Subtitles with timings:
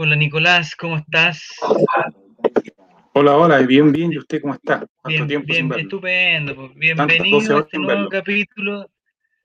[0.00, 1.42] Hola Nicolás, ¿cómo estás?
[3.14, 4.86] Hola, hola, bien, bien, ¿y usted cómo está?
[5.04, 6.54] Bien, bien, estupendo.
[6.54, 8.88] Pues, bienvenido a este nuevo capítulo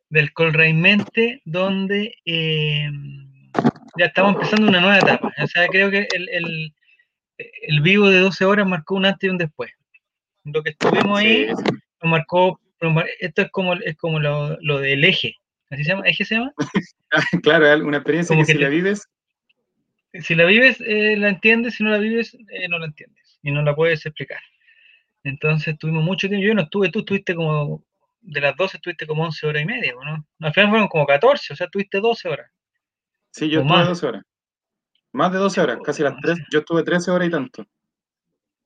[0.09, 2.87] del Colraimente, donde eh,
[3.97, 5.33] ya estamos empezando una nueva etapa.
[5.41, 6.71] O sea, creo que el,
[7.39, 9.71] el, vivo de 12 horas marcó un antes y un después.
[10.43, 12.59] Lo que estuvimos ahí nos marcó,
[13.19, 15.35] esto es como, es como lo, lo del eje,
[15.71, 16.07] ¿así se llama?
[16.07, 16.53] ¿Eje se llama?
[17.41, 19.07] claro, una experiencia que, si la vives
[20.21, 23.51] si la vives, eh, la entiendes, si no la vives, eh, no la entiendes y
[23.51, 24.39] no la puedes explicar.
[25.23, 27.83] Entonces tuvimos mucho tiempo, yo no estuve, tú estuviste como,
[28.21, 30.25] de las 12 estuviste como 11 horas y media, ¿no?
[30.39, 32.51] Al final fueron como 14, o sea, tuviste 12 horas.
[33.31, 34.23] Sí, yo estuve 12 horas.
[35.13, 37.65] Más de 12 horas, casi las 3, yo estuve 13 horas y tanto.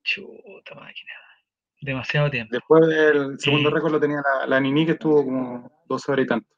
[0.02, 1.12] Chuta máquina.
[1.80, 2.52] Demasiado tiempo.
[2.52, 6.48] Después del segundo récord lo tenía la, Nini que estuvo como 12 horas y tanto.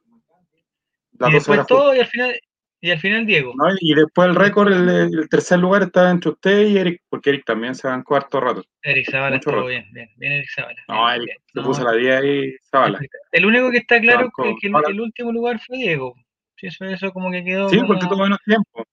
[1.29, 2.41] y después todo y al final
[2.83, 3.53] y al final Diego.
[3.81, 7.75] y después el récord, el, tercer lugar está entre usted y Eric, porque Eric también
[7.75, 8.65] se va en cuarto rato.
[8.83, 10.81] Eric Zavala estuvo bien, bien, bien Eric Zavala.
[10.89, 12.99] No, Eric se puso la 10 ahí, Zavala.
[13.33, 16.15] El único que está claro es que el, último lugar fue Diego.
[16.57, 17.69] Sí, eso, eso como que quedó.
[17.69, 18.85] Sí, porque tuvo menos tiempo.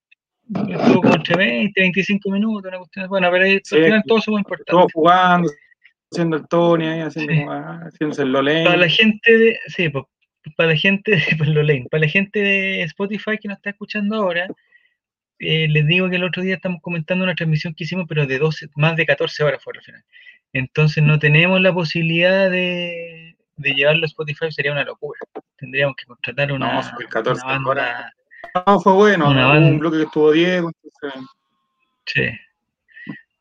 [0.69, 3.07] Estuvo como entre 20, 25 minutos, una cuestión.
[3.07, 4.71] Bueno, pero al final todo eso fue importante.
[4.71, 5.49] Estuvo jugando,
[6.11, 7.45] haciendo el Tony ahí, haciendo, sí.
[7.87, 8.65] haciendo el Lolén.
[8.65, 9.59] Para la gente de.
[9.67, 10.05] Sí, pues
[10.55, 14.47] para la gente de para la gente de Spotify que nos está escuchando ahora,
[15.39, 18.39] eh, les digo que el otro día estamos comentando una transmisión que hicimos, pero de
[18.39, 20.03] 12, más de 14 horas fue al final.
[20.53, 25.19] Entonces no tenemos la posibilidad de, de llevarlo a Spotify, sería una locura.
[25.57, 28.11] Tendríamos que contratar una, no, 14 banda, horas.
[28.65, 30.71] No, fue bueno, un bloque que estuvo Diego.
[32.05, 32.29] Sí.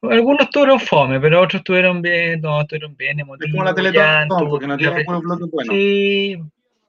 [0.02, 3.20] Algunos estuvieron fome, pero otros estuvieron bien, no, estuvieron bien.
[3.20, 5.74] Es como la Teletón, porque no tiene buenos bloques buenos.
[5.74, 6.36] Sí,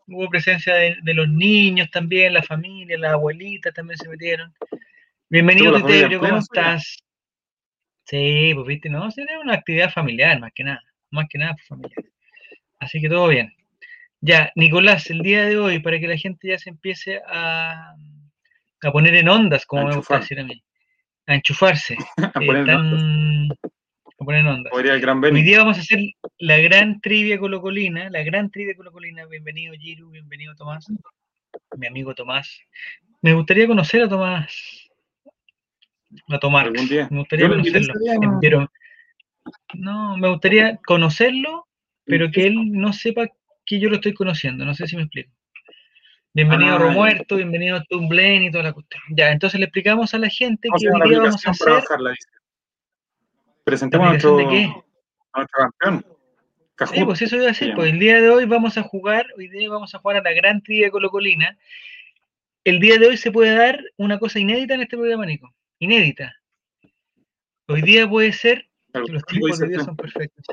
[0.07, 4.53] hubo presencia de, los niños también, la familia, las abuelitas también se metieron.
[5.29, 7.03] Bienvenido, Titebrio, ¿cómo estás?
[8.05, 10.81] Sí, pues viste, no, sería una actividad familiar, más que nada,
[11.11, 12.05] más que nada familiar.
[12.79, 13.53] Así que todo bien.
[14.21, 17.93] Ya, Nicolás, el día de hoy, para que la gente ya se empiece a,
[18.81, 20.63] a poner en ondas, como me gusta decir a mí,
[21.25, 21.97] a enchufarse.
[22.17, 22.69] a poner
[24.19, 24.69] eh, poner en onda.
[24.73, 25.99] Hoy día vamos a hacer
[26.39, 29.25] la gran trivia colocolina, la gran trivia colocolina.
[29.25, 30.87] Bienvenido Giru, bienvenido Tomás,
[31.77, 32.59] mi amigo Tomás.
[33.21, 34.89] Me gustaría conocer a Tomás,
[36.29, 36.69] a Tomás.
[36.71, 37.93] Me gustaría conocerlo.
[38.41, 38.71] Pero,
[39.75, 41.67] no, me gustaría conocerlo,
[42.05, 43.27] pero que él no sepa
[43.65, 44.65] que yo lo estoy conociendo.
[44.65, 45.31] No sé si me explico.
[46.33, 49.01] Bienvenido a ah, Romuerto, bienvenido a Tumblane y toda la cuestión.
[49.09, 51.73] Ya, entonces le explicamos a la gente que hoy día vamos a hacer.
[53.67, 54.37] Presentemos a nuestro,
[55.51, 56.05] campeón.
[56.93, 59.49] sí, pues eso iba a decir, pues el día de hoy vamos a jugar, hoy
[59.49, 61.57] día vamos a jugar a la gran trivia colocolina.
[62.63, 65.53] El día de hoy se puede dar una cosa inédita en este programa, Nico.
[65.79, 66.33] Inédita.
[67.67, 70.45] Hoy día puede ser, los tiempos de día son perfectos.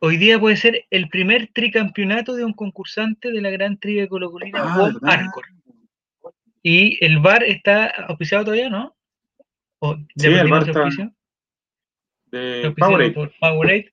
[0.00, 4.60] Hoy día puede ser el primer tricampeonato de un concursante de la gran trivia colocolina
[4.62, 5.46] ah, Arcor.
[6.62, 8.94] Y el bar está auspiciado todavía, ¿no?
[9.78, 10.90] ¿O sí, el bar está,
[12.30, 13.12] de Powerade.
[13.12, 13.92] Por Powerade.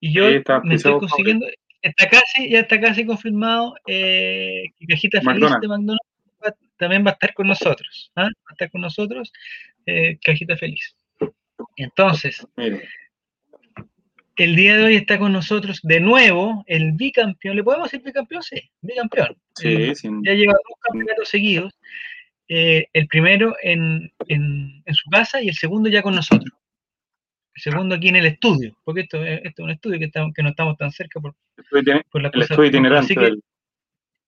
[0.00, 0.24] Y yo
[0.64, 1.46] me estoy consiguiendo,
[1.82, 5.98] está casi, ya está casi confirmado eh, que Cajita Feliz de McDonald's
[6.78, 8.10] también va a estar con nosotros.
[8.16, 8.22] ¿ah?
[8.22, 9.32] Va a estar con nosotros
[9.86, 10.96] eh, Cajita Feliz.
[11.76, 12.46] Entonces,
[14.36, 17.56] el día de hoy está con nosotros de nuevo el bicampeón.
[17.56, 18.42] ¿Le podemos decir bicampeón?
[18.42, 19.36] Sí, bicampeón.
[19.54, 19.92] Sí,
[20.24, 21.78] Ya lleva dos campeonatos seguidos.
[22.48, 26.50] Eh, el primero en, en, en, su casa y el segundo ya con nosotros
[27.54, 30.76] segundo aquí en el estudio, porque esto, es un estudio que, estamos, que no estamos
[30.76, 31.34] tan cerca por,
[32.10, 33.34] por la el estudio itinerante.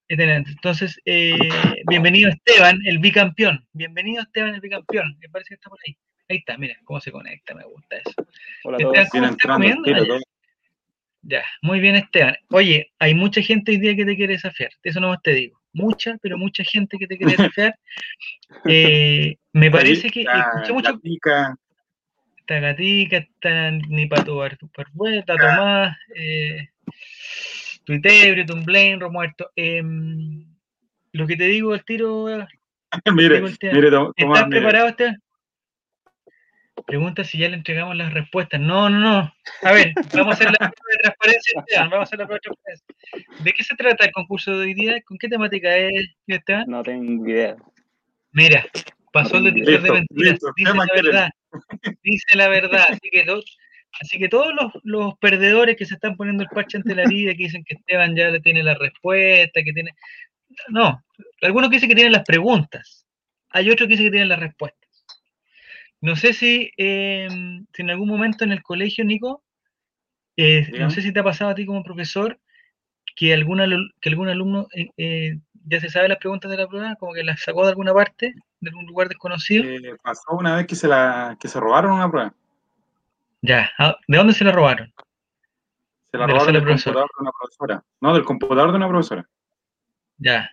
[0.09, 1.38] Entonces, eh,
[1.88, 3.66] bienvenido Esteban, el bicampeón.
[3.72, 5.16] Bienvenido Esteban, el bicampeón.
[5.21, 5.97] Me parece que está por ahí.
[6.28, 8.15] Ahí está, mira cómo se conecta, me gusta eso.
[8.65, 10.21] Hola Esteban, ¿cómo
[11.22, 12.37] Ya, muy bien Esteban.
[12.50, 15.61] Oye, hay mucha gente hoy día que te quiere desafiar, eso no más te digo.
[15.72, 17.75] Mucha, pero mucha gente que te quiere desafiar.
[18.67, 21.00] Eh, me parece que escuché mucho.
[22.43, 26.71] Está Gatica, está Nipato Barbueta, Tomás, eh,
[27.85, 29.53] Tuitebrio, Tumblén, Romuerto.
[29.55, 29.81] Eh,
[31.12, 32.27] lo que te digo al tiro.
[33.15, 35.23] mire, mire, Tomás, ¿Estás preparado, Esteban?
[36.85, 38.61] Pregunta si ya le entregamos las respuestas.
[38.61, 39.33] No, no, no.
[39.62, 41.91] A ver, vamos a hacer la prueba de transparencia, Esteban.
[41.91, 43.44] Vamos a hacer la prueba de transparencia.
[43.44, 45.00] ¿De qué se trata el concurso de hoy día?
[45.03, 46.65] ¿Con qué temática es, Esteban?
[46.67, 47.55] No tengo idea.
[48.33, 48.67] Mira,
[49.12, 50.41] pasó el detector de mentiras.
[50.56, 51.31] Dice la verdad.
[52.02, 52.87] Dice la verdad.
[52.88, 53.25] Así que,
[54.00, 54.52] así que todos
[54.82, 58.16] los, perdedores que se están poniendo el parche ante la vida, que dicen que Esteban
[58.16, 59.93] ya le tiene la respuesta, que tiene.
[60.69, 61.02] No,
[61.40, 63.06] algunos dicen que tienen las preguntas.
[63.50, 64.82] Hay otros que dicen que tienen las respuestas.
[66.00, 69.44] No sé si, em, si en algún momento en el colegio, Nico,
[70.37, 72.40] eh, no sé si te ha pasado a ti como profesor
[73.16, 73.66] que, alguna,
[74.00, 77.22] que algún alumno eh, eh, ya se sabe las preguntas de la prueba, como que
[77.22, 79.64] las sacó de alguna parte, de algún lugar desconocido.
[80.03, 82.32] pasó una vez que se, la, que se robaron una prueba.
[83.43, 84.93] Ya, ah, ¿de dónde se la robaron?
[86.12, 87.85] Se la robaron del computador de una profesora.
[88.00, 89.29] No, del computador de una profesora.
[90.19, 90.49] Ya.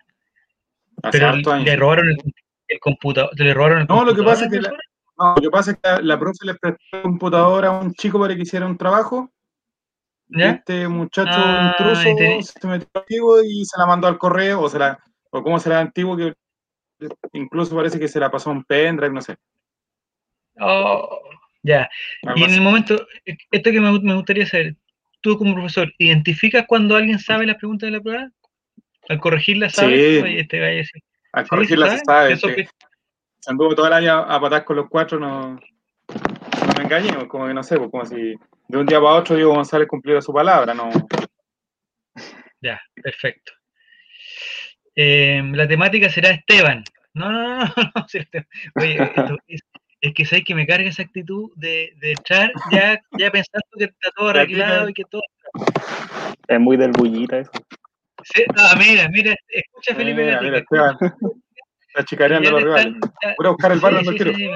[1.12, 3.30] Pero le robaron el, computador.
[3.38, 4.70] ¿Le robaron el no, lo que pasa es que la,
[5.18, 8.18] no, lo que pasa es que la, profe le prestó el computador a un chico
[8.18, 9.30] para que hiciera un trabajo.
[10.28, 10.50] ¿Ya?
[10.50, 14.78] Este muchacho ah, intruso se metió activo y se la mandó al correo, o se
[14.78, 14.98] la,
[15.30, 16.34] o como será antiguo que
[17.32, 19.36] incluso parece que se la pasó un pendrive, no sé.
[20.58, 21.20] Oh,
[21.62, 21.88] ya.
[22.36, 24.76] y en el momento, esto que me, me, gustaría saber,
[25.20, 28.30] tú como profesor, ¿identificas cuando alguien sabe las preguntas de la prueba?
[29.08, 30.22] Al corregirla, ¿sabes?
[30.22, 30.36] Sí.
[30.36, 30.82] este vaya
[31.32, 32.36] Al corregirla se sabe.
[32.36, 35.60] Se anduvo todo el año a patar con los cuatro, no, no
[36.76, 38.34] me engañemos, como que no sé, pues como si
[38.68, 40.90] de un día para otro Diego González cumpliera su palabra, no.
[42.60, 43.52] Ya, perfecto.
[45.02, 46.84] Eh, la temática será Esteban.
[47.14, 47.64] No, no, no,
[47.94, 48.06] no,
[48.74, 48.98] Oye,
[49.46, 49.62] es,
[50.02, 53.84] es, que sabes que me carga esa actitud de, de echar ya, ya pensando que
[53.84, 55.22] está todo arreglado y que todo.
[56.48, 57.50] Es muy del bullita eso.
[58.58, 60.22] ah, mira, mira, escucha Felipe.
[60.22, 60.98] Mira, mira, Esteban.
[61.88, 62.94] Está chicareando los rivales.
[63.38, 64.50] Voy a buscar el bar sí, sí, sí,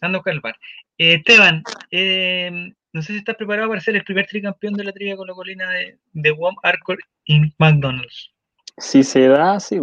[0.00, 0.56] Ando a buscar el bar.
[0.96, 4.92] Eh, Esteban, eh, no sé si estás preparado para ser el primer tricampeón de la
[4.92, 8.31] trivia con la colina de, de Wom Arcor y McDonald's.
[8.78, 9.80] Si se da, sí.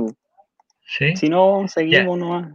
[0.85, 1.15] ¿Sí?
[1.15, 2.53] Si no, seguimos nomás.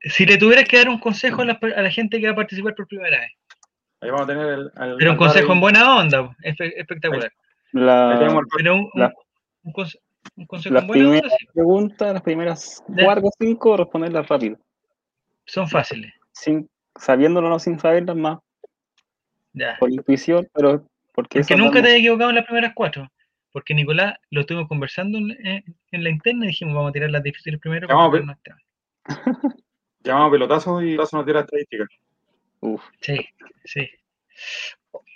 [0.00, 2.36] Si le tuvieras que dar un consejo a la, a la, gente que va a
[2.36, 3.30] participar por primera vez.
[4.00, 4.72] Ahí vamos a tener el.
[4.98, 7.32] Pero un consejo en buena onda, espectacular.
[7.72, 8.16] La,
[8.56, 9.12] Pero un, la,
[9.62, 9.72] un,
[10.36, 11.28] un consejo en buena onda.
[11.38, 11.46] Sí.
[11.54, 14.58] preguntas, las primeras cuatro o cinco, responderlas rápido.
[15.44, 16.12] Son fáciles.
[16.32, 18.38] Sin, sabiéndolo no sin saberlas más.
[19.52, 19.76] Ya.
[19.78, 21.40] Por intuición, pero porque.
[21.40, 23.08] Porque nunca te he equivocado en las primeras cuatro.
[23.52, 27.22] Porque Nicolás lo estuvimos conversando en, en, la interna y dijimos vamos a tirar las
[27.22, 27.86] difíciles primero.
[27.86, 28.20] Llamamos,
[30.00, 31.86] Llamamos pelotazo y paso nos tira estadística.
[32.60, 32.82] Uf.
[33.00, 33.28] Sí,
[33.64, 33.88] sí.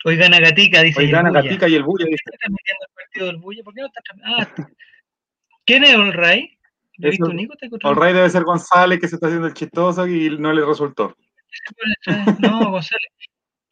[0.04, 1.00] Hoy gana Gatica, dice.
[1.00, 2.22] Hoy gana Gatica y el Bulla, dice.
[2.32, 3.62] ¿Está metiendo el partido del Bulla?
[3.64, 4.68] ¿Por qué no está Ah,
[5.64, 6.56] ¿Quién es el Ray?
[7.82, 11.16] Olray debe ser González que se está haciendo el chistoso y no le resultó.
[12.38, 13.10] No, González.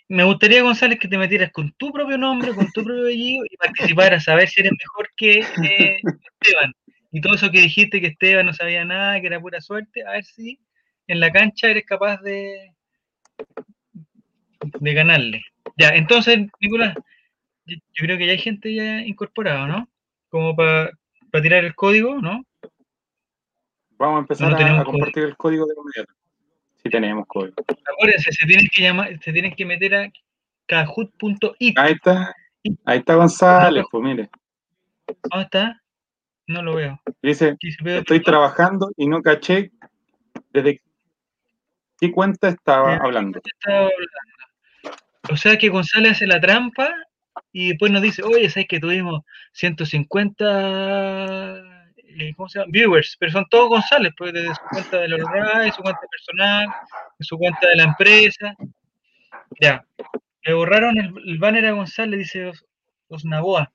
[0.08, 3.56] Me gustaría, González, que te metieras con tu propio nombre, con tu propio apellido y
[3.56, 6.74] participaras a ver si eres mejor que Esteban.
[7.10, 10.12] Y todo eso que dijiste que Esteban no sabía nada, que era pura suerte, a
[10.12, 10.58] ver si
[11.06, 12.72] en la cancha eres capaz de,
[14.80, 15.42] de ganarle.
[15.76, 16.94] Ya, entonces, Nicolás,
[17.66, 19.88] yo creo que ya hay gente ya incorporada, ¿no?
[20.28, 20.92] Como para
[21.42, 22.44] tirar el código, ¿no?
[23.96, 26.12] Vamos a empezar a, compartir el código de inmediato.
[26.84, 27.54] Si tenemos código.
[27.66, 30.12] Acuérdense, se tienen que llamar, se tienen que meter a
[30.66, 31.78] kahoot.it.
[31.78, 32.34] Ahí está,
[32.84, 34.28] ahí está González, pues mire.
[35.31, 35.82] ¿Dónde está?
[36.46, 37.00] No lo veo.
[37.22, 39.72] Dice, estoy trabajando y no caché
[40.52, 40.82] desde
[41.98, 43.40] qué cuenta estaba hablando.
[45.30, 46.90] O sea que González hace la trampa
[47.50, 49.22] y después nos dice, oye, ¿sabes que tuvimos
[49.52, 50.44] 150
[51.56, 51.74] eh,
[52.37, 52.70] ¿cómo se llama?
[52.72, 56.68] Viewers, pero son todos González, pues desde su cuenta de la su cuenta personal,
[57.21, 58.54] su cuenta de la empresa.
[59.61, 59.85] Ya,
[60.44, 62.52] le borraron el, banner a González, dice
[63.09, 63.73] Osnaboa.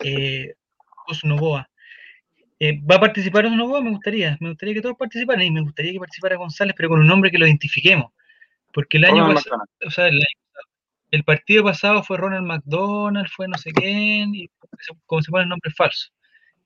[0.00, 0.54] Eh,
[1.06, 1.68] Osnoboa.
[2.58, 3.82] Eh, ¿Va a participar Osnoboa?
[3.82, 7.00] Me gustaría, me gustaría que todos participaran y me gustaría que participara González, pero con
[7.00, 8.12] un nombre que lo identifiquemos.
[8.72, 10.20] Porque el año pasado, o sea, el,
[11.10, 14.48] el, partido pasado fue Ronald McDonald, fue no sé quién, y
[15.06, 16.13] como se pone el nombre falso.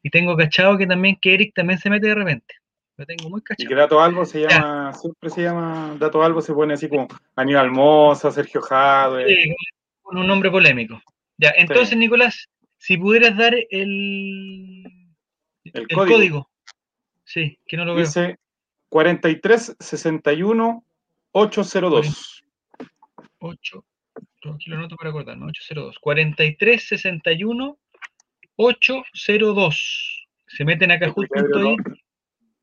[0.08, 2.54] Y tengo cachado que también que Eric también se mete de repente.
[2.96, 3.62] Lo tengo muy cachado.
[3.62, 7.06] Y que Dato Albo se llama, siempre se llama, Dato Albo se pone así como
[7.36, 9.26] Aníbal Moza, Sergio Jade.
[9.26, 9.54] Sí,
[10.00, 10.98] con un nombre polémico.
[11.36, 12.48] Ya, entonces, Nicolás,
[12.78, 14.82] si pudieras dar el,
[15.64, 16.48] el, código.
[17.24, 18.06] Sí, que no lo veo.
[18.06, 18.38] Dice
[18.88, 20.84] 4361
[21.32, 22.44] 802.
[23.40, 23.84] 8,
[24.54, 25.98] aquí lo noto para acordarme, 802.
[26.00, 27.78] 4361
[28.58, 30.26] 802.
[30.48, 31.46] Se meten a Kahoot.it.
[31.50, 31.76] Lo,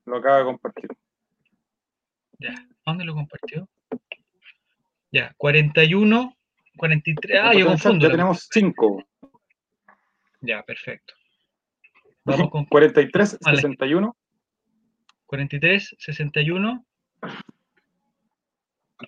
[0.06, 0.90] lo acaba de compartir.
[2.40, 2.54] Ya,
[2.86, 3.70] ¿dónde lo compartió?
[5.12, 6.36] Ya, 41,
[6.78, 7.40] 43.
[7.42, 8.06] Ah, yo confundo.
[8.06, 9.04] Ya tenemos 5.
[10.42, 11.14] Ya, perfecto.
[12.26, 14.18] Vamos con 43, 61.
[15.26, 16.86] 43, 61.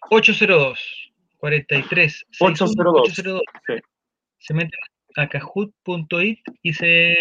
[0.09, 1.11] 802.
[1.37, 3.01] 43, 802.
[3.09, 3.41] 802.
[3.67, 3.73] Sí.
[4.39, 4.79] Se meten
[5.17, 7.13] a kahoot.it y se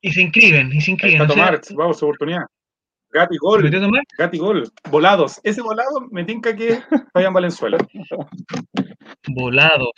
[0.00, 1.26] y se inscriben, y se inscriben.
[1.26, 2.46] tomar, vamos, oportunidad.
[3.10, 3.70] Gatigol.
[4.16, 4.70] Gatigol.
[4.90, 5.40] Volados.
[5.42, 6.80] Ese volado me tinca que
[7.14, 7.78] vayan Valenzuela.
[9.28, 9.92] Volados.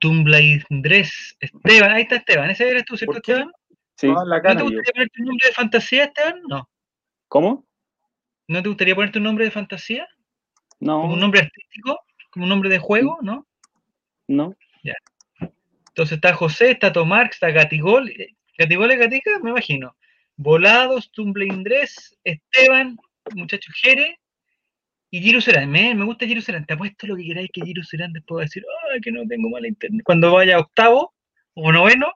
[0.00, 0.38] Tumbla
[0.70, 1.36] Andrés.
[1.40, 2.50] Esteban, ahí está Esteban.
[2.50, 3.52] ¿Ese eres tú, cierto, Esteban?
[3.96, 4.08] Sí.
[4.08, 6.42] ¿No te gustaría poner tu nombre de fantasía, Esteban?
[6.48, 6.68] No.
[7.28, 7.66] ¿Cómo?
[8.48, 10.08] ¿No te gustaría poner tu nombre de fantasía?
[10.80, 11.02] No.
[11.02, 11.98] ¿Como un nombre artístico?
[12.32, 13.18] ¿Como un nombre de juego?
[13.20, 13.46] ¿No?
[14.26, 14.56] No.
[14.82, 14.94] Ya.
[15.88, 18.10] Entonces está José, está Tomar, está Gatigol.
[18.56, 19.38] ¿Gatigol es Gatica?
[19.42, 19.94] Me imagino.
[20.36, 22.96] Volados, Indres, Esteban,
[23.34, 24.18] muchacho Jere
[25.10, 25.70] y Giro Serán.
[25.70, 26.64] Me, me gusta Giro Serán.
[26.64, 29.26] Te apuesto lo que queráis que Giro Serán después va a decir, ay, que no
[29.28, 30.02] tengo mala internet.
[30.02, 31.12] Cuando vaya a octavo
[31.52, 32.06] o noveno,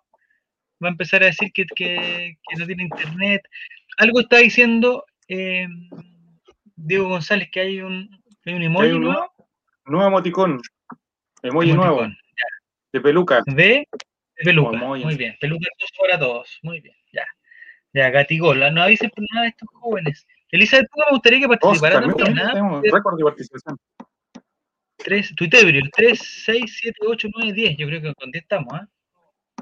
[0.82, 3.42] va a empezar a decir que, que, no tiene internet.
[3.98, 5.68] Algo está diciendo eh,
[6.74, 8.08] Diego González que hay un,
[8.46, 9.35] hay un emoji nuevo.
[9.86, 10.60] Nuevo emoticón.
[11.42, 12.06] Emoji nuevo.
[12.92, 13.42] De peluca.
[13.46, 13.88] De,
[14.34, 14.78] de peluca.
[14.78, 15.36] Muy bien.
[15.40, 15.68] Peluca
[16.00, 16.58] para todos.
[16.62, 16.96] Muy bien.
[17.12, 17.24] Ya.
[17.92, 18.70] Ya, Gatigola.
[18.70, 20.26] No avisen por nada de estos jóvenes.
[20.50, 22.34] Elizabeth me gustaría que participara también.
[22.34, 23.78] Tenemos récord de participación.
[24.98, 27.76] 3, Tuitebrio, 3, 6, 7, 8, 9, 10.
[27.76, 28.88] Yo creo que con 10 estamos, ¿ah?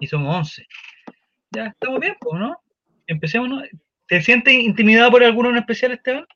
[0.01, 0.67] Y somos 11.
[1.51, 2.57] Ya, estamos bien, pues, ¿no?
[3.07, 3.63] Empecemos, ¿no?
[4.07, 6.27] ¿Te sientes intimidado por alguno en especial, Esteban?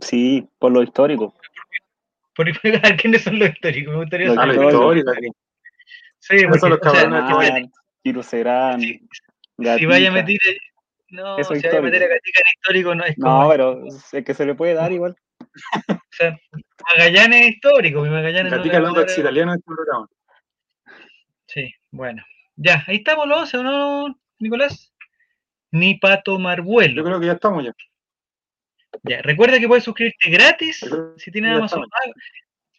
[0.00, 1.34] Sí, por lo histórico.
[2.38, 2.46] Por,
[3.02, 3.92] ¿Quiénes son los históricos?
[3.92, 4.54] Me gustaría saber.
[4.54, 5.36] Los históricos.
[6.20, 7.68] Sí, porque, los cabrones.
[8.04, 8.80] Kiro Serán.
[8.80, 10.38] Si vaya a meter,
[11.10, 13.42] no, Eso si vaya a meter a Gatica en histórico, no es como.
[13.42, 15.16] No, pero es que se le puede dar igual.
[15.88, 16.38] o sea,
[16.92, 20.06] Magallanes es histórico, mi Magallanes Gatica no es italiano en este programa.
[21.48, 22.22] Sí, bueno.
[22.54, 24.94] Ya, ahí estamos los 11, no, Nicolás?
[25.72, 26.94] Ni para tomar vuelo.
[26.94, 27.74] Yo creo que ya estamos ya.
[29.04, 30.84] Ya, recuerda que puedes suscribirte gratis
[31.16, 31.84] si tienes Amazon.
[31.92, 32.10] Ah,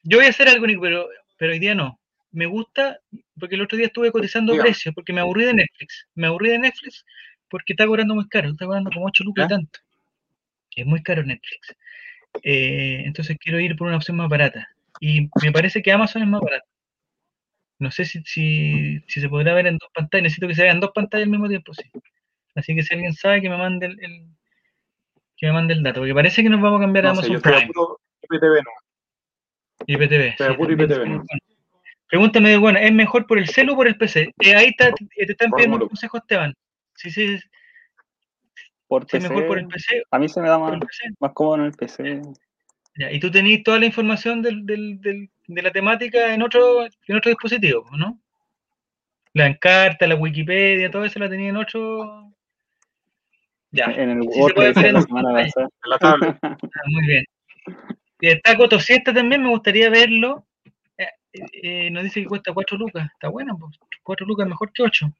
[0.04, 2.00] yo voy a hacer algo, pero, pero hoy día no.
[2.32, 3.00] Me gusta,
[3.40, 6.08] porque el otro día estuve cotizando precios, porque me aburrí de Netflix.
[6.16, 7.06] Me aburrí de Netflix
[7.50, 9.80] porque está cobrando muy caro, está cobrando como 8 lucas y tanto.
[10.76, 11.76] Es muy caro Netflix.
[12.44, 14.68] Eh, entonces quiero ir por una opción más barata.
[15.00, 16.68] Y me parece que Amazon es más barato.
[17.80, 20.24] No sé si, si, si, se podrá ver en dos pantallas.
[20.24, 21.90] Necesito que se vean dos pantallas al mismo tiempo, sí.
[22.56, 24.26] Así que si alguien sabe que me mande el,
[25.40, 27.72] que me mande el dato, porque parece que nos vamos a cambiar a Amazon Prime.
[28.24, 28.72] IPTV no.
[29.88, 30.36] IPTV.
[30.38, 31.24] Sí, IPTV no.
[32.08, 34.34] Pregúntame, bueno, ¿es mejor por el celu o por el PC?
[34.40, 36.54] Eh, ahí está, te están pidiendo un consejo, Esteban.
[36.96, 37.40] Sí, sí.
[38.88, 40.04] Por PC, mejor por el PC.
[40.12, 40.80] A mí se me da más,
[41.20, 42.22] más cómodo en el PC.
[42.98, 46.84] Ya, y tú tenés toda la información del, del, del, de la temática en otro,
[46.84, 48.20] en otro dispositivo, ¿no?
[49.34, 52.29] La encarta, la Wikipedia, todo eso la tenía en otro.
[53.72, 53.86] Ya.
[53.86, 56.40] En el Word en la tabla.
[56.44, 56.58] Ah,
[56.88, 57.26] muy bien.
[58.22, 60.46] Y el taco Tosiesta también me gustaría verlo.
[60.98, 61.08] Eh,
[61.64, 63.08] eh, nos dice que cuesta 4 lucas.
[63.14, 65.14] Está bueno, pues 4 lucas mejor que 8.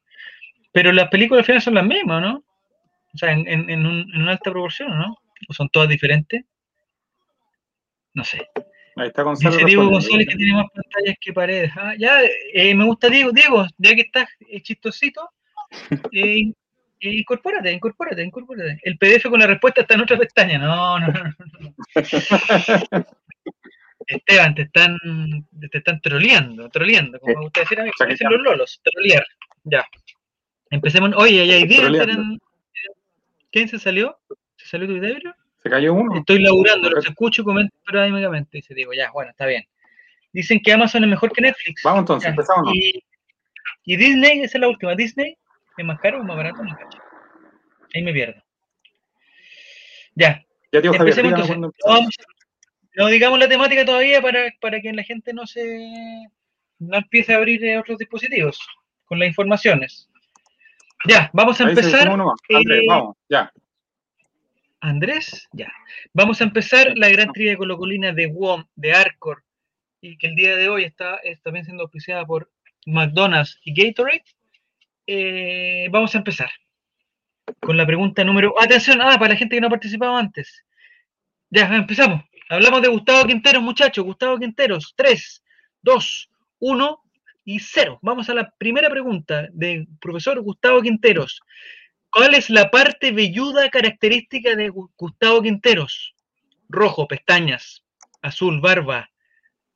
[0.72, 2.44] Pero las películas al final son las mismas, ¿no?
[3.12, 5.16] O sea, en, en, en, un, en una alta proporción, ¿no?
[5.48, 6.44] ¿O son todas diferentes?
[8.14, 8.46] No sé.
[8.96, 9.54] Ahí está Gonzalo.
[9.54, 11.72] Dice Diego González que tiene más pantallas que paredes.
[11.76, 12.20] Ah, ya,
[12.52, 13.32] eh, me gusta Diego.
[13.32, 15.28] Diego, ya que estás eh, chistosito,
[16.12, 16.52] eh,
[17.00, 18.80] incorpórate, incorpórate, incorpórate.
[18.82, 20.58] El PDF con la respuesta está en otra pestaña.
[20.58, 21.34] No, no, no.
[21.60, 21.74] no.
[24.06, 24.98] Esteban, te están,
[25.70, 29.24] te están troleando, troleando, como me gusta decir a mí, los lolos, trolear.
[29.64, 29.86] Ya.
[30.70, 31.12] Empecemos.
[31.16, 31.90] Oye, ya hay 10.
[33.52, 34.18] ¿Quién se salió?
[34.56, 35.16] ¿Se salió tu video?
[35.62, 36.18] Se cayó uno.
[36.18, 39.64] Estoy laburando, los escucho, comento dice Dice, digo, ya, bueno, está bien.
[40.32, 41.82] Dicen que Amazon es mejor que Netflix.
[41.82, 42.72] Vamos entonces, empezamos.
[42.74, 43.04] Y,
[43.84, 44.94] y, Disney, esa es la última.
[44.94, 45.36] Disney
[45.80, 46.98] es más caro o más barato, no cacho.
[47.94, 48.42] Ahí me pierdo.
[50.14, 50.44] Ya.
[50.72, 51.58] Ya tío Javier, entonces.
[51.58, 51.70] No,
[52.96, 56.28] no, digamos la temática todavía para, para que la gente no se
[56.78, 58.58] no empiece a abrir otros dispositivos
[59.04, 60.08] con las informaciones.
[61.06, 62.08] Ya, vamos a empezar.
[62.08, 63.52] Andrés, eh, vamos, ya.
[64.80, 65.72] Andrés, ya.
[66.12, 69.44] Vamos a empezar la gran trivia de colocolina de WOM, de Arcor,
[70.00, 72.50] y que el día de hoy está, también siendo auspiciada por
[72.86, 74.24] McDonald's y Gatorade.
[75.12, 76.52] Eh, vamos a empezar
[77.58, 78.54] con la pregunta número.
[78.62, 80.64] Atención, ah, para la gente que no ha participado antes.
[81.50, 82.22] Ya, empezamos.
[82.48, 84.04] Hablamos de Gustavo Quinteros, muchachos.
[84.04, 85.42] Gustavo Quinteros, 3,
[85.82, 87.02] 2, 1
[87.44, 87.98] y 0.
[88.02, 91.40] Vamos a la primera pregunta del profesor Gustavo Quinteros.
[92.12, 96.14] ¿Cuál es la parte velluda característica de Gustavo Quinteros?
[96.68, 97.82] Rojo, pestañas,
[98.22, 99.10] azul, barba,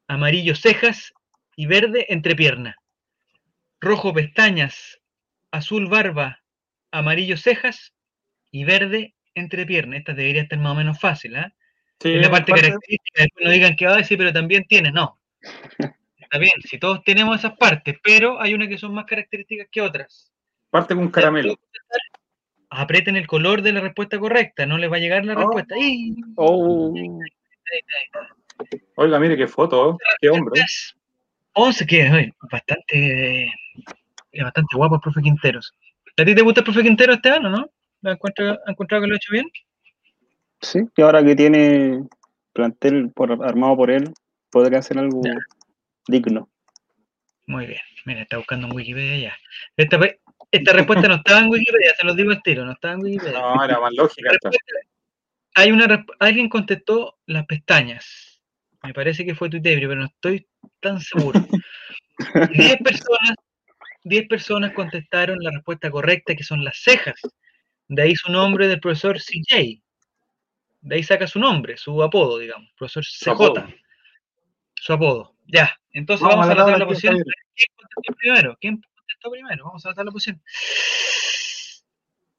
[0.07, 1.12] amarillo, cejas
[1.57, 2.76] y verde, entrepierna.
[3.81, 5.00] Rojo, pestañas,
[5.54, 6.42] azul, barba,
[6.90, 7.94] amarillo, cejas
[8.50, 9.96] y verde, entrepierna.
[9.96, 11.52] Esta debería estar más o menos fácil, ¿eh?
[12.02, 13.25] es la parte, característica.
[13.40, 15.18] no digan que va a decir, pero también tiene, no.
[16.18, 19.80] Está bien, si todos tenemos esas partes, pero hay unas que son más características que
[19.80, 20.32] otras.
[20.70, 21.56] Parte con caramelo.
[22.70, 25.38] aprieten el color de la respuesta correcta, no les va a llegar la oh.
[25.38, 25.75] respuesta.
[26.34, 26.92] Oh.
[28.96, 30.61] Oiga, mire qué foto, qué hombre.
[31.52, 33.52] 11, que bastante,
[34.43, 35.73] bastante guapo el profe Quinteros.
[36.17, 37.71] ¿A ti te gusta el profe Quintero este año, no?
[38.03, 39.47] ¿Lo has encontrado, que lo ha hecho bien?
[40.61, 42.07] Sí, y ahora que tiene
[42.53, 44.12] plantel por, armado por él,
[44.50, 45.23] podría hacer algo
[46.07, 46.49] digno.
[47.47, 47.81] Muy bien.
[48.05, 49.37] Mira, está buscando en Wikipedia ya.
[49.76, 49.99] Esta,
[50.50, 53.41] esta respuesta no estaba en Wikipedia, se los digo al tiro, no estaba en Wikipedia.
[53.41, 54.31] No, era más lógica.
[55.55, 58.43] Hay una, alguien contestó las pestañas.
[58.83, 60.47] Me parece que fue Twitter, pero no estoy
[60.81, 61.41] tan seguro.
[62.53, 63.37] Diez personas,
[64.04, 67.20] diez personas contestaron la respuesta correcta, que son las cejas.
[67.88, 69.82] De ahí su nombre del profesor CJ.
[70.80, 73.75] De ahí saca su nombre, su apodo, digamos, profesor CJ.
[74.75, 75.34] Su apodo.
[75.46, 77.14] Ya, entonces vamos, a la, la posición.
[77.14, 78.56] ¿Quién contestó primero?
[78.61, 79.64] ¿Quién contestó primero?
[79.64, 80.42] Vamos a la posición.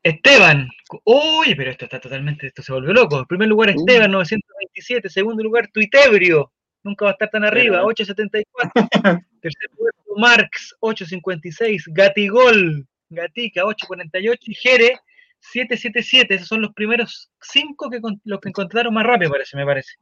[0.05, 0.69] Esteban.
[1.03, 3.19] Uy, pero esto está totalmente, esto se volvió loco.
[3.19, 5.09] En primer lugar, Esteban, 927.
[5.09, 6.53] Segundo lugar, Tuitebrio.
[6.85, 8.71] Nunca va a estar tan arriba, 874.
[9.41, 11.85] Tercer lugar, Marx, 856.
[11.87, 14.51] Gatigol, Gatica, 848.
[14.51, 14.99] Y Jere,
[15.39, 16.35] 777.
[16.35, 19.93] Esos son los primeros cinco que los que encontraron más rápido, parece, me parece.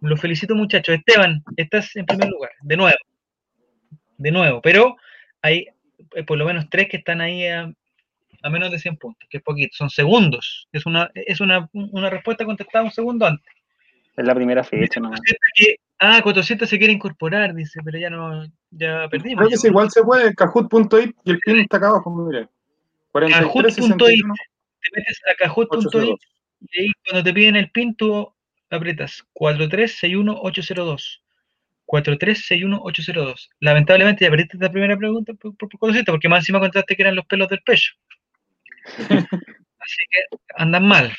[0.00, 0.94] Los felicito, muchachos.
[0.94, 2.98] Esteban, estás en primer lugar, de nuevo.
[4.16, 4.96] De nuevo, pero
[5.42, 5.66] hay
[6.14, 7.72] eh, por lo menos tres que están ahí a,
[8.50, 10.68] menos de 100 puntos, que es poquito, son segundos.
[10.70, 11.68] Es una, es una,
[12.08, 13.52] respuesta contestada un segundo antes.
[14.16, 15.10] Es la primera fecha, ¿no?
[16.04, 19.46] Ah, 400 se quiere incorporar, dice, pero ya no, ya perdimos.
[19.46, 22.48] Creo que igual se puede, Kahoot.it y el pin está acá abajo, mire.
[23.12, 26.20] Kahoot.it, te metes a Kahoot.it
[26.60, 28.32] y ahí cuando te piden el pin tú
[28.70, 31.20] apretas 4361802.
[31.86, 33.50] 4361802.
[33.60, 35.68] Lamentablemente ya perdiste esta primera pregunta por, por,
[36.06, 37.92] porque más encima contaste que eran los pelos del pecho.
[39.78, 41.12] Así que andan mal.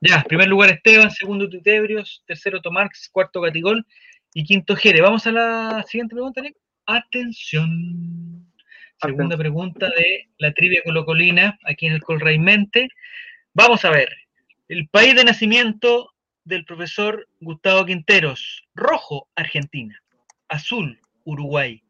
[0.00, 3.84] Ya, primer lugar Esteban, segundo Tutebrios, tercero Tomarx, cuarto Gatigol
[4.34, 5.00] y quinto Jere.
[5.00, 6.56] Vamos a la siguiente pregunta, Nick.
[6.86, 8.46] Atención.
[9.00, 12.88] Segunda pregunta de la trivia colocolina aquí en el Colraimente.
[13.54, 14.08] Vamos a ver.
[14.68, 16.12] El país de nacimiento
[16.44, 18.64] del profesor Gustavo Quinteros.
[18.74, 20.02] Rojo, Argentina.
[20.48, 21.82] Azul, Uruguay.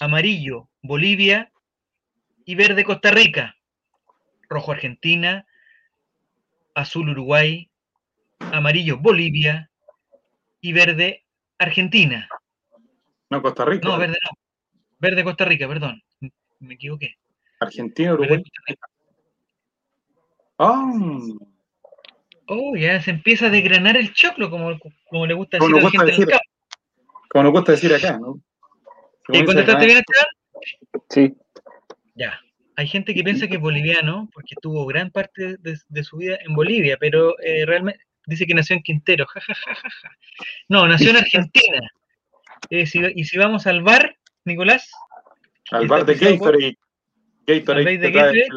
[0.00, 1.50] Amarillo, Bolivia.
[2.44, 3.56] Y verde, Costa Rica.
[4.48, 5.46] Rojo, Argentina.
[6.74, 7.68] Azul, Uruguay.
[8.38, 9.70] Amarillo, Bolivia.
[10.60, 11.23] Y verde,
[11.58, 12.28] Argentina.
[13.30, 13.88] No, Costa Rica.
[13.88, 14.38] No, verde no.
[14.98, 16.02] Verde, Costa Rica, perdón.
[16.60, 17.14] Me equivoqué.
[17.60, 18.42] Argentina, Uruguay.
[20.58, 20.92] Ah.
[22.46, 25.90] Oh, ya se empieza a desgranar el choclo, como, como le gusta decir a la
[25.90, 26.28] gente decir,
[27.30, 28.40] Como nos gusta decir acá, ¿no?
[29.28, 30.26] ¿Y contestaste bien, Esteban?
[31.08, 31.34] Sí.
[32.14, 32.38] Ya.
[32.76, 36.54] Hay gente que piensa que es boliviano, porque tuvo gran parte de, su vida en
[36.54, 39.26] Bolivia, pero eh, realmente dice que nació en Quintero.
[39.34, 40.10] Ja, ja, ja, ja,
[40.68, 41.90] No, nació en Argentina.
[42.70, 42.84] Eh,
[43.14, 44.90] y si vamos al bar, Nicolás.
[45.70, 46.78] Al bar de Gatorade.
[47.46, 47.98] Gatorade.
[47.98, 48.48] De Gatorade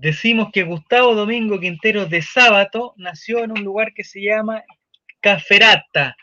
[0.00, 4.62] Decimos que Gustavo Domingo Quintero de Sábato nació en un lugar que se llama
[5.20, 6.16] Caferata,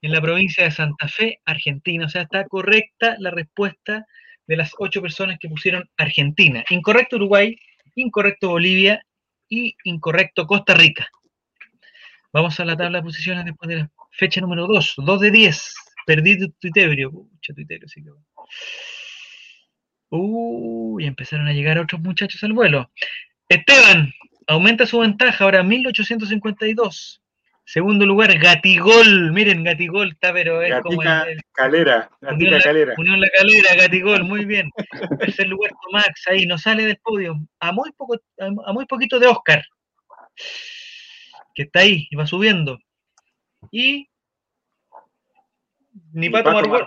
[0.00, 2.06] en la provincia de Santa Fe, Argentina.
[2.06, 4.06] O sea, está correcta la respuesta
[4.46, 6.64] de las ocho personas que pusieron Argentina.
[6.70, 7.58] Incorrecto Uruguay,
[7.96, 9.04] incorrecto Bolivia
[9.48, 11.08] y incorrecto Costa Rica.
[12.32, 14.94] Vamos a la tabla de posiciones después de la fecha número 2.
[14.98, 15.74] 2 de 10.
[16.06, 17.10] Perdí tu Tuiterio.
[17.10, 18.10] Pucha, Tuiterio, sí que...
[20.10, 22.90] Uy, empezaron a llegar otros muchachos al vuelo.
[23.48, 24.12] Esteban,
[24.46, 27.22] aumenta su ventaja, ahora 1852.
[27.64, 29.32] Segundo lugar, Gatigol.
[29.32, 32.94] Miren, Gatigol está, pero es como el, Calera, Gatica Calera.
[32.98, 34.70] Unión La Calera, Gatigol, muy bien.
[35.18, 37.36] Tercer lugar, Tomax, ahí no sale del podio.
[37.60, 39.64] A muy, poco, a muy poquito de Oscar,
[41.54, 42.78] que está ahí y va subiendo.
[43.70, 44.08] Y
[46.12, 46.86] ni, para tomar vuelo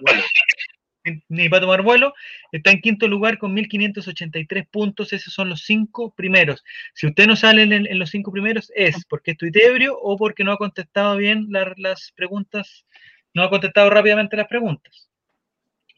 [1.30, 2.14] ni para tomar vuelo,
[2.52, 6.64] está en quinto lugar con 1.583 puntos, esos son los cinco primeros.
[6.94, 10.54] Si usted no sale en, los cinco primeros, es porque es tuitebrio o porque no
[10.54, 12.86] ha contestado bien las preguntas,
[13.34, 15.10] no ha contestado rápidamente las preguntas.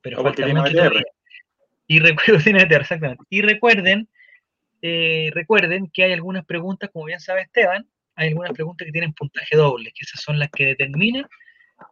[0.02, 0.92] Pero falta mucho
[1.88, 3.24] Y recuerden, exactamente.
[3.30, 4.10] Y recuerden,
[4.82, 9.14] eh, recuerden que hay algunas preguntas, como bien sabe Esteban, hay algunas preguntas que tienen
[9.14, 11.26] puntaje doble, que esas son las que determinan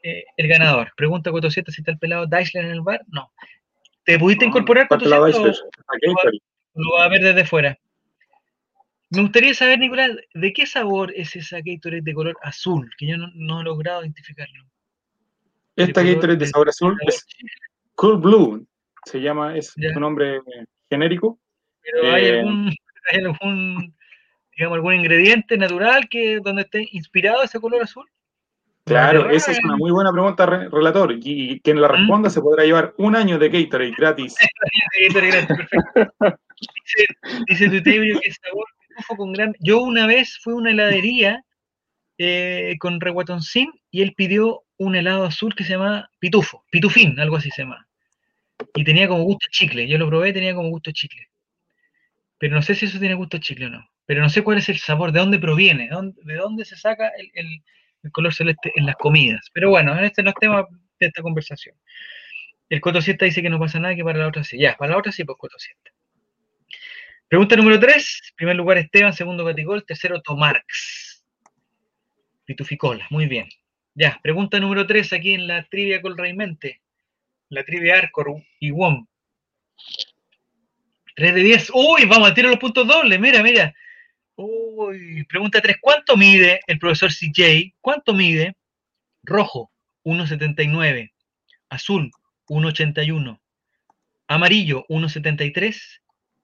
[0.01, 0.91] eh, el ganador.
[0.95, 3.01] Pregunta 47 si está el pelado Deisler en el bar.
[3.07, 3.31] No.
[4.05, 7.77] ¿Te pudiste incorporar con lo, lo va a ver desde fuera?
[9.09, 12.89] Me gustaría saber, Nicolás, ¿de qué sabor es esa Gatorade de color azul?
[12.97, 14.65] Que yo no, he logrado identificarlo.
[15.75, 17.25] Esta Gatorade de sabor azul es
[17.95, 18.67] Cool Blue.
[19.05, 20.39] Se llama, es un nombre
[20.89, 21.39] genérico.
[21.81, 22.75] Pero hay, eh, algún,
[23.11, 23.95] hay algún
[24.55, 28.09] digamos, algún ingrediente natural que donde esté inspirado ese color azul?
[28.85, 31.15] Claro, esa es una muy buena pregunta, relator.
[31.23, 31.91] Y quien la ¿Mm?
[31.91, 34.35] responda se podrá llevar un año de Gatorade gratis.
[37.47, 38.65] dice, dice que sabor
[39.17, 39.55] con gran.
[39.59, 41.43] Yo una vez fui a una heladería
[42.17, 47.37] eh, con Reguatoncín y él pidió un helado azul que se llama Pitufo, Pitufín, algo
[47.37, 47.87] así se llama.
[48.75, 49.87] Y tenía como gusto chicle.
[49.87, 51.29] Yo lo probé, tenía como gusto chicle.
[52.37, 53.89] Pero no sé si eso tiene gusto chicle o no.
[54.05, 57.63] Pero no sé cuál es el sabor, de dónde proviene, de dónde, se saca el,
[58.11, 59.49] color celeste en las comidas.
[59.53, 60.65] Pero bueno, este no es tema
[60.99, 61.75] de esta conversación.
[62.69, 64.57] El Coto dice que no pasa nada, que para la otra sí.
[64.57, 65.55] Ya, para la otra sí, pues Coto
[67.27, 68.33] Pregunta número 3.
[68.35, 71.23] Primer lugar Esteban, segundo Gatigol, tercero Tomarx.
[72.45, 73.47] Pituficola, muy bien.
[73.95, 76.81] Ya, pregunta número 3 aquí en la trivia con Raimente.
[77.49, 79.05] La trivia Arcor y WOM.
[81.15, 81.71] 3 de 10.
[81.73, 83.19] Uy, vamos a los puntos dobles.
[83.19, 83.73] Mira, mira.
[84.35, 85.77] Uy, pregunta 3.
[85.81, 87.73] ¿Cuánto mide el profesor CJ?
[87.81, 88.55] ¿Cuánto mide?
[89.23, 89.71] Rojo,
[90.03, 91.11] 1,79.
[91.69, 92.11] Azul,
[92.47, 93.39] 1,81.
[94.27, 95.81] Amarillo, 1,73.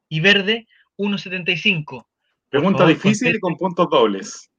[0.10, 2.06] Y verde, 1,75.
[2.50, 4.50] Pregunta difícil y con puntos dobles.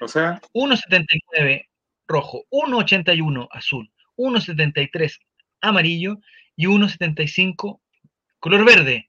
[0.00, 0.40] O sea.
[0.54, 1.66] 1,79
[2.06, 5.18] rojo, 1,81 azul, 1,73
[5.60, 6.18] amarillo
[6.56, 7.80] y 1,75
[8.40, 9.08] color verde.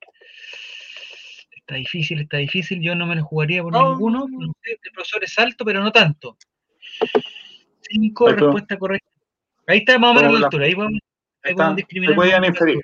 [1.66, 2.80] Está difícil, está difícil.
[2.80, 4.28] Yo no me lo jugaría por ninguno.
[4.28, 6.38] el profesor es alto, pero no tanto.
[7.82, 9.10] Cinco, respuesta correcta.
[9.66, 10.66] Ahí está más o menos la altura.
[10.66, 11.00] Ahí vamos,
[11.44, 12.16] a discriminar.
[12.16, 12.82] podían inferir.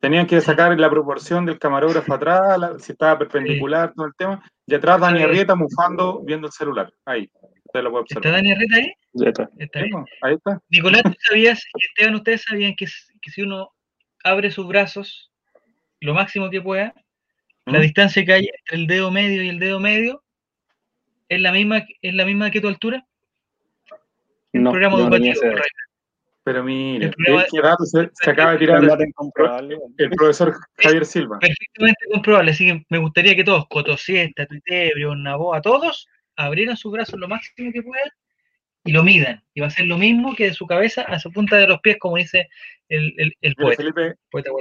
[0.00, 4.42] Tenían que sacar la proporción del camarógrafo atrás, si estaba perpendicular, todo el tema.
[4.66, 6.90] Y atrás Dani Arrieta mufando, viendo el celular.
[7.04, 7.30] Ahí.
[7.66, 8.24] Usted lo puede observar.
[8.24, 8.92] ¿Está Dani Arrieta ahí?
[9.12, 9.50] Ya está.
[10.22, 10.58] ahí está.
[10.70, 12.86] Nicolás, ¿tú sabías, Esteban, ustedes sabían que,
[13.20, 13.74] que si uno
[14.24, 15.30] abre sus brazos
[16.00, 16.94] lo máximo que pueda,
[17.66, 20.22] la distancia que hay entre el dedo medio y el dedo medio
[21.28, 23.04] es la misma, es la misma que tu altura.
[24.52, 25.40] El no, programa educativo,
[26.44, 27.10] Pero mire,
[27.50, 31.38] ¿qué dato se, acaba de tirar el, profesor Javier Silva?
[31.40, 37.18] Perfectamente comprobable, así que me gustaría que todos, Cotosiesta, Tuitebrio, Naboa, todos, abrieran sus brazos
[37.18, 38.08] lo máximo que puedan
[38.84, 39.42] y lo midan.
[39.54, 41.80] Y va a ser lo mismo que de su cabeza a su punta de los
[41.80, 42.48] pies, como dice
[42.88, 43.82] el, el, el poeta.
[43.82, 44.14] Felipe,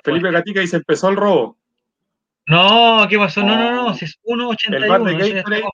[0.03, 1.59] Felipe Gatica dice, empezó el robo.
[2.47, 3.41] No, ¿qué pasó?
[3.41, 5.69] No, no, no, si es 1.81.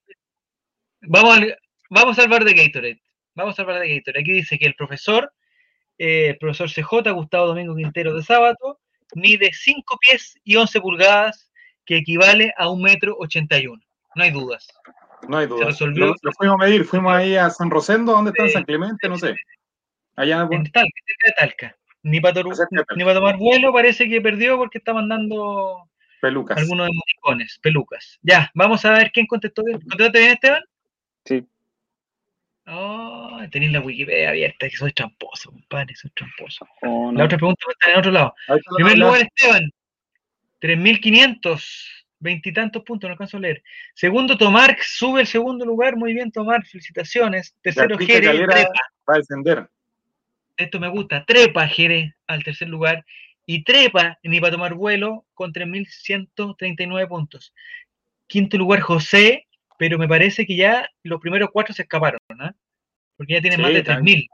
[1.03, 1.57] Vamos al,
[1.89, 3.01] vamos al bar de Gatorade.
[3.35, 4.21] Vamos al bar de Gatorade.
[4.21, 5.33] Aquí dice que el profesor,
[5.97, 8.79] eh, el profesor CJ, Gustavo Domingo Quintero de Sábato,
[9.15, 11.51] mide 5 pies y 11 pulgadas,
[11.85, 13.81] que equivale a 1 metro 81.
[14.15, 14.67] No hay dudas.
[15.27, 15.79] No hay dudas.
[15.81, 19.09] Lo, fuimos a medir, fuimos ahí a San Rosendo, ¿dónde está San Clemente?
[19.09, 19.35] No sé.
[20.15, 21.77] Allá en Talca, cerca de Talca.
[22.03, 22.41] Ni para,
[22.95, 25.87] ni para tomar vuelo parece que perdió porque está mandando
[26.21, 26.57] Pelucas.
[26.59, 28.19] Algunos emoticones, pelucas.
[28.21, 29.79] Ya, vamos a ver quién contestó bien.
[29.81, 30.63] ¿Contestaste bien, Esteban?
[31.25, 31.47] Sí.
[32.67, 36.67] Oh, tenéis la Wikipedia abierta, que soy tramposo, compadre, soy tramposo.
[36.83, 38.35] Oh, la otra pregunta está en otro lado.
[38.75, 39.71] Primer lugar, Esteban,
[40.61, 43.63] 3.500, veintitantos puntos, no alcanzo a leer.
[43.95, 47.55] Segundo, Tomar, sube el segundo lugar, muy bien, Tomar, felicitaciones.
[47.63, 48.47] Tercero, Jerez,
[49.09, 49.67] Va a descender.
[50.55, 53.03] Esto me gusta, trepa Jerez al tercer lugar
[53.53, 57.53] y trepa ni para tomar vuelo con 3.139 puntos.
[58.27, 62.55] Quinto lugar, José, pero me parece que ya los primeros cuatro se escaparon, ¿no?
[63.17, 64.25] Porque ya tiene más de 3.000.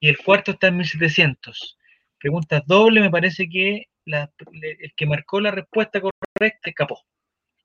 [0.00, 1.76] Y el cuarto está en 1.700.
[2.18, 7.04] Preguntas doble, me parece que el que marcó la respuesta correcta escapó.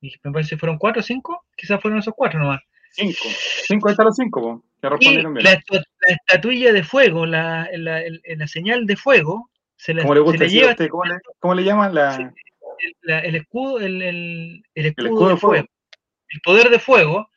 [0.02, 2.62] Y me parece que fueron cuatro o cinco, quizás fueron esos cuatro nomás.
[2.92, 3.30] Cinco.
[3.66, 5.46] Cinco están los cinco, que respondieron bien.
[5.46, 5.62] La,
[6.08, 9.50] estatuilla de fuego, la, la, señal de fuego,
[10.02, 10.76] ¿Cómo le gusta lleva,
[11.40, 12.34] ¿cómo, le, llaman la...
[13.06, 15.68] el escudo, el, escudo, de, fuego.
[16.30, 17.30] El poder de fuego,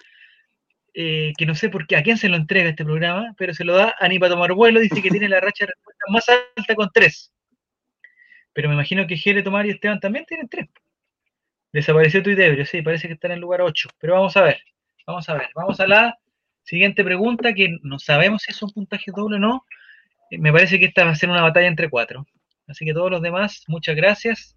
[0.92, 3.64] eh, que no sé por qué, a quién se lo entrega este programa, pero se
[3.64, 6.28] lo da a ni para tomar vuelo, dice que tiene la racha de respuesta más
[6.28, 7.32] alta con tres.
[8.52, 10.68] Pero me imagino que Jere, Tomar y Esteban también tienen tres.
[11.72, 13.88] Desapareció Tuitebrio, sí, parece que está en el lugar 8.
[13.98, 14.62] Pero vamos a ver,
[15.06, 15.48] vamos a ver.
[15.56, 16.18] Vamos a la
[16.62, 19.66] siguiente pregunta, que no sabemos si es un puntaje doble o no.
[20.38, 22.26] Me parece que esta va a ser una batalla entre cuatro.
[22.66, 24.56] Así que todos los demás, muchas gracias.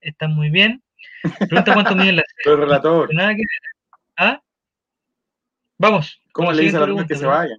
[0.00, 0.82] Están muy bien.
[1.38, 2.24] Pregunta cuánto miden las.
[2.44, 3.12] El relator.
[3.14, 3.42] Nada que...
[4.16, 4.40] ¿Ah?
[5.78, 6.20] Vamos.
[6.32, 7.58] ¿Cómo le dice a la gente que se vayan?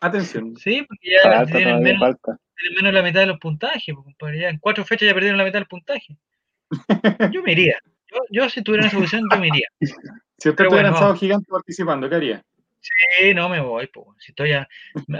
[0.00, 0.56] Atención.
[0.56, 3.94] Sí, porque ya tienen, menos, tienen, menos, la mitad de los puntajes.
[4.40, 6.16] Ya en cuatro fechas ya perdieron la mitad del puntaje.
[7.32, 7.78] Yo me iría.
[8.10, 9.68] Yo, yo si tuviera esa posición, yo me iría.
[9.80, 12.42] Si usted estuviera bueno, gigante participando, ¿qué haría?
[12.80, 14.06] Sí, no me voy, pues.
[14.18, 14.68] Si estoy a,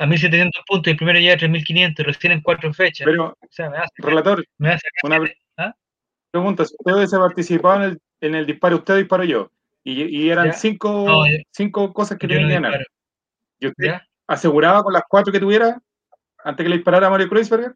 [0.00, 3.04] a 1700 puntos y el primero llega a 3500 recién en cuatro fechas.
[3.04, 4.44] Pero, o sea, me hace, relator,
[5.02, 5.20] una
[5.56, 5.74] ¿ah?
[6.30, 9.50] pregunta: si usted hubiese participado en el, en el disparo, usted disparó yo,
[9.84, 12.86] Y, eran cinco, cinco cosas que tenían que ganar.
[13.60, 13.94] ¿Y usted
[14.26, 15.80] aseguraba con las cuatro que tuviera
[16.44, 17.74] antes que le disparara a Mario Kreuzberger?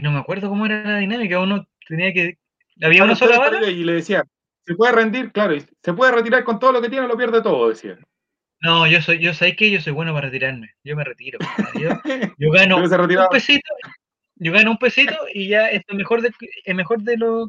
[0.00, 1.40] No me acuerdo cómo era la dinámica.
[1.40, 2.38] Uno tenía que.
[2.82, 3.66] Había una sola bala.
[3.68, 4.24] Y le decía,
[4.64, 7.68] se puede rendir, claro, se puede retirar con todo lo que tiene, lo pierde todo,
[7.68, 7.98] decía.
[8.62, 10.70] No, yo soy, yo sé que yo soy bueno para retirarme.
[10.84, 11.38] Yo me retiro.
[12.38, 13.74] Yo, gano un pesito,
[14.36, 16.30] yo gano un pesito y ya es mejor de,
[16.64, 17.46] es mejor de lo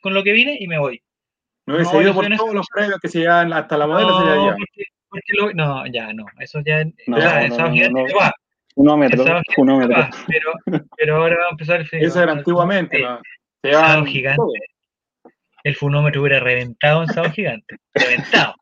[0.00, 1.02] con lo que vine y me voy.
[1.66, 4.56] No he seguido por todos los premios que se llevan hasta la modelo no, ya.
[5.08, 8.34] Porque, no, ya no, eso ya, no, ya no, gigante no, va.
[8.74, 9.24] Unómetro,
[9.56, 10.08] unómetro.
[10.26, 13.20] pero, pero ahora va a empezar el Eso era antiguamente, ¿no?
[13.62, 14.42] Sábado gigante.
[15.62, 17.76] El funómetro hubiera reventado en sábado gigante.
[17.94, 18.54] Reventado.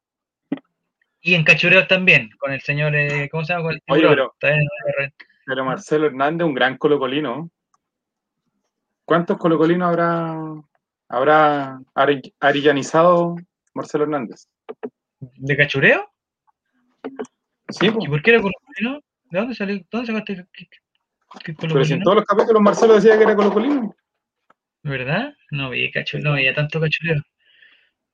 [1.25, 3.67] Y en cachureos también, con el señor, eh, ¿cómo se llama?
[3.67, 4.35] Con el Oye, pero,
[5.47, 7.49] pero, Marcelo Hernández, un gran colocolino.
[9.05, 10.37] ¿Cuántos colocolinos habrá,
[11.09, 11.81] habrá
[12.41, 13.37] arillanizado
[13.73, 14.49] Marcelo Hernández?
[15.21, 16.11] ¿De cachureo?
[17.69, 19.01] Sí, ¿Y por qué era colocolino?
[19.31, 19.81] ¿De dónde salió?
[19.93, 20.49] ¿Dónde sacaste el
[21.57, 23.95] Pero si en todos los capítulos Marcelo decía que era colocolino.
[24.83, 25.35] ¿Verdad?
[25.53, 27.23] No veía cachureo, no veía tanto cachureo.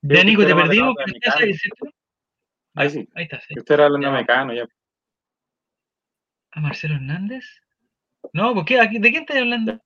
[0.03, 1.87] Ya, Nico, te perdimos, estás ahí, ¿cierto?
[2.79, 3.09] Ahí sí.
[3.17, 3.55] Ahí está, sí.
[3.59, 4.65] Usted era hablando mecano ya.
[6.53, 7.45] ¿A Marcelo Hernández?
[8.33, 8.77] No, ¿por qué?
[8.77, 9.81] ¿De quién estás hablando?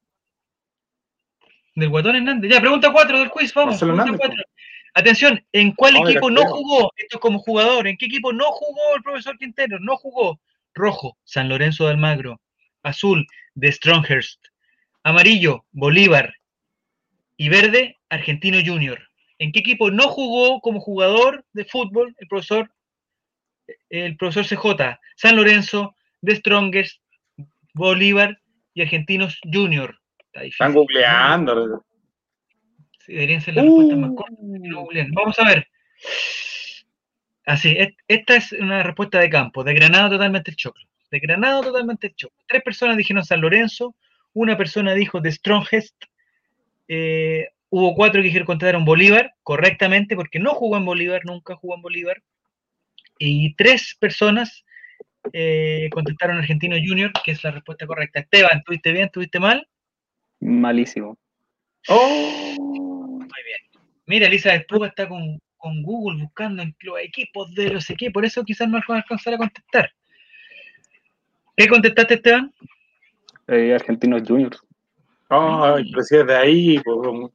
[1.75, 2.51] Del Guatón Hernández.
[2.53, 3.81] Ya, pregunta 4 del quiz, vamos.
[3.81, 4.45] Pregunta 4.
[4.93, 6.93] Atención, ¿en cuál equipo no jugó?
[6.97, 7.87] Esto es como jugador.
[7.87, 9.79] ¿En qué equipo no jugó el profesor Quintero?
[9.81, 10.39] No jugó.
[10.75, 12.43] Rojo, San Lorenzo de Almagro.
[12.83, 14.49] Azul, de Stronghurst.
[15.03, 16.35] Amarillo, Bolívar.
[17.39, 19.01] Y verde, Argentino Junior.
[19.39, 22.71] ¿En qué equipo no jugó como jugador de fútbol el profesor,
[23.91, 24.99] el profesor CJ?
[25.17, 27.03] San Lorenzo, de Strongest,
[27.75, 28.41] Bolívar
[28.75, 29.99] y Argentinos Junior.
[30.33, 31.85] Están googleando.
[33.01, 34.39] Sí, deberían ser las respuestas más cortas.
[35.13, 35.69] Vamos a ver.
[37.45, 39.65] Así, esta es una respuesta de campo.
[39.65, 40.85] De Granado totalmente el choclo.
[41.11, 42.39] De Granado totalmente el choclo.
[42.47, 43.97] Tres personas dijeron San Lorenzo,
[44.33, 45.95] una persona dijo de Strongest,
[46.89, 51.75] eh, hubo cuatro que dijeron contrataron Bolívar, correctamente, porque no jugó en Bolívar, nunca jugó
[51.75, 52.23] en Bolívar.
[53.25, 54.65] Y tres personas
[55.33, 58.19] eh, contestaron Argentino Junior, que es la respuesta correcta.
[58.19, 59.11] Esteban, ¿tuviste bien?
[59.11, 59.65] ¿Tuviste mal?
[60.41, 61.17] Malísimo.
[61.87, 62.57] Oh.
[62.59, 63.85] Muy bien.
[64.07, 65.39] Mira, Elisa Espuga está con,
[65.85, 69.93] Google buscando en los equipos de los equipos, por eso quizás no alcanzar a contestar.
[71.57, 72.53] ¿Qué contestaste, Esteban?
[73.47, 74.61] Eh, Argentinos Juniors.
[75.31, 76.81] Ah, pero si es de ahí,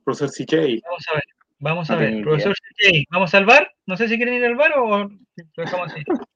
[0.04, 0.82] profesor CJ.
[0.84, 1.23] Vamos a ver,
[1.60, 2.22] vamos a ver.
[2.22, 3.72] Profesor CJ, ¿vamos al bar?
[3.86, 5.10] No sé si quieren ir al bar o lo
[5.56, 6.04] dejamos así.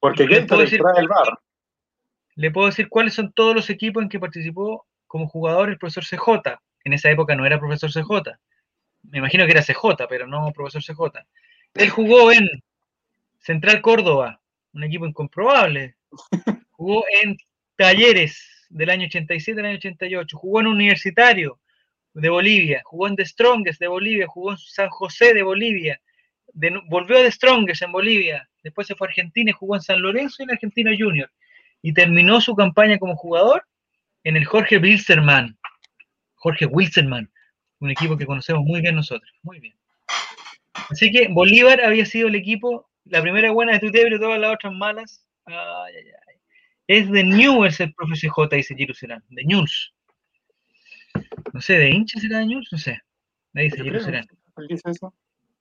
[0.00, 1.38] Porque ¿qué puedo decir, el bar?
[2.34, 6.04] Le puedo decir cuáles son todos los equipos en que participó como jugador el profesor
[6.04, 6.58] CJ.
[6.84, 8.38] En esa época no era profesor CJ.
[9.02, 11.20] Me imagino que era CJ, pero no profesor CJ.
[11.74, 12.48] Él jugó en
[13.40, 14.40] Central Córdoba,
[14.72, 15.96] un equipo incomprobable.
[16.70, 17.36] Jugó en
[17.76, 20.38] Talleres del año 87 al año 88.
[20.38, 21.58] Jugó en Universitario
[22.14, 22.82] de Bolivia.
[22.84, 24.26] Jugó en The Strongest de Bolivia.
[24.26, 26.00] Jugó en San José de Bolivia.
[26.88, 28.48] volvió a The Strongest en Bolivia.
[28.62, 31.30] Después se fue a Argentina y jugó en San Lorenzo y en Argentino Junior.
[31.82, 33.64] Y terminó su campaña como jugador
[34.24, 35.58] en el Jorge Wilstermann.
[36.34, 37.30] Jorge Wilstermann,
[37.80, 39.30] un equipo que conocemos muy bien nosotros.
[39.42, 39.74] Muy bien.
[40.88, 44.54] Así que Bolívar había sido el equipo, la primera buena de tu y todas las
[44.54, 45.26] otras malas.
[45.46, 46.36] Ay, ay, ay.
[46.86, 49.22] Es de Newell's el profe CJ, dice Serán.
[49.28, 49.94] De Newell's.
[51.52, 52.68] No sé, ¿de hincha será de Newell's?
[52.72, 53.00] No sé.
[53.54, 54.26] Ahí dice Giru Serán.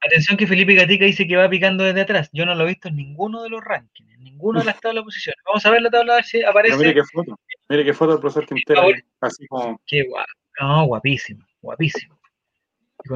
[0.01, 2.29] Atención que Felipe Gatica dice que va picando desde atrás.
[2.31, 5.01] Yo no lo he visto en ninguno de los rankings, en ninguna de las tablas
[5.01, 5.41] de posiciones.
[5.45, 6.77] Vamos a ver la tabla a ver si aparece.
[6.77, 7.37] mire qué foto.
[7.67, 8.81] Mire qué foto del profesor Quintero.
[9.19, 9.81] Así como.
[9.85, 10.31] Qué guapo.
[10.61, 12.19] No, guapísimo, guapísimo.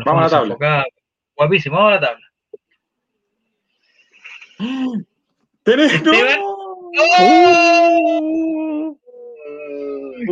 [0.05, 0.85] Vamos a la tabla.
[1.35, 2.33] Guapísimo, vamos a la tabla.
[5.63, 6.03] ¡Tenés!
[6.03, 6.11] ¡No!
[7.19, 8.52] ¡Oh!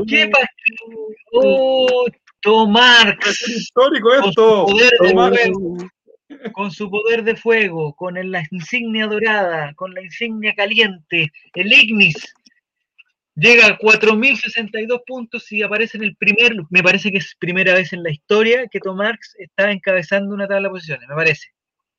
[0.08, 0.48] ¿Qué pasó?
[1.34, 2.06] ¡Oh!
[2.42, 3.18] Tomar.
[3.28, 4.66] Es histórico esto.
[6.54, 12.34] Con su poder de fuego, con la insignia dorada, con la insignia caliente, el Ignis,
[13.36, 17.92] llega a 4.062 puntos y aparece en el primer, me parece que es primera vez
[17.94, 21.50] en la historia que Tomarx está encabezando una tabla de posiciones, me parece.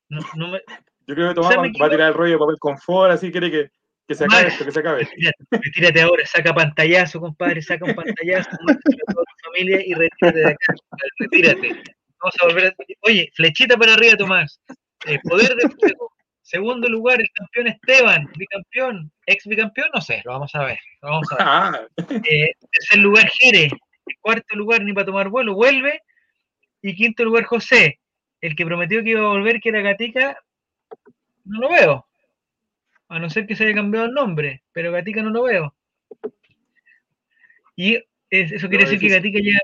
[0.09, 3.71] Yo creo que Tomás va a tirar el rollo de papel confort, así quiere que,
[4.09, 5.09] que se acabe esto, que se acabe.
[5.51, 10.47] Retírate, ahora, saca pantallazo, compadre, saca un pantallazo, a toda tu familia y retírate de
[10.51, 10.75] acá,
[11.19, 11.83] retírate.
[12.21, 12.75] Vamos a volver a...
[13.03, 14.61] Oye, flechita para arriba, Tomás.
[15.07, 16.12] Eh, poder de fuego.
[16.43, 20.79] Segundo lugar, el campeón Esteban, bicampeón, ex bicampeón, no sé, lo vamos a ver.
[21.01, 21.47] Lo vamos a ver.
[21.47, 21.87] Ah.
[22.25, 23.71] Eh, tercer lugar, Jere.
[24.21, 26.03] Cuarto lugar, ni para tomar vuelo, vuelve.
[26.83, 28.01] Y quinto lugar, José,
[28.41, 30.37] el que prometió que iba a volver, que era Gatica,
[31.45, 32.07] no lo veo.
[33.12, 35.75] A no ser que se haya cambiado el nombre, pero Gatica no lo veo.
[37.77, 37.98] Y
[38.31, 39.61] eso quiere decir que Gatica llega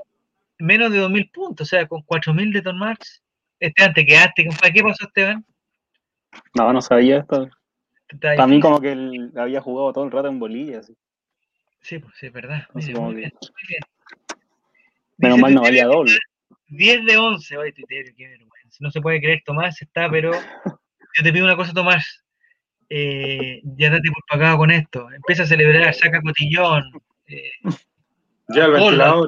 [0.59, 3.23] menos de 2.000 puntos, o sea, con 4.000 de Tom Max.
[3.59, 4.47] Esteban, te quedaste.
[4.71, 5.43] ¿Qué pasó, Esteban?
[6.53, 7.49] No, no sabía esto.
[8.21, 10.81] Para mí como que él había jugado todo el rato en Bolivia.
[11.81, 12.67] Sí, pues sí, es verdad.
[12.73, 13.33] muy, bien,
[15.17, 16.19] Menos mal no valía doble.
[16.67, 18.77] 10 de 11, oye, Twitter, qué vergüenza.
[18.79, 20.31] No se puede creer, Tomás está, pero
[21.17, 22.23] yo te pido una cosa, Tomás.
[22.89, 25.11] Eh, ya date por pagado con esto.
[25.11, 26.91] Empieza a celebrar, saca cotillón.
[27.27, 27.51] Eh,
[28.49, 29.27] ya el ventilador.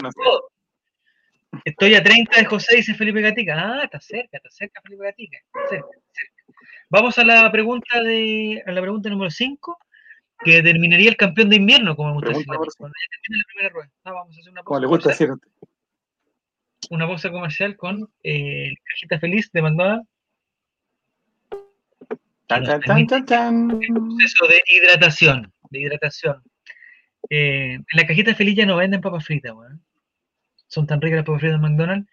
[1.65, 3.55] Estoy a 30 de José, dice Felipe Gatica.
[3.57, 5.37] Ah, está cerca, está cerca Felipe Gatica.
[5.69, 6.41] Cerca, cerca.
[6.89, 9.77] Vamos a la pregunta de a la pregunta número 5,
[10.43, 12.45] que determinaría el campeón de invierno, como me gusta decir.
[12.47, 13.91] Cuando ya termine la primera rueda.
[14.03, 14.65] Ah, vamos a hacer una pausa.
[14.65, 15.29] Como le gusta decir
[16.89, 20.10] Una pausa comercial con eh, Cajita Feliz de McDonald's.
[22.51, 25.53] Tan, tan, tan, tan, proceso de hidratación.
[25.69, 26.43] De hidratación.
[27.29, 29.81] Eh, en la cajita feliz ya no venden papas fritas, weón
[30.71, 32.09] son tan ricas las papas fritas de McDonald's,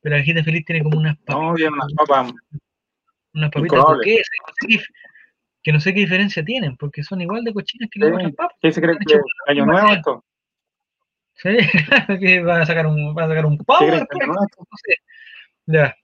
[0.00, 1.42] pero la cajita feliz tiene como unas papas.
[1.42, 2.32] No, bien, unas papas.
[3.32, 4.28] Unas papitas porquesas,
[5.62, 8.56] que no sé qué diferencia tienen, porque son igual de cochinas que las otras papas.
[8.60, 10.24] ¿Qué se cree que año nuevo esto?
[11.34, 11.56] Sí,
[12.20, 13.56] que va a sacar un, va a sacar un.
[13.56, 14.96] No sé.
[15.66, 15.94] Ya.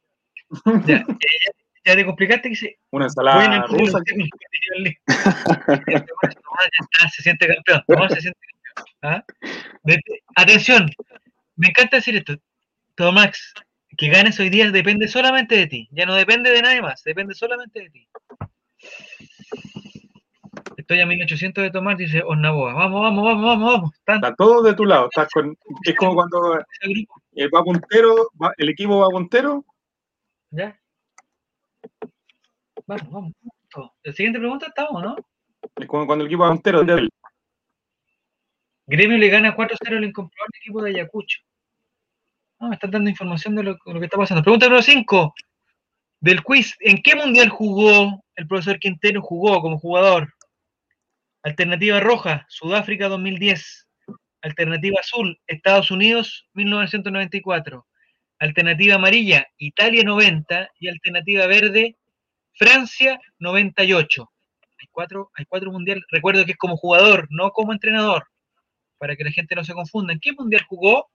[0.86, 1.04] Ya.
[1.86, 1.96] ya.
[1.96, 2.78] te complicaste que se.
[2.90, 4.00] Una ensalada rusa.
[4.02, 4.28] Tomás
[7.16, 7.82] se siente campeón.
[7.86, 8.56] Tomás se siente campeón.
[9.02, 9.24] ¿Ah?
[10.36, 10.90] Atención,
[11.56, 12.34] me encanta decir esto.
[12.94, 13.54] Tomax,
[13.96, 15.88] que ganes hoy día depende solamente de ti.
[15.92, 18.08] Ya no depende de nadie más, depende solamente de ti.
[20.76, 22.74] Estoy a 1800 de tomar, dice Osnaboa.
[22.74, 23.90] Vamos, vamos, vamos, vamos, vamos.
[24.06, 25.06] Está todo de tu lado.
[25.06, 29.64] Estás con, es como cuando el, va puntero, el equipo va puntero.
[30.50, 30.78] Ya.
[32.86, 33.32] Vamos, vamos.
[34.02, 35.16] La siguiente pregunta estamos, ¿no?
[35.76, 36.82] Es como cuando el equipo va puntero.
[38.86, 41.40] Gremio le gana 4-0 al incomprobable equipo de Ayacucho.
[42.58, 44.42] Ah, me están dando información de lo, que está pasando.
[44.42, 45.34] Pregunta número 5
[46.20, 46.76] del quiz.
[46.80, 49.20] ¿En qué mundial jugó el profesor Quintero?
[49.20, 50.32] Jugó como jugador.
[51.42, 53.88] Alternativa roja, Sudáfrica 2010.
[54.42, 57.86] Alternativa azul, Estados Unidos 1994.
[58.38, 60.70] Alternativa amarilla, Italia 90.
[60.78, 61.96] Y alternativa verde,
[62.54, 64.30] Francia 98.
[64.78, 66.04] Hay cuatro, hay cuatro mundiales.
[66.10, 68.26] Recuerdo que es como jugador, no como entrenador
[68.98, 70.12] para que la gente no se confunda.
[70.12, 71.10] ¿En qué mundial jugó?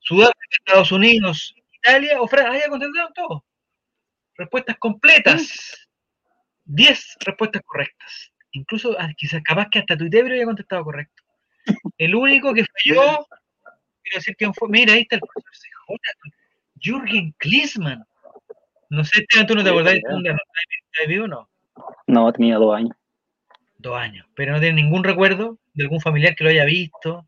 [0.00, 2.52] Sudáfrica, Estados Unidos, Italia o Francia.
[2.52, 3.42] Ah, ya contestaron todos.
[4.36, 5.88] Respuestas completas.
[6.64, 8.32] 10 respuestas correctas.
[8.52, 11.22] Incluso ah, quizás capaz que hasta Twitter había contestado correcto.
[11.98, 13.26] El único que falló,
[14.02, 14.68] quiero decir quién fue.
[14.68, 15.54] Mira, ahí está el profesor
[16.84, 18.04] Jürgen Klinsmann.
[18.90, 19.98] No sé, ¿tú no te acordás de?
[19.98, 21.48] ¿Estás vivo o no?
[22.06, 22.96] No, tenía dos años.
[23.78, 24.26] Dos años.
[24.34, 27.26] Pero no tiene ningún recuerdo de algún familiar que lo haya visto.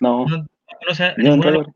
[0.00, 0.26] No.
[0.26, 0.46] No,
[1.16, 1.66] ni uno.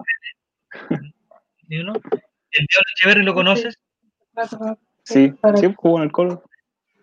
[1.68, 1.92] ¿Ni uno?
[1.94, 3.78] ¿El Diablo Echeverri lo conoces?
[5.04, 6.42] Sí, sí, jugó en el Colo.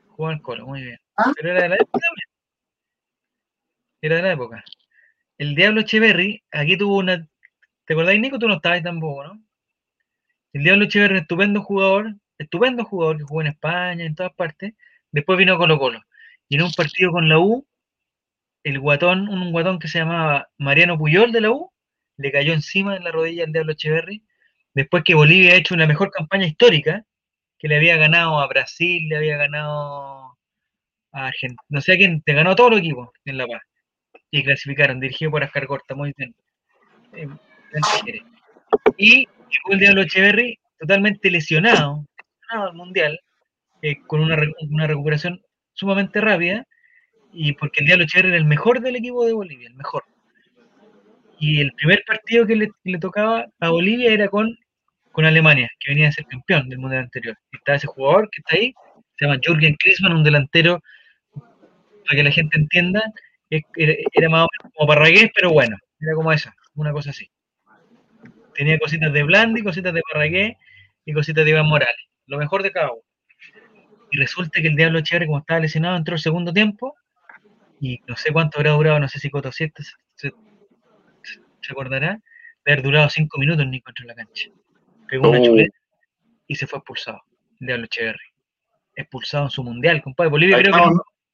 [0.09, 0.99] Jugó en el Colo, muy bien.
[1.17, 1.31] ¿Ah?
[1.35, 2.27] Pero era de la época también.
[4.01, 4.63] Era de la época.
[5.37, 7.27] El Diablo Echeverri, aquí tuvo una.
[7.85, 8.37] ¿Te acordáis, Nico?
[8.39, 9.41] Tú no estabas tampoco, ¿no?
[10.53, 14.73] El Diablo Echeverri, estupendo jugador, estupendo jugador que jugó en España, en todas partes.
[15.11, 16.01] Después vino Colo Colo.
[16.49, 17.65] Y en un partido con la U,
[18.63, 21.71] el guatón, un guatón que se llamaba Mariano Puyol de la U,
[22.17, 24.23] le cayó encima en la rodilla al Diablo Echeverry,
[24.73, 27.05] después que Bolivia ha hecho una mejor campaña histórica,
[27.57, 30.37] que le había ganado a Brasil, le había ganado
[31.11, 33.61] a Argentina, no sé a quién, te ganó a todo el equipo en La Paz.
[34.29, 36.33] Y clasificaron, dirigido por Ascar Corta, muy bien.
[37.13, 37.27] Eh,
[38.97, 43.19] y llegó el Diablo Echeverry totalmente lesionado, lesionado al Mundial,
[43.81, 44.37] eh, con una,
[44.69, 45.41] una recuperación
[45.73, 46.65] sumamente rápida,
[47.33, 50.03] y porque el Diablo Echeverri era el mejor del equipo de Bolivia, el mejor.
[51.39, 54.55] Y el primer partido que le, tocaba a Bolivia era con,
[55.11, 57.35] con Alemania, que venía a ser campeón del mundial anterior.
[57.51, 58.73] Y estaba ese jugador que está ahí,
[59.17, 60.81] se llama Jürgen Klinsmann, un delantero,
[61.33, 63.01] para que la gente entienda,
[63.49, 67.29] era, más o menos como Parragués, pero bueno, era como esa, una cosa así.
[68.55, 70.55] Tenía cositas de Blandi, cositas de Parragués
[71.05, 71.95] y cositas de Iván Morales.
[72.27, 73.01] Lo mejor de cada uno.
[74.11, 76.95] Y resulta que el Diablo Echeverri, como estaba lesionado, entró el segundo tiempo
[77.79, 79.83] y no sé cuánto habrá durado, no sé si Coto 7
[80.15, 80.31] se,
[81.69, 82.19] acordará,
[82.65, 84.49] de haber durado cinco minutos ni contra la cancha.
[85.07, 85.45] Pegó una oh.
[85.45, 85.77] chuleta
[86.47, 87.21] y se fue expulsado.
[87.59, 88.19] El Diablo Echeverry.
[88.95, 90.29] Expulsado en su mundial, compadre.
[90.29, 90.81] Bolivia creo que.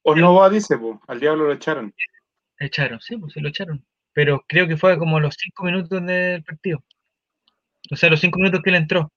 [0.02, 1.92] O no va, dice, pues, al Diablo lo echaron.
[2.58, 3.84] Echaron, sí, pues se lo echaron.
[4.14, 6.82] Pero creo que fue como los cinco minutos del partido.
[7.90, 9.12] O sea, los cinco minutos que él entró.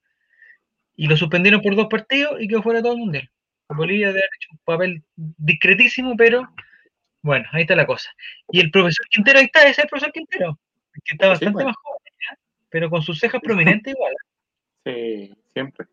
[0.95, 3.29] Y lo suspendieron por dos partidos y quedó fuera todo el mundial.
[3.75, 6.47] Bolivia debe haber hecho un papel discretísimo, pero
[7.21, 8.09] bueno, ahí está la cosa.
[8.51, 10.59] Y el profesor Quintero, ahí está, ese es el profesor Quintero,
[10.93, 11.65] que está bastante pues.
[11.65, 14.13] más joven, pero con sus cejas prominentes igual.
[14.85, 15.85] Sí, siempre.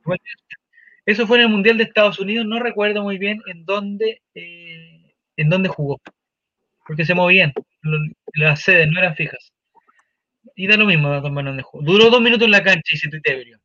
[1.04, 5.12] eso fue en el Mundial de Estados Unidos, no recuerdo muy bien en dónde, eh,
[5.36, 6.00] en dónde jugó,
[6.86, 7.52] porque se movían,
[8.34, 9.52] las sedes no eran fijas.
[10.58, 11.84] Y da lo mismo, dónde jugó.
[11.84, 13.60] Duró dos minutos en la cancha, y se Tebrio.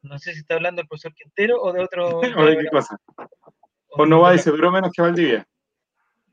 [0.00, 2.20] No sé si está hablando el profesor Quintero o de otro.
[2.38, 2.98] ¿O de qué cosa?
[3.88, 5.46] O no va y se duró menos que Valdivia.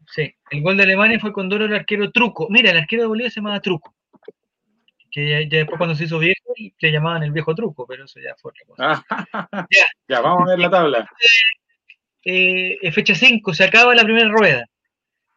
[0.07, 2.47] Sí, el gol de Alemania fue con Doro el arquero Truco.
[2.49, 3.93] Mira, el arquero de Bolivia se llamaba Truco.
[5.11, 8.33] Que ya, después cuando se hizo viejo le llamaban el viejo Truco, pero eso ya
[8.37, 9.05] fue otra cosa.
[9.69, 9.87] ya.
[10.07, 11.09] ya, vamos a ver la tabla.
[12.23, 14.65] Eh, fecha 5, se acaba la primera rueda.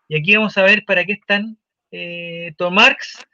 [0.07, 1.59] Y aquí vamos a ver para qué están.
[1.91, 3.27] Eh, Tom Marx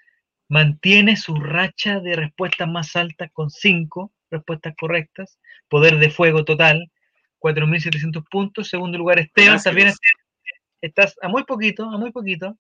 [0.50, 5.38] mantiene su racha de respuestas más altas con 5 respuestas correctas.
[5.68, 6.90] Poder de fuego total,
[7.38, 8.68] 4.700 puntos.
[8.68, 9.92] Segundo lugar, Esteban, también
[10.80, 12.58] estás a muy poquito, a muy poquito.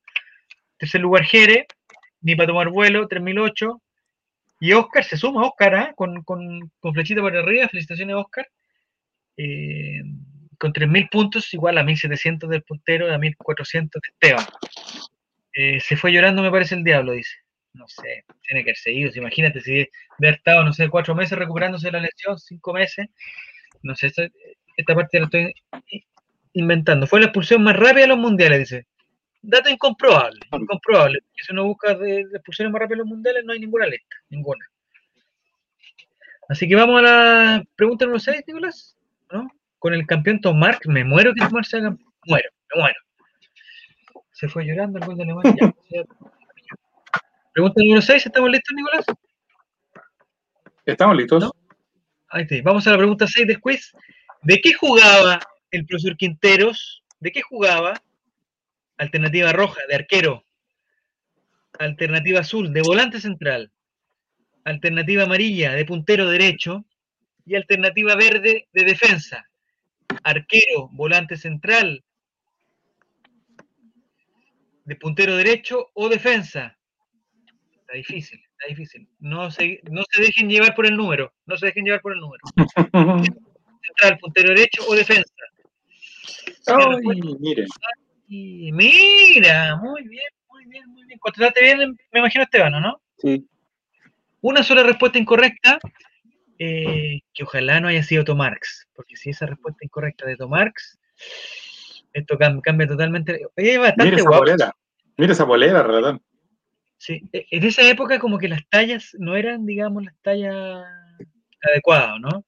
[0.78, 1.66] Tercer lugar, Jere,
[2.20, 3.82] ni para tomar vuelo, 3008.
[4.60, 5.92] Y Oscar, se suma Oscar, ¿ah?
[5.96, 8.46] con, con, con, flechita por arriba, felicitaciones Oscar.
[9.36, 10.02] Eh,
[10.58, 14.46] con 3.000 puntos, igual a 1.700 del puntero, a 1.400 de Esteban.
[15.54, 17.34] Eh, se fue llorando, me parece el diablo, dice.
[17.72, 19.10] No sé, tiene que haber seguido.
[19.14, 23.08] Imagínate si haber estado, no sé, cuatro meses recuperándose de la lesión, cinco meses.
[23.82, 24.12] No sé,
[24.76, 25.54] esta parte la estoy
[26.52, 27.06] inventando.
[27.06, 28.86] Fue la expulsión más rápida de los mundiales, dice.
[29.42, 31.20] Dato incomprobable, incomprobable.
[31.34, 34.66] Si uno busca de, expulsiones más rápidas de los mundiales, no hay ninguna lista, ninguna.
[36.48, 38.96] Así que vamos a la pregunta número 6, Nicolás.
[39.30, 39.48] ¿no?
[39.78, 42.12] Con el campeón Tom Mark, me muero que Tom Mark sea campeón.
[42.26, 42.98] Muero, me muero.
[44.32, 45.74] Se fue llorando el gol de Alemania.
[47.52, 49.04] Pregunta número 6, ¿estamos listos, Nicolás?
[50.86, 51.50] Estamos listos.
[52.28, 52.54] Ahí está.
[52.62, 53.92] Vamos a la pregunta 6 de quiz.
[54.42, 55.40] ¿De qué jugaba
[55.70, 57.94] el profesor Quinteros, ¿de qué jugaba?
[58.98, 60.44] Alternativa roja, de arquero.
[61.78, 63.72] Alternativa azul, de volante central.
[64.64, 66.84] Alternativa amarilla, de puntero derecho.
[67.44, 69.44] Y alternativa verde, de defensa.
[70.22, 72.04] Arquero, volante central,
[74.84, 76.76] de puntero derecho o defensa.
[77.90, 79.08] Está difícil, está difícil.
[79.18, 81.32] No se, no se dejen llevar por el número.
[81.44, 82.40] No se dejen llevar por el número.
[83.82, 85.24] central, puntero derecho o defensa.
[86.68, 87.00] Ay,
[87.40, 87.66] mire.
[88.28, 91.18] mira, muy bien, muy bien, muy bien.
[91.18, 93.02] Contrataste bien, me imagino, Esteban, ¿no?
[93.18, 93.44] Sí.
[94.40, 95.80] Una sola respuesta incorrecta,
[96.60, 100.96] eh, que ojalá no haya sido Tomarx, porque si esa respuesta incorrecta de Tomarx,
[102.12, 103.40] esto cambia, totalmente.
[103.56, 104.76] Mira esa bolera,
[105.16, 106.20] mira esa bolera.
[107.00, 110.84] Sí, e, en esa época como que las tallas no eran, digamos, las tallas
[111.62, 112.44] adecuadas, ¿no?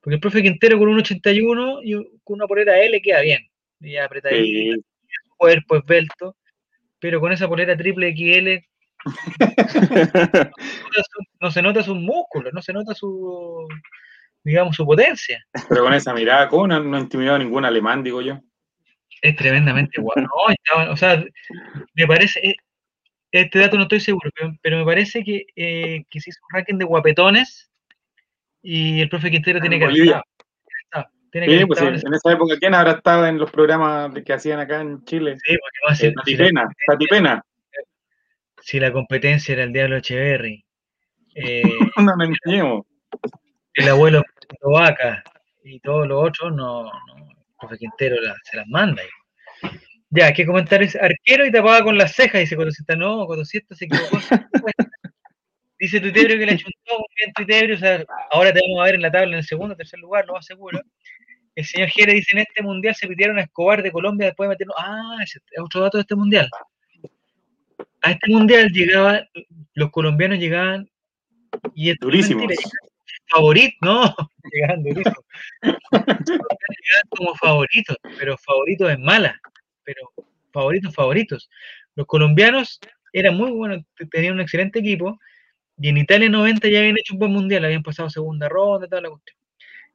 [0.00, 3.50] Porque el profe Quintero con un 81 y con una polera L queda bien.
[3.80, 6.36] Y apretadito, su cuerpo esbelto.
[7.00, 8.64] Pero con esa polera triple XL
[11.40, 13.66] no, se nota sus músculos, no se nota su,
[14.44, 15.44] digamos, su potencia.
[15.68, 18.40] Pero con esa mirada, ¿cómo no, no ha intimidado a ningún alemán, digo yo?
[19.20, 20.30] Es tremendamente guapo.
[20.90, 21.24] o sea,
[21.94, 22.56] me parece, eh,
[23.40, 24.30] este dato no estoy seguro,
[24.62, 27.70] pero, me parece que, eh, que se hizo un ranking de guapetones
[28.62, 29.92] y el profe Quintero tiene que
[31.42, 35.04] sí, pues en, esa época, ¿quién habrá estado en los programas que hacían acá en
[35.04, 35.36] Chile?
[35.44, 36.14] Sí, porque va a ser.
[36.86, 37.42] Patipena,
[38.60, 40.64] Si la competencia era el Diablo Echeverry.
[41.34, 41.62] Eh,
[41.96, 42.32] no me.
[43.74, 44.22] El abuelo
[44.62, 45.24] Vaca
[45.64, 49.02] y todos los otros, no, no el profe Quintero se las manda.
[50.16, 53.86] Ya, ¿qué comentar es arquero y tapaba con las cejas, dice Cotosita, no, Cotosita se
[53.86, 54.18] equivocó.
[55.76, 58.94] Dice Tuitebrio que le achuntó muy bien Tuitebrio, o sea, ahora te vamos a ver
[58.94, 60.80] en la tabla en el segundo, tercer lugar, lo más seguro.
[61.56, 64.54] El señor Jere dice, en este mundial se pidieron a Escobar de Colombia después de
[64.54, 64.76] meternos...
[64.78, 66.48] Ah, es otro dato de este mundial.
[68.02, 69.28] A este mundial llegaban,
[69.74, 70.88] los colombianos llegaban
[71.74, 72.46] y es durísimo.
[73.26, 74.14] Favorito, no,
[74.52, 75.24] llegaban durísimos.
[75.62, 79.40] llegaban como favoritos, pero favoritos en mala,
[79.84, 80.12] pero
[80.52, 81.50] favoritos, favoritos.
[81.94, 82.80] Los colombianos
[83.12, 85.18] eran muy buenos, tenían un excelente equipo,
[85.78, 89.02] y en Italia 90 ya habían hecho un buen mundial, habían pasado segunda ronda, toda
[89.02, 89.36] la cuestión.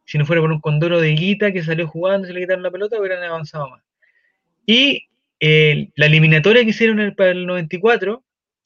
[0.05, 2.71] Si no fuera por un condoro de Guita que salió jugando, se le quitaron la
[2.71, 3.83] pelota, hubieran avanzado más.
[4.65, 5.07] Y
[5.39, 8.23] eh, la eliminatoria que hicieron el, para el 94,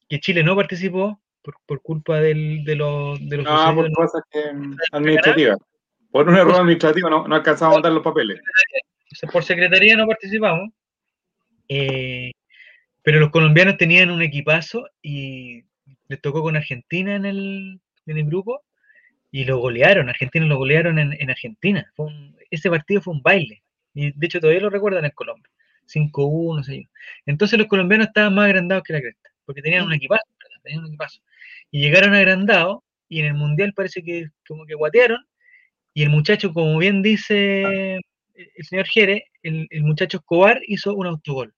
[0.09, 1.19] que Chile no participó
[1.65, 3.45] por, culpa del, de, los de los.
[3.49, 4.21] Ah, por cosas
[4.91, 5.57] administrativas.
[6.11, 8.39] Por un error administrativo no, no alcanzamos a mandar los papeles.
[9.32, 10.69] Por secretaría no participamos.
[11.70, 12.32] Eh,
[13.01, 15.64] pero los colombianos tenían un equipazo y
[16.07, 18.61] les tocó con Argentina en el, en el grupo
[19.32, 21.91] y lo golearon, Argentina lo golearon en, en Argentina.
[22.51, 25.49] ese partido fue un baile, Y de hecho todavía lo recuerdan en Colombia.
[25.88, 26.88] 5-1, 6
[27.26, 30.24] Entonces los colombianos estaban más agrandados que la cresta, porque tenían un equipazo,
[30.64, 31.22] tenían un equipazo.
[31.72, 35.26] Y llegaron agrandados, y en el Mundial parece que como que guatearon,
[35.93, 37.99] y el muchacho, como bien dice
[38.36, 41.53] el señor Jere, el, muchacho Escobar hizo un autogol.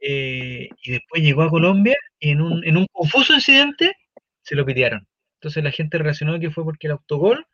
[0.00, 3.94] Eh, y después llegó a Colombia y en un, en un confuso incidente
[4.42, 5.06] se lo pitearon.
[5.34, 7.46] Entonces la gente relacionó que fue porque el autogol,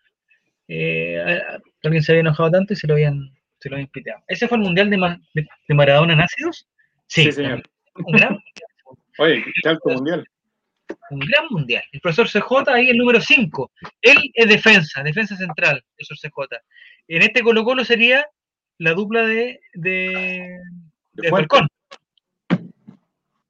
[0.68, 1.40] eh,
[1.82, 4.22] alguien se había enojado tanto y se lo habían, se lo habían piteado.
[4.28, 6.68] ¿Ese fue el mundial de, de, Maradona en ácidos?
[7.06, 7.62] Sí, señor.
[7.94, 8.38] Un gran
[9.18, 10.26] Oye, ¿qué alto mundial?
[11.10, 11.82] Un gran mundial.
[11.92, 13.72] El profesor CJ ahí el número 5.
[14.02, 16.56] Él es defensa, defensa central, el profesor CJ.
[17.08, 18.26] En este Colo Colo sería
[18.78, 20.58] la dupla de, de,
[21.12, 21.68] de, Falcón.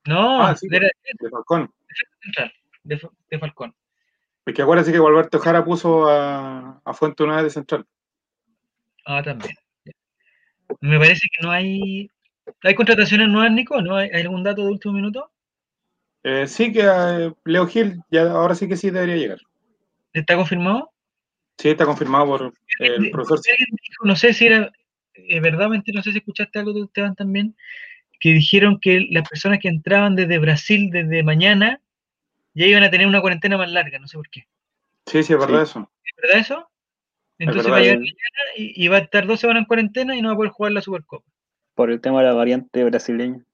[0.06, 1.70] No, ah, de, de, Falcón.
[2.84, 3.00] De,
[3.30, 3.74] de Falcón.
[4.46, 7.84] Es que acuérdense que Gualberto Jara puso a, a Fuente una de central.
[9.04, 9.54] Ah, también.
[10.80, 12.10] Me parece que no hay.
[12.62, 13.80] ¿Hay contrataciones nuevas, Nico?
[13.82, 15.30] ¿No hay, algún dato de último minuto?
[16.22, 19.38] Eh, sí, que eh, Leo Gil, ya ahora sí que sí debería llegar.
[20.12, 20.90] ¿Está confirmado?
[21.58, 23.40] Sí, está confirmado por el profesor.
[24.02, 24.70] no sé si era
[25.14, 27.56] eh, verdad, no sé si escuchaste algo de ustedes también,
[28.20, 31.80] que dijeron que las personas que entraban desde Brasil desde mañana
[32.54, 34.46] ya iban a tener una cuarentena más larga, no sé por qué.
[35.06, 35.90] Sí, sí, es verdad eso.
[36.04, 36.70] ¿Es verdad eso?
[37.38, 38.16] Entonces va a llegar mañana
[38.56, 40.80] y, va a estar dos semanas en cuarentena y no va a poder jugar la
[40.80, 41.26] Supercopa.
[41.74, 43.44] Por el tema de la variante brasileña.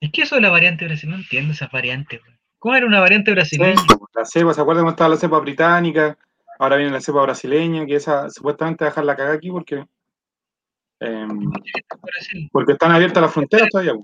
[0.00, 2.20] Es que eso de la variante brasileña, no entiendo esas variantes.
[2.60, 3.74] ¿Cómo era una variante brasileña?
[4.14, 6.16] la cepa, ¿se acuerdan cómo estaba la cepa británica?
[6.58, 9.84] Ahora viene la cepa brasileña, que esa supuestamente dejar la caga aquí porque.
[11.00, 11.50] Em,
[12.50, 13.94] porque están abiertas las fronteras todavía.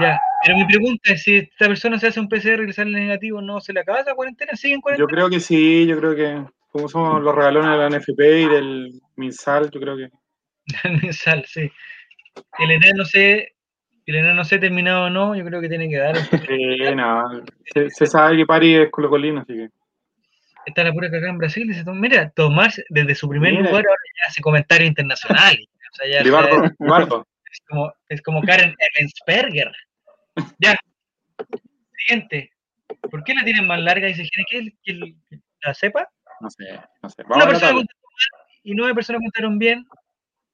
[0.00, 3.40] Ya, pero mi pregunta es si esta persona se hace un PCR y sale negativo,
[3.40, 4.54] ¿no se le acaba esa cuarentena?
[4.54, 5.08] ¿Sigue en cuarentena?
[5.08, 8.48] Yo creo que sí, yo creo que como somos los regalones de la NFP y
[8.48, 10.08] del MinSal, yo creo que.
[10.84, 11.70] el MinSal, sí.
[12.58, 13.54] El enano no sé,
[14.06, 16.16] el enano no sé terminado o no, yo creo que tiene que dar.
[16.16, 19.68] Sí, no, se, sabe que Pari es colocolino, así que
[20.68, 21.66] está la pura cagada en Brasil.
[21.68, 25.66] Dice, mira, Tomás desde su primer lugar ahora ya hace comentarios internacionales.
[25.90, 29.72] O sea, ya, Es, como, es como Karen Emmensberger.
[30.58, 30.76] Ya.
[31.96, 32.52] Siguiente.
[33.10, 34.06] ¿Por qué la tienen más larga?
[34.06, 35.14] Dice, ¿quiere que,
[35.62, 36.06] la sepa?
[36.40, 37.22] No sé, no sé.
[37.22, 37.82] Vamos Una persona
[38.62, 39.86] y nueve personas contaron bien.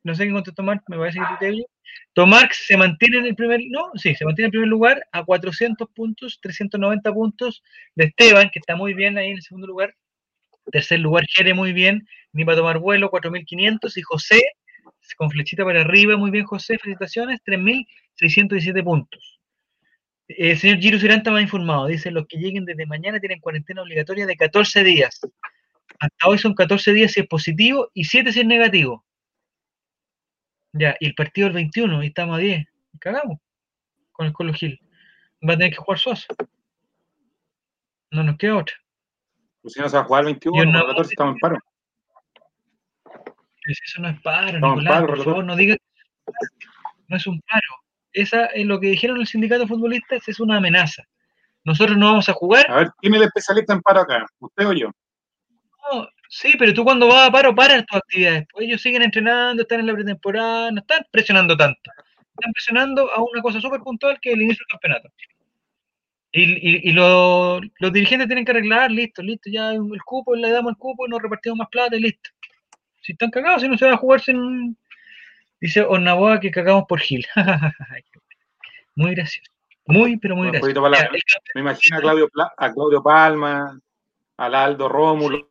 [0.04, 1.66] No sé quién contestó Tomás, me parece que Titelio.
[2.14, 5.88] Tomarx se mantiene en el primer, no, sí, se mantiene en primer lugar a 400
[5.90, 7.62] puntos, 390 puntos
[7.96, 9.94] de Esteban, que está muy bien ahí en el segundo lugar,
[10.70, 12.06] Tercer lugar, Jere, muy bien.
[12.32, 13.96] Ni para tomar vuelo, 4.500.
[13.96, 14.42] Y José,
[15.16, 19.40] con flechita para arriba, muy bien, José, felicitaciones, 3.617 puntos.
[20.28, 21.86] El eh, señor Giro Siranta me ha informado.
[21.86, 25.20] Dice: los que lleguen desde mañana tienen cuarentena obligatoria de 14 días.
[25.98, 29.04] Hasta hoy son 14 días si es positivo y 7 si es negativo.
[30.72, 32.66] Ya, y el partido el 21, y estamos a 10.
[32.98, 33.38] Cagamos
[34.12, 34.80] con el Colo Gil.
[35.46, 36.26] Va a tener que jugar Sosa.
[38.10, 38.74] No nos queda otra.
[39.64, 41.58] Pues si no se va a jugar el 21, no, el 14 estamos en paro.
[43.66, 45.78] Eso no es paro, Nicolás, por favor, no digas
[47.08, 47.82] no es un paro.
[48.12, 51.02] Esa es lo que dijeron los sindicatos futbolistas, es una amenaza.
[51.64, 52.70] Nosotros no vamos a jugar.
[52.70, 54.26] A ver, ¿quién es el especialista en paro acá?
[54.38, 54.90] ¿Usted o yo?
[55.90, 58.44] No, sí, pero tú cuando vas a paro, paras tus actividades.
[58.52, 61.90] Pues ellos siguen entrenando, están en la pretemporada, no están presionando tanto.
[62.38, 65.08] Están presionando a una cosa súper puntual que es el inicio del campeonato.
[66.36, 67.60] Y, y, los
[67.92, 71.22] dirigentes tienen que arreglar, listo, listo, ya el cupo, le damos el cupo y nos
[71.22, 72.30] repartimos más plata y listo.
[73.02, 74.76] Si están cagados, si no se va a jugar sin.
[75.60, 77.24] Dice Ornaboa que cagamos por Gil.
[78.96, 79.48] muy gracioso.
[79.86, 80.82] Muy, pero muy gracioso.
[81.54, 83.78] me imagino a Claudio, a Claudio Palma,
[84.36, 85.50] al Aldo Rómulo,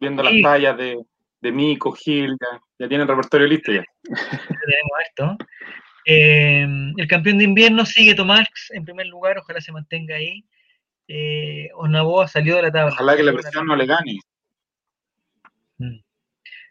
[0.00, 0.98] viendo las tallas de,
[1.42, 3.84] de Mico, Gil, ya, ya tienen el repertorio listo ya.
[4.02, 5.36] tenemos esto.
[6.06, 10.44] Eh, el campeón de invierno sigue Tomás en primer lugar, ojalá se mantenga ahí.
[11.08, 12.92] Eh, Onaboa salió de la tabla.
[12.92, 14.18] Ojalá que la presión no le gane.
[15.78, 15.98] Mm.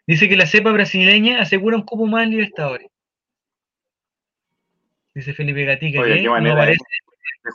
[0.06, 2.88] Dice que la cepa brasileña asegura un cupo más en Libertadores.
[5.14, 6.00] Dice Felipe Gatica.
[6.00, 6.76] Oye, qué manera de,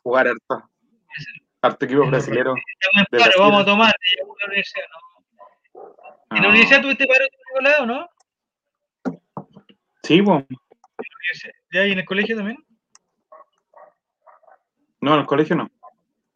[0.03, 0.69] jugar harto,
[1.61, 2.53] harto equipo brasileño.
[3.39, 3.93] vamos a tomar.
[4.39, 4.85] La universidad,
[6.31, 8.09] ¿En la universidad tuviste paro, Nicolás, no?
[10.03, 10.45] Sí, pues.
[11.75, 12.57] ¿Ya y en el colegio también?
[15.01, 15.63] No, en el colegio no.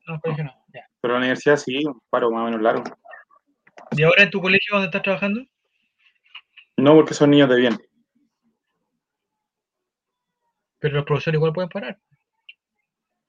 [0.05, 0.85] No, en el colegio no, ya.
[0.99, 2.83] Pero en la universidad sí, un paro más o menos largo.
[3.91, 5.41] ¿Y ahora en tu colegio dónde estás trabajando?
[6.75, 7.77] No, porque son niños de bien.
[10.79, 11.97] Pero los profesores igual pueden parar.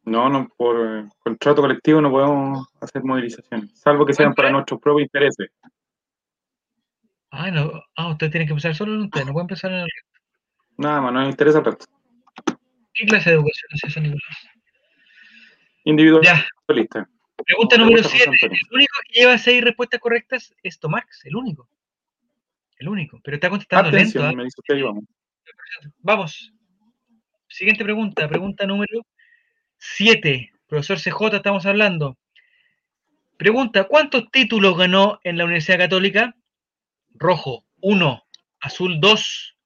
[0.02, 4.80] No, no, por eh, contrato colectivo no podemos hacer movilizaciones, salvo que sean para nuestros
[4.80, 5.52] propios intereses.
[7.30, 7.70] Ah, no.
[7.94, 9.88] Ah, ustedes tienen que empezar solo en ustedes, no pueden empezar en el
[10.76, 11.86] Nada más, no me interesa tanto.
[12.94, 14.48] ¿Qué clase de educación es esa, Nicolás?
[15.84, 16.46] Individualista.
[17.46, 18.30] Pregunta número 7.
[18.42, 21.68] El único que lleva seis respuestas correctas es Tomax, el único.
[22.78, 23.20] El único.
[23.22, 24.22] Pero está contestando lento.
[24.22, 24.32] ¿ah?
[24.32, 25.04] Me dice usted, vamos.
[25.98, 26.52] vamos.
[27.48, 28.28] Siguiente pregunta.
[28.28, 29.06] Pregunta número
[29.78, 30.52] 7.
[30.66, 32.18] Profesor CJ, estamos hablando.
[33.36, 36.34] Pregunta, ¿cuántos títulos ganó en la Universidad Católica?
[37.14, 38.22] Rojo, 1,
[38.60, 39.56] azul 2,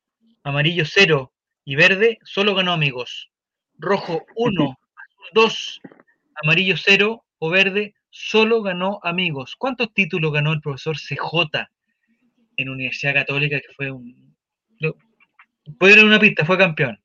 [0.45, 1.34] amarillo 0
[1.65, 3.31] y verde solo ganó amigos.
[3.79, 5.81] Rojo 1, azul 2,
[6.43, 9.57] amarillo 0 o verde solo ganó amigos.
[9.57, 11.69] ¿Cuántos títulos ganó el profesor CJ
[12.57, 14.35] en Universidad Católica que fue un...
[15.79, 17.01] Puede dar una pista, fue campeón.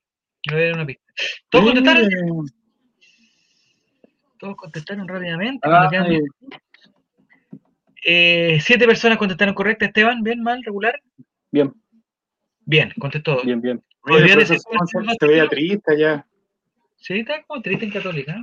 [0.51, 1.03] Voy a dar una pista.
[1.49, 2.09] ¿Todos contestaron?
[4.37, 5.67] Todos contestaron rápidamente.
[8.03, 9.85] Eh, siete personas contestaron correcta.
[9.85, 11.01] Esteban, ¿bien, mal, regular?
[11.51, 11.73] Bien.
[12.65, 13.41] Bien, contestó.
[13.43, 13.83] Bien, bien.
[14.05, 16.25] Se veía triste allá.
[16.97, 18.35] Sí, está como triste en Católica.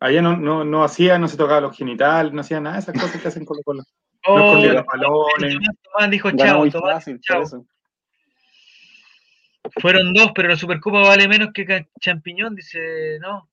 [0.00, 3.00] Allá no, no, no hacía, no se tocaba los genitales, no hacía nada de esas
[3.00, 3.86] cosas que hacen con los colos.
[4.26, 5.56] Oh, no escondía los balones.
[5.82, 7.44] Tomás dijo chao, Tomás, chao.
[9.80, 13.48] Fueron dos, pero la Supercopa vale menos que Champiñón, dice, no.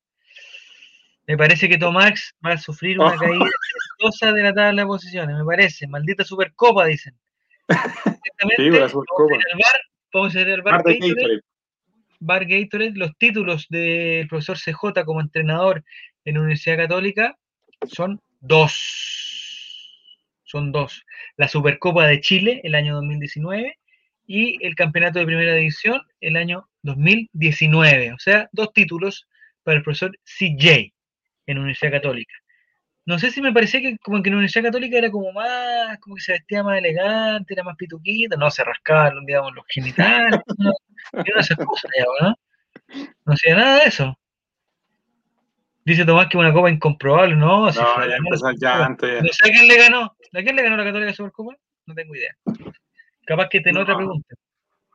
[1.28, 5.38] Me parece que Tomax va a sufrir una caída exitosa de la tabla de posiciones,
[5.38, 5.88] me parece.
[5.88, 7.16] Maldita Supercopa, dicen.
[8.58, 9.36] sí, la Supercopa.
[10.34, 11.42] Ver el bar, Gatorade.
[12.20, 12.94] Bar Gatorade.
[12.96, 15.84] Los títulos del profesor CJ como entrenador
[16.26, 17.38] en la Universidad Católica
[17.88, 18.74] son dos.
[20.44, 21.04] Son dos.
[21.38, 23.78] La Supercopa de Chile, el año 2019,
[24.26, 28.14] y el Campeonato de Primera División, el año 2019.
[28.14, 29.28] O sea, dos títulos
[29.64, 30.94] para el profesor CJ
[31.48, 32.34] en Universidad Católica.
[33.06, 36.16] No sé si me parecía que como que en Universidad Católica era como más, como
[36.16, 40.72] que se vestía más elegante, era más pituquita, no se rascaba, digamos, los genitales, no,
[41.14, 41.90] no esas cosas,
[42.22, 42.36] ¿no?
[43.26, 44.16] No hacía nada de eso.
[45.86, 47.66] Dice Tomás que una copa incomprobable, ¿no?
[47.66, 49.08] no, ya empezó llanto.
[49.08, 50.16] No sé a quién le ganó.
[50.34, 51.56] ¿A quién le ganó la Católica Supercopa?
[51.88, 52.36] No tengo idea.
[53.26, 54.36] Capaz que tenga otra pregunta.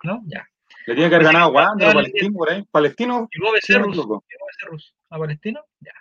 [0.05, 0.23] ¿No?
[0.27, 0.47] Ya.
[0.87, 2.65] Le tiene que haber ganado a Wander, Palestino, por ahí.
[2.71, 3.29] Palestino.
[3.33, 3.57] Luego
[5.11, 5.65] ¿A Palestino?
[5.81, 5.93] Ya.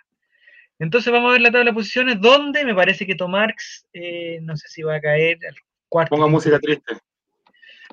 [0.84, 4.54] Entonces vamos a ver la tabla de posiciones, donde me parece que Tomarx, eh, no
[4.54, 5.54] sé si va a caer al
[5.88, 6.14] cuarto.
[6.14, 6.98] Ponga música triste.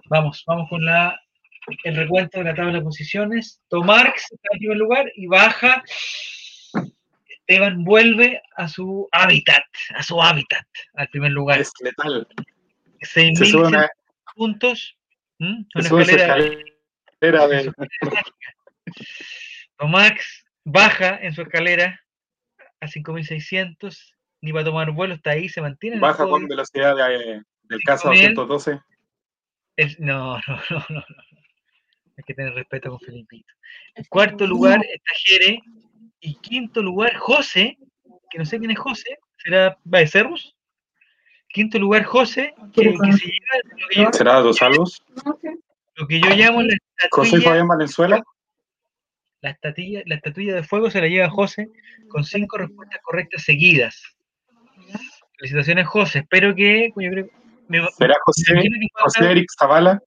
[0.10, 1.18] Vamos, vamos con la,
[1.86, 3.62] el recuento de la tabla de posiciones.
[3.70, 5.82] Tomarx está en primer lugar y baja.
[7.30, 9.64] Esteban vuelve a su hábitat,
[9.96, 11.62] a su hábitat, al primer lugar.
[11.62, 12.28] Es letal.
[13.00, 13.90] 6.000
[14.36, 14.98] puntos.
[15.40, 15.64] ¿Mm?
[15.76, 16.38] Una escalera,
[17.08, 17.72] escalera de...
[19.78, 22.02] Tomax baja en su escalera
[22.82, 26.00] a 5600, ni va a tomar vuelo, está ahí, se mantiene.
[26.00, 28.82] Baja con velocidad de, del caso 212.
[30.00, 31.04] no, no, no, no,
[32.18, 33.54] Hay que tener respeto con Felipito.
[33.96, 35.60] En cuarto lugar está Jere.
[36.24, 37.80] Y quinto lugar, José,
[38.30, 40.56] que no sé quién es José, será Baecerrus.
[41.48, 45.04] Quinto lugar, José, que, se llega, ¿Será Dos Salvos?
[45.96, 46.78] Lo que yo llamo la
[47.10, 48.24] José Fabián Valenzuela.
[49.42, 51.70] La estatuilla, la estatuilla de fuego se la lleva José
[52.10, 54.02] con cinco respuestas correctas seguidas.
[55.38, 56.20] Felicitaciones, José.
[56.20, 56.94] Espero que.
[57.98, 58.54] ¿Será José,
[58.94, 60.00] José Eric Zavala?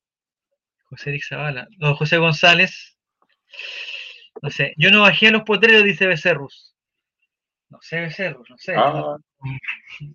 [0.85, 1.66] José Eric Zavala.
[1.78, 2.97] No, José González.
[4.43, 4.74] No sé.
[4.76, 6.76] Yo no bajé a los potreros, dice Becerrus.
[7.70, 8.74] No sé, Becerrus, no sé.
[8.76, 9.16] Ah.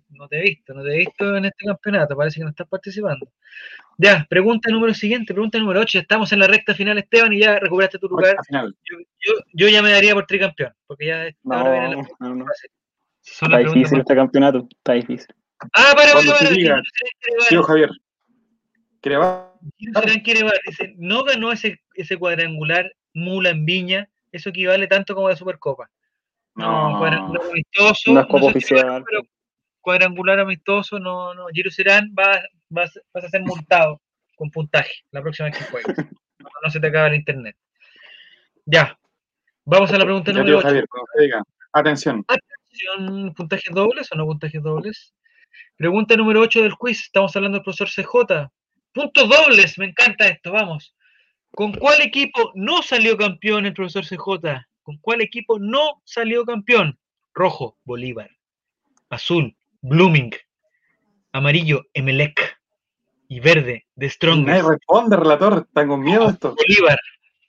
[0.08, 2.16] No, te he visto, no te he visto en este campeonato.
[2.16, 3.30] Parece que no estás participando.
[4.02, 5.98] Ya, pregunta número siguiente, pregunta número 8.
[5.98, 8.34] Estamos en la recta final, Esteban, y ya recuperaste tu lugar.
[8.50, 12.46] Yo, yo, ya me daría por tricampeón, porque ya no, ahora viene la no, no.
[13.22, 15.28] Está difícil este campeonato, está difícil.
[15.74, 16.82] Ah, para, para, para.
[17.50, 17.90] Tío Javier.
[19.02, 19.18] quiere
[20.66, 25.90] dice, no ganó ese, ese cuadrangular Mula en Viña, eso equivale tanto como la Supercopa.
[26.54, 28.14] No, cuadrangular amistoso.
[28.14, 29.04] No es Copa oficial.
[29.06, 29.22] Pero
[29.82, 31.48] cuadrangular amistoso, no, no.
[31.48, 32.40] Giro Serán va,
[32.70, 34.00] vas, vas, a ser multado
[34.36, 35.96] con puntaje la próxima vez que juegues.
[36.38, 37.56] no, se te acaba el internet.
[38.64, 38.98] Ya.
[39.64, 40.66] Vamos a la pregunta número 8.
[40.66, 40.86] Javier,
[41.18, 41.42] diga.
[41.72, 42.24] Atención.
[42.26, 45.14] Atención, ¿puntajes dobles o no puntajes dobles?
[45.76, 47.04] Pregunta número 8 del quiz.
[47.04, 48.50] Estamos hablando del profesor CJ.
[48.92, 50.94] Puntos dobles, me encanta esto, vamos.
[51.52, 54.66] ¿Con cuál equipo no salió campeón el profesor CJ?
[54.82, 56.98] ¿Con cuál equipo no salió campeón?
[57.34, 58.30] Rojo, Bolívar.
[59.10, 60.32] Azul, Blooming.
[61.32, 62.49] Amarillo, Emelec.
[63.30, 64.48] Y verde, Strongest.
[64.48, 65.64] Nadie responde, relator.
[65.72, 66.56] Tengo miedo esto.
[66.56, 66.98] Bolívar,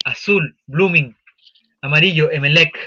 [0.06, 1.18] azul, Blooming.
[1.82, 2.78] Amarillo, Emelec.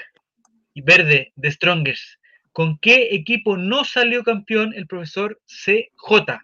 [0.74, 2.04] Y verde, The Strongest.
[2.52, 6.38] ¿Con qué equipo no salió campeón el profesor CJ?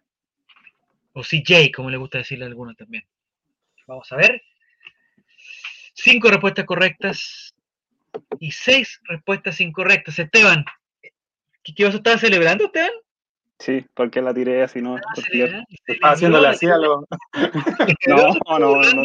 [1.12, 3.04] O CJ, como le gusta decirle a algunos también.
[3.86, 4.42] Vamos a ver.
[5.94, 7.54] Cinco respuestas correctas
[8.40, 10.18] y seis respuestas incorrectas.
[10.18, 10.64] Esteban,
[11.62, 12.90] ¿qué, vas a estar celebrando, Esteban?
[13.60, 14.96] Sí, porque la tiré así, ¿no?
[15.86, 17.06] Está haciéndole así a lo...
[18.08, 19.04] no, no, no, no,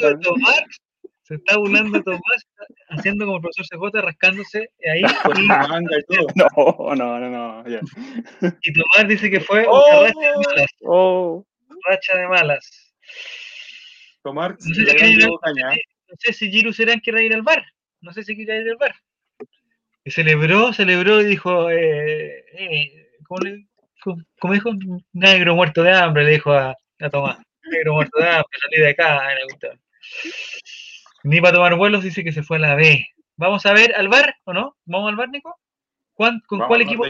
[1.24, 2.48] se está burlando Tomás,
[2.90, 5.02] haciendo como el profesor CJ, rascándose ahí.
[5.02, 5.48] Y...
[5.48, 7.64] No, no, no, no.
[8.62, 10.72] Y Tomás dice que fue oh, una racha de malas.
[10.82, 11.46] Oh.
[11.90, 12.94] Racha de malas.
[14.22, 17.66] Tomás, no sé, si no sé si Giru Serán quiere ir al bar.
[18.02, 18.94] No sé si quiere ir al bar.
[20.04, 23.66] Y celebró, celebró y dijo, eh, eh, ¿cómo, le,
[24.40, 24.72] cómo, dijo?
[25.14, 27.40] Negro muerto de hambre, le dijo a, a Tomás.
[27.72, 29.22] Negro muerto de hambre, salí de acá.
[31.24, 33.06] Ni para tomar vuelos dice que se fue a la B.
[33.38, 34.76] ¿Vamos a ver al bar o no?
[34.86, 35.56] ¿Vamos al bar, Nico?
[36.14, 37.04] ¿Con cuál equipo?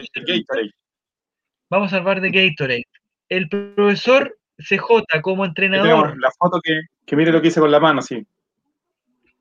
[1.70, 2.86] Vamos al bar de Gatorade.
[3.28, 6.18] El profesor CJ como entrenador.
[6.20, 8.26] La foto que, que, mire lo que hice con la mano, sí.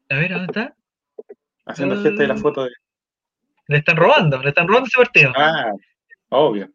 [0.09, 0.75] A ver, ¿dónde está?
[1.65, 2.71] Haciendo gente de la foto de.
[3.67, 5.31] Le están robando, le están robando ese partido.
[5.35, 5.71] Ah,
[6.29, 6.69] obvio.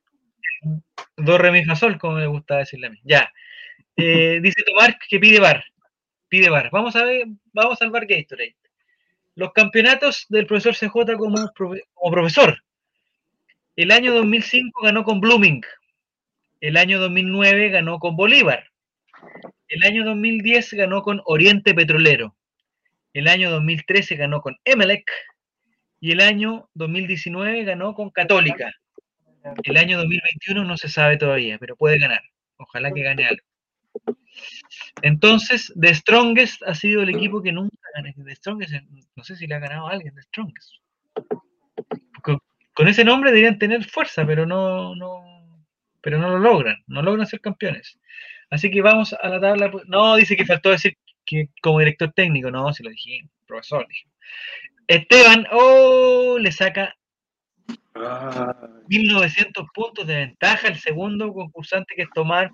[1.17, 3.01] Dos remismas como me gusta decirle a mí.
[3.05, 3.33] Ya.
[3.97, 5.65] Eh, dice Tomar que pide bar
[6.31, 6.71] pide bar.
[6.73, 8.57] Vamos a ver, vamos al bar Gatorade.
[9.35, 12.63] Los campeonatos del profesor CJ como, como profesor.
[13.77, 15.63] El año 2005 ganó con Blooming.
[16.61, 18.65] El año 2009 ganó con Bolívar.
[19.69, 22.37] El año 2010 ganó con Oriente Petrolero.
[23.13, 25.11] El año 2013 ganó con Emelec.
[26.01, 28.73] Y el año 2019 ganó con Católica.
[29.63, 32.23] El año 2021 no se sabe todavía, pero puede ganar.
[32.57, 34.17] Ojalá que gane algo.
[35.03, 38.13] Entonces, The Strongest ha sido el equipo que nunca gana.
[38.17, 38.75] The Strongest,
[39.17, 40.75] no sé si le ha ganado a alguien The Strongest.
[42.23, 45.67] Con, ese nombre deberían tener fuerza, pero no, no,
[46.01, 47.99] pero no lo logran, no logran ser campeones.
[48.49, 49.71] Así que vamos a la tabla.
[49.87, 53.87] No, dice que faltó decir que como director técnico, no, se lo dije, profesor.
[54.87, 56.97] Esteban, oh, le saca
[58.89, 62.51] 1900 puntos de ventaja el segundo concursante que es Tomás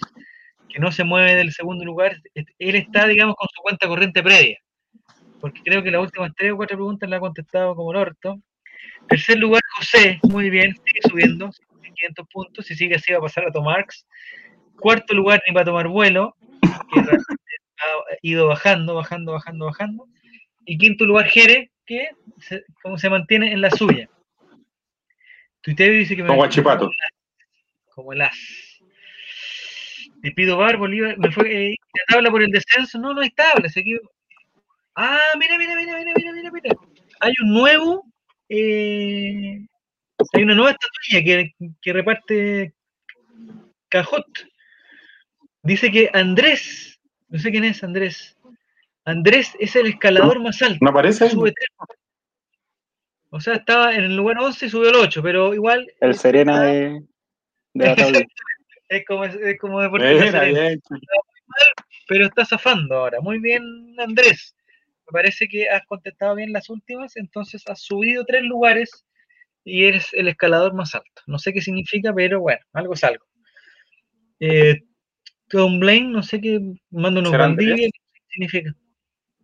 [0.68, 4.58] que no se mueve del segundo lugar, él está, digamos, con su cuenta corriente previa.
[5.40, 8.36] Porque creo que las últimas tres o cuatro preguntas la ha contestado como el orto.
[9.08, 11.50] Tercer lugar, José, muy bien, sigue subiendo,
[11.82, 14.06] 500 puntos, si sigue así va a pasar a Tomarx.
[14.78, 16.36] Cuarto lugar, ni va a tomar vuelo,
[16.92, 20.06] que ha ido bajando, bajando, bajando, bajando.
[20.66, 24.08] Y quinto lugar, Jere, que se, como se mantiene en la suya.
[25.66, 26.88] Tuiteo dice que me como Chipato.
[27.92, 28.38] Como el as.
[30.22, 33.00] Y pido bar, Bolívar, me fue eh, la tabla por el descenso.
[33.00, 33.68] No, no hay tabla.
[34.94, 36.76] Ah, mira, mira, mira, mira, mira, mira, mira.
[37.18, 38.04] Hay un nuevo,
[38.48, 39.66] eh,
[40.34, 42.72] hay una nueva estatuilla que, que reparte
[43.88, 44.24] Cajot.
[45.64, 48.36] Dice que Andrés, no sé quién es Andrés.
[49.04, 50.78] Andrés es el escalador más alto.
[50.80, 51.28] ¿No aparece?
[51.28, 51.52] Sube
[53.36, 55.86] O sea, estaba en el lugar 11 y subió al 8, pero igual.
[56.00, 57.02] El Serena de,
[57.74, 58.20] de la tabla.
[58.88, 60.80] es como, es como deporte.
[62.08, 63.20] pero está zafando ahora.
[63.20, 63.62] Muy bien,
[63.98, 64.56] Andrés.
[65.06, 69.04] Me parece que has contestado bien las últimas, entonces has subido tres lugares
[69.64, 71.22] y eres el escalador más alto.
[71.26, 73.26] No sé qué significa, pero bueno, algo es algo.
[74.40, 74.80] Eh,
[75.48, 76.58] Tom Blaine, no sé qué,
[76.90, 77.90] mando unos ¿qué
[78.30, 78.74] significa?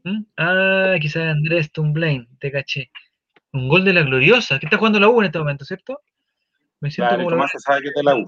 [0.04, 0.22] ¿Mm?
[0.38, 2.90] Ah, quizás Andrés Tom Blaine, te caché.
[3.52, 6.00] Un gol de la gloriosa, que está jugando la U en este momento, ¿cierto?
[6.80, 7.48] Me siento como la...
[7.48, 8.26] se sabe que es de la U.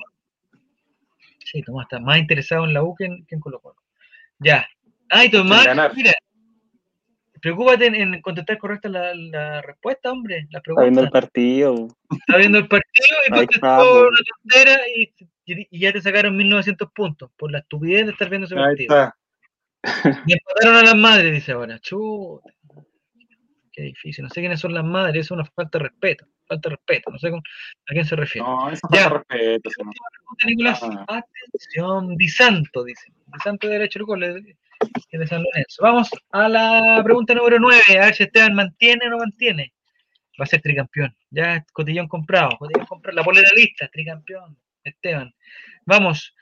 [1.44, 3.76] Sí, Tomás está más interesado en la U que en, Colo Colo.
[4.38, 4.66] Ya.
[5.08, 6.12] Ay, Tomás, mira.
[7.40, 10.46] Preocúpate en, contestar correcta la, respuesta, hombre.
[10.50, 11.88] La Está viendo el partido.
[12.10, 15.12] Está viendo el partido y contestó una tontera y,
[15.44, 18.94] y, ya te sacaron 1900 puntos por la estupidez de estar viendo ese partido.
[18.94, 19.16] Ahí está.
[20.26, 21.78] Y empataron a las madres, dice ahora.
[21.80, 22.50] Chuta.
[23.74, 24.22] Qué difícil.
[24.22, 27.18] No sé quiénes son las madres, es una falta de respeto falta de respeto, no
[27.18, 28.46] sé a quién se refiere.
[28.46, 29.70] No, eso falta de respeto.
[30.46, 31.22] Nicolás, ah.
[31.48, 33.12] atención, Di Santo, dice.
[33.26, 35.82] Di Santo de derecho de San Lorenzo.
[35.82, 39.72] Vamos a la pregunta número 9, a ver si Esteban mantiene o no mantiene.
[40.38, 41.16] Va a ser tricampeón.
[41.30, 42.56] Ya es cotillón comprado.
[42.58, 43.16] Cotillón comprado.
[43.16, 44.58] La polera lista, tricampeón.
[44.82, 45.32] Esteban.
[45.86, 46.34] Vamos.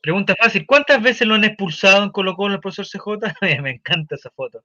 [0.00, 0.64] Pregunta fácil.
[0.66, 3.34] ¿Cuántas veces lo han expulsado en Colo Colo el profesor CJ?
[3.62, 4.62] Me encanta esa foto.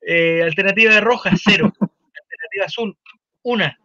[0.00, 1.72] Eh, alternativa roja, cero.
[1.80, 2.96] alternativa azul,
[3.42, 3.78] una.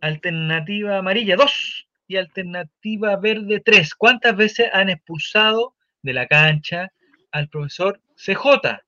[0.00, 1.88] Alternativa amarilla, 2.
[2.08, 3.94] Y alternativa verde, 3.
[3.94, 6.92] ¿Cuántas veces han expulsado de la cancha
[7.32, 8.80] al profesor CJ?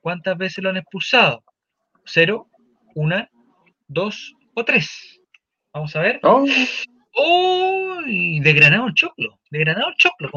[0.00, 1.44] ¿Cuántas veces lo han expulsado?
[2.04, 2.48] ¿Cero,
[2.94, 3.30] una,
[3.88, 5.20] dos o tres?
[5.72, 6.20] Vamos a ver.
[6.22, 6.44] Oh.
[7.14, 8.00] ¡Oh!
[8.06, 9.38] De Granado el Choclo.
[9.50, 10.30] De Granado el Choclo.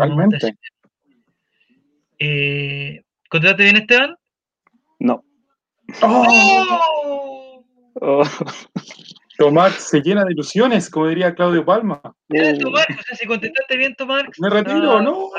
[2.20, 4.16] Eh, ¿Contrataste bien, Esteban?
[5.00, 5.24] No.
[6.02, 7.66] ¡Oh!
[8.02, 8.24] oh.
[9.38, 12.02] Tomás se llena de ilusiones, como diría Claudio Palma.
[12.02, 14.24] Tomás, o sea, si contestaste bien, Tomás.
[14.38, 15.30] Me retiro, ¿no?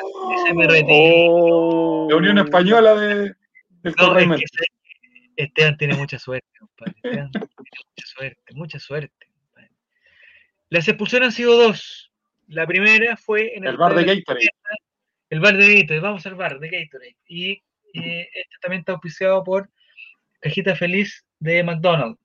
[0.55, 0.89] me retiro.
[0.91, 2.07] Oh.
[2.11, 3.35] La Unión Española de,
[3.83, 4.65] del no, es que,
[5.37, 6.93] Esteban tiene mucha suerte, compadre.
[7.03, 9.24] Esteban tiene mucha suerte, mucha suerte.
[10.75, 12.11] Las expulsiones han sido dos.
[12.49, 14.49] La primera fue en el, el bar de Gatorade.
[15.31, 17.17] El bar de Gatorade, vamos al bar de Gatorade.
[17.29, 17.53] Y
[17.95, 19.71] eh, este también está auspiciado por
[20.41, 22.19] Cajita Feliz de McDonald's.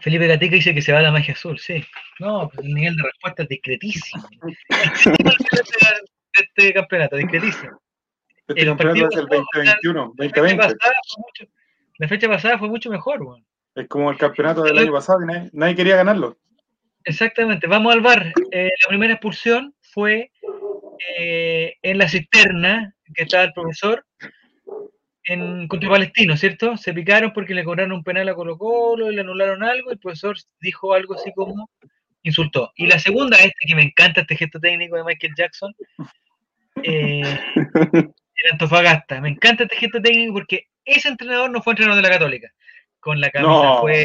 [0.00, 1.84] Felipe Gatica dice que se va a la magia azul, sí.
[2.18, 4.26] No, pues el nivel de respuesta es discretísimo.
[6.32, 7.78] este campeonato, discretísimo.
[8.48, 10.76] Este campeonato es el 2021, 2020.
[11.98, 13.44] La fecha pasada fue mucho mejor, güey.
[13.74, 16.38] Es como el campeonato del año pasado, que nadie, quería ganarlo.
[17.04, 18.32] Exactamente, vamos al bar.
[18.50, 20.30] Eh, la primera expulsión fue
[21.18, 24.04] eh, en la cisterna que estaba el profesor
[25.24, 26.76] en, contra Palestino, ¿cierto?
[26.76, 29.94] Se picaron porque le cobraron un penal a Colo Colo y le anularon algo y
[29.94, 31.70] el profesor dijo algo así como
[32.22, 32.72] insultó.
[32.76, 35.74] Y la segunda, este que me encanta, este gesto técnico de Michael Jackson,
[36.82, 37.22] eh,
[37.94, 39.20] en Antofagasta.
[39.20, 42.48] Me encanta este gesto técnico porque ese entrenador no fue entrenador de la Católica.
[43.02, 43.78] Con la camisa no.
[43.78, 44.04] afuera,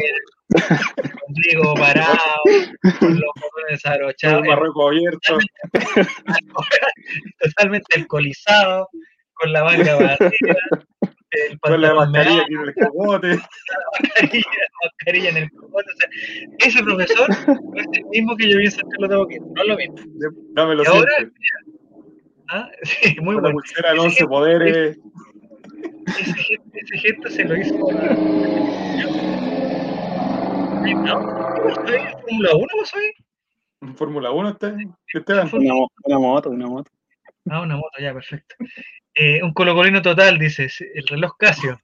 [0.50, 2.42] con Diego parado,
[2.98, 4.44] con los botones desabrochados.
[4.44, 5.38] El abierto.
[7.38, 8.88] Totalmente alcoholizado,
[9.34, 10.56] con la manga vacía.
[11.60, 13.28] con la mascarilla en el cogote.
[13.28, 13.40] La
[14.82, 15.86] mascarilla, en el cogote.
[15.92, 16.08] O sea,
[16.58, 19.96] ese profesor es el mismo que yo vi en Santiago de Boquete, no lo mismo.
[20.54, 21.12] Dame lo ahora,
[22.48, 22.68] ¿Ah?
[22.82, 23.48] Sí, muy bueno.
[23.48, 24.98] La pulsera de 11 poderes.
[26.18, 27.74] Ese, ese, gesto se lo hizo.
[30.94, 31.48] ¿No?
[31.68, 33.12] ¿En Fórmula 1 vos soy?
[33.80, 34.74] ¿En Fórmula 1 usted?
[35.12, 35.48] Esteban?
[35.52, 35.74] Una,
[36.04, 36.90] una moto, una moto.
[37.50, 38.54] Ah, una moto, ya, perfecto.
[39.14, 41.80] Eh, un colocolino total, dices, el reloj Casio.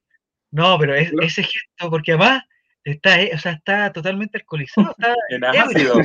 [0.51, 2.45] No, pero es, ese gesto, porque además
[2.85, 4.91] está, eh, o sea, está totalmente alcoholizado.
[4.91, 6.01] Está, en ácido.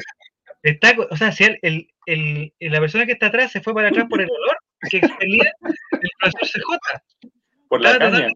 [0.64, 4.08] Está, o sea, si el, el, la persona que está atrás se fue para atrás
[4.10, 4.58] por el olor
[4.90, 7.30] que expelía el profesor CJ.
[7.70, 8.28] Por la caña,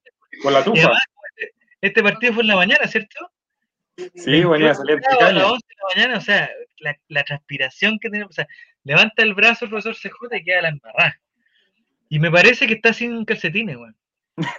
[0.42, 0.92] por la tufa.
[1.36, 3.32] este, este, partido fue en la mañana, ¿cierto?
[3.98, 5.28] Sí, venía a salir de caña.
[5.28, 8.48] A las 11 de la mañana, o sea, la, la transpiración que tiene, o sea,
[8.84, 11.20] levanta el brazo el profesor CJ y queda la embarrada.
[12.10, 13.92] Y me parece que está sin calcetines, güey.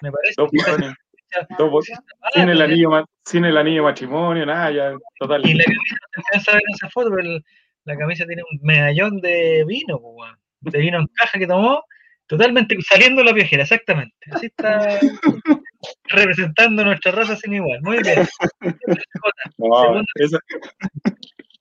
[0.03, 0.35] Me parece.
[1.59, 1.87] Dos Dos
[2.33, 5.45] sin, el anillo, sin el anillo matrimonio, nada, ya, total.
[5.45, 7.41] Y la camisa, no alcanza a ver en esa foto, pero
[7.85, 10.31] la camisa tiene un medallón de vino, güey
[10.71, 11.85] de vino en caja que tomó,
[12.37, 14.17] totalmente saliendo la viajera, exactamente.
[14.31, 14.99] Así está
[16.05, 17.81] representando nuestra raza sin igual.
[17.83, 18.27] Muy bien.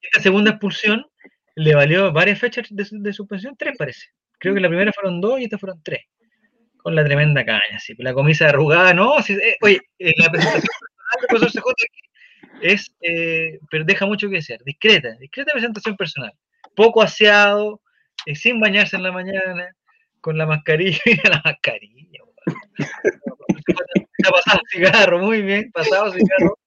[0.01, 1.05] Esta segunda expulsión
[1.55, 4.07] le valió varias fechas de, suspensión, tres parece.
[4.39, 6.01] Creo que la primera fueron dos y esta fueron tres.
[6.77, 7.93] Con la tremenda caña, sí.
[7.99, 9.17] La comisa arrugada, no.
[9.19, 11.87] Eh, oye, eh, la presentación personal del profesor CJ aquí
[12.61, 14.59] es, eh, pero deja mucho que decir.
[14.65, 16.33] Discreta, discreta presentación personal.
[16.75, 17.81] Poco aseado,
[18.33, 19.69] sin bañarse en la mañana,
[20.23, 22.21] con la mascarilla la mascarilla.
[24.25, 26.57] ha pasado cigarro, muy bien, pasado cigarro.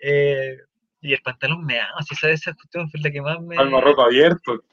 [0.00, 0.58] Eh,
[1.00, 3.56] y el pantalón me ama, si sabes, esa cuestión fue la que más me.
[3.56, 4.64] Alma ropa abierto.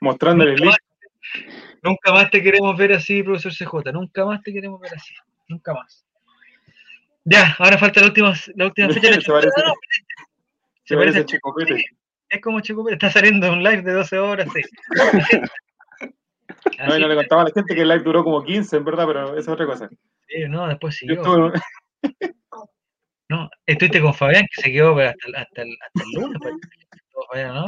[0.00, 0.76] Mostrándole el nunca,
[1.82, 3.92] nunca más te queremos ver así, profesor CJ.
[3.92, 5.12] Nunca más te queremos ver así.
[5.48, 6.06] Nunca más.
[7.24, 9.20] Ya, ahora falta la última, la última fecha.
[9.20, 9.74] se parece, no, no,
[10.84, 11.52] se, parece, parece Chico
[12.28, 14.62] es como Chico está saliendo un live de 12 horas, sí.
[16.78, 19.06] no, no le contaba a la gente que el live duró como 15, en verdad,
[19.06, 19.88] pero esa es otra cosa.
[20.28, 21.16] Sí, no, después siguió.
[21.16, 21.52] Estuve...
[23.30, 26.38] No, estuviste con Fabián, que se quedó hasta, hasta, el, hasta el lunes.
[26.42, 26.54] Pues.
[27.32, 27.64] Fabián, ¿no?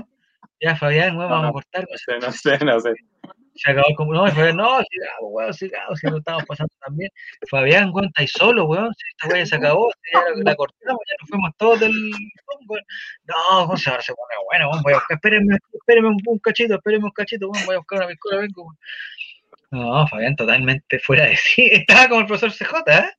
[0.61, 1.87] Ya, Fabián, bueno, vamos a cortar.
[1.91, 2.95] No sé, no sé, no sé
[3.57, 7.11] se acabó como, no, Fabián, no, sigamos, weón, sigamos, si no estamos pasando también.
[7.51, 11.31] Fabián, weón, y solo, weón, si esta weá se acabó, ya la, cortamos, ya nos
[11.31, 12.11] fuimos todos del.
[13.25, 16.75] No, José, ahora se pone bueno, weón, voy a buscar, espérenme, espérenme un, un cachito,
[16.75, 18.77] espérenme un cachito, weón, voy a buscar una piscola, vengo, weón.
[19.71, 21.69] No, Fabián, totalmente fuera de sí.
[21.73, 23.11] Estaba como el profesor CJ, ¿eh?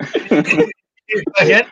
[1.38, 1.66] Fabián,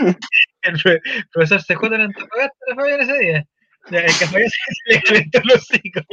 [0.63, 1.01] el
[1.33, 3.47] profesor CJ en Antofagasta, Fabián ese día.
[3.91, 6.05] El que Fabián se le calentó los hijos.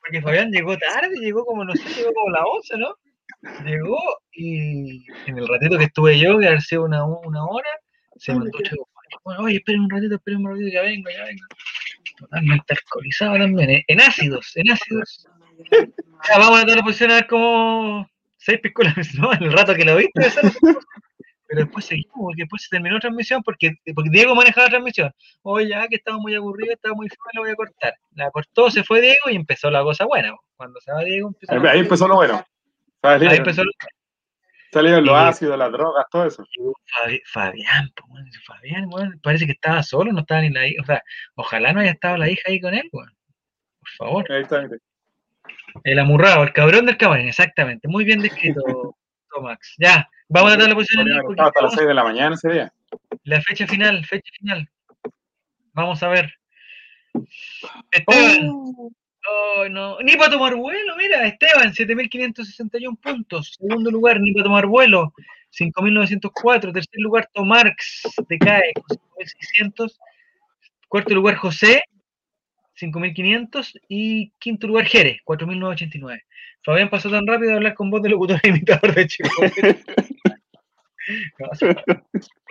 [0.00, 2.96] porque, Fabián, llegó tarde, llegó como, no sé, llegó como la 11, ¿no?
[3.64, 3.98] Llegó
[4.32, 7.68] y en el ratito que estuve yo, que haber sido una, una hora,
[8.16, 8.88] se mandó chico.
[9.22, 11.44] Bueno, oye, esperen un ratito, esperen un ratito, ya vengo, ya vengo.
[12.16, 15.26] Totalmente alcoholizado también, en ácidos, en ácidos.
[15.70, 19.32] Ya vamos a dar la posición a ver cómo seis piscolas, ¿no?
[19.32, 20.20] En el rato que lo viste,
[21.54, 25.12] pero después seguimos, porque después se terminó la transmisión, porque, porque Diego manejaba la transmisión.
[25.42, 27.94] Oye, ya que estaba muy aburrido, estaba muy feo, la voy a cortar.
[28.14, 30.34] La cortó, se fue Diego y empezó la cosa buena.
[30.56, 32.44] Cuando se va Diego, empezó Ahí, ahí empezó lo bueno.
[33.02, 33.94] Ahí empezó lo bueno.
[34.72, 36.44] Salieron los ácidos, las drogas, todo eso.
[37.26, 37.92] Fabián,
[38.44, 38.90] Fabián,
[39.22, 40.82] parece que estaba solo, no estaba ni la hija.
[40.82, 41.02] O sea,
[41.36, 43.08] ojalá no haya estado la hija ahí con él, Por
[43.96, 44.32] favor.
[44.32, 44.66] Ahí está,
[45.82, 47.88] el amurrado, el cabrón del cabrón, exactamente.
[47.88, 48.60] Muy bien descrito,
[49.34, 49.74] Tomax.
[49.78, 51.06] Ya, vamos a dar la posición.
[51.38, 52.72] Hasta las 6 de la mañana ese día.
[53.24, 54.68] La fecha final, fecha final.
[55.72, 56.32] Vamos a ver.
[57.90, 58.48] Esteban.
[58.48, 59.68] Oh.
[59.70, 59.98] no.
[60.00, 63.56] Ni para tomar vuelo, mira, Esteban, 7.561 puntos.
[63.58, 65.12] Segundo lugar, ni para tomar vuelo,
[65.52, 66.72] 5.904.
[66.72, 68.72] Tercer lugar, Tomarx, decae,
[69.18, 69.96] 5.600.
[70.88, 71.82] Cuarto lugar, José,
[72.80, 76.22] 5.500 y quinto lugar Jerez, 4.989.
[76.62, 79.28] Fabián pasó tan rápido a hablar con voz de locutor e imitador de chico.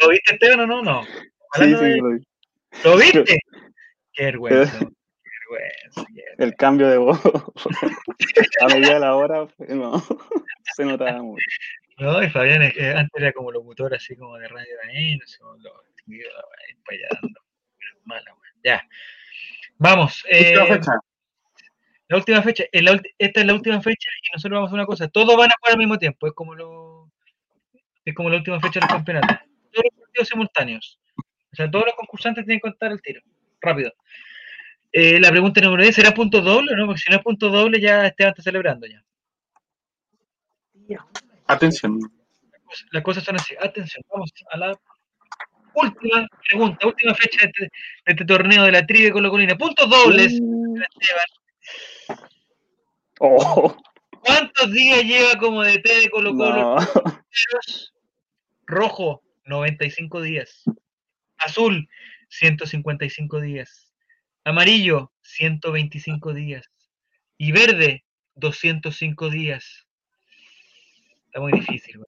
[0.01, 0.83] ¿Lo viste, Esteban, o no?
[0.83, 1.03] No.
[1.53, 2.23] Sí, sí, lo vi.
[2.83, 3.23] ¿Lo viste?
[4.13, 4.79] Qué vergüenza.
[4.79, 6.05] Qué vergüenza.
[6.37, 7.19] El cambio de voz
[8.61, 10.03] a medida de la hora no,
[10.75, 11.43] se notaba mucho.
[11.97, 15.39] No, y Fabián eh, antes era como locutor así como de radio de no sé,
[15.41, 15.83] lo,
[18.05, 18.85] Mala, ya.
[19.77, 20.23] Vamos.
[20.29, 20.55] Eh,
[22.07, 22.63] la última fecha.
[22.71, 25.07] esta es la última fecha y nosotros vamos a hacer una cosa.
[25.07, 26.27] Todos van a jugar al mismo tiempo.
[26.27, 27.11] Es como lo,
[28.05, 29.27] es como la última fecha del campeonato.
[29.71, 30.99] Todos los partidos simultáneos.
[31.51, 33.21] O sea, todos los concursantes tienen que contar el tiro.
[33.61, 33.93] Rápido.
[34.91, 36.85] Eh, la pregunta número 10, ¿será punto doble o no?
[36.85, 39.03] Porque si no es punto doble, ya Esteban está celebrando ya.
[41.47, 41.99] Atención.
[42.91, 43.55] Las cosas son así.
[43.59, 44.79] Atención, vamos a la
[45.75, 47.69] última pregunta, última fecha este, de
[48.05, 49.55] este, torneo de la trivia con Colina.
[49.55, 50.79] Puntos dobles, uh.
[53.19, 53.77] oh.
[54.25, 56.77] ¿Cuántos días lleva como DT de Colo Colo?
[58.65, 60.63] Rojo, 95 días.
[61.37, 61.89] Azul,
[62.29, 63.93] 155 días.
[64.45, 66.69] Amarillo, 125 días.
[67.37, 68.05] Y verde,
[68.35, 69.85] 205 días.
[71.25, 71.99] Está muy difícil.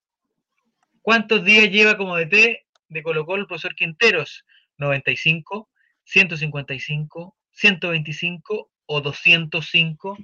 [1.02, 4.46] ¿Cuántos días lleva como DT de Colo Colo el profesor Quinteros,
[4.78, 5.70] 95,
[6.04, 10.18] 155, 125 o 205.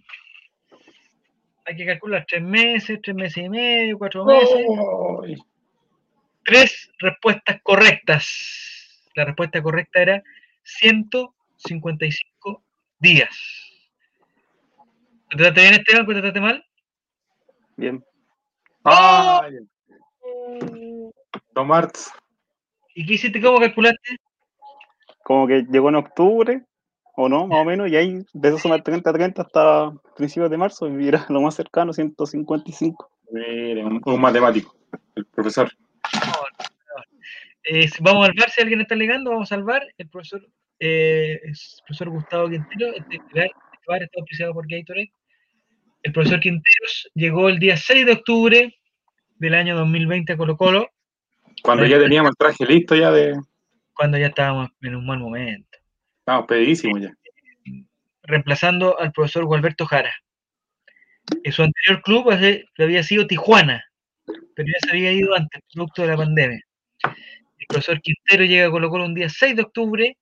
[1.66, 4.66] Hay que calcular tres meses, tres meses y medio, cuatro meses.
[6.44, 9.08] Tres respuestas correctas.
[9.16, 10.24] La respuesta correcta era
[10.64, 12.64] 155
[13.00, 13.30] días.
[15.30, 16.06] ¿Te trataste bien, Esteban?
[16.06, 16.66] ¿Te trataste mal?
[17.78, 18.04] Bien.
[18.84, 19.70] Ah, bien.
[22.94, 23.42] ¿Y qué hiciste?
[23.42, 24.18] ¿Cómo calculaste?
[25.24, 26.64] Como que llegó en octubre,
[27.16, 30.88] o no, más o menos, y ahí empezó a sumar 30-30 hasta principios de marzo,
[30.90, 33.10] y era lo más cercano, 155.
[33.32, 34.76] Mire, un, matemático,
[35.16, 35.72] el profesor.
[37.64, 39.84] Eh, vamos a salvar si alguien está legando, vamos a salvar.
[39.98, 40.42] El profesor,
[40.80, 41.54] eh, el
[41.86, 43.54] profesor Gustavo Quintero, este, este
[43.88, 45.14] bar está auspiciado por Gatorade.
[46.04, 48.76] El profesor Quinteros llegó el día 6 de octubre
[49.36, 50.90] del año 2020 a Colo Colo
[51.64, 53.40] cuando ya teníamos el traje listo ya de...
[53.94, 55.78] Cuando ya estábamos en un mal momento.
[56.20, 57.14] Estábamos pedidísimos ya.
[58.24, 60.14] Reemplazando al profesor Gualberto Jara.
[61.44, 62.32] En su anterior club
[62.78, 63.84] había sido Tijuana,
[64.56, 66.62] pero ya se había ido antes, producto de la pandemia.
[67.60, 70.18] El profesor Quintero llega a Colo Colo un día 6 de octubre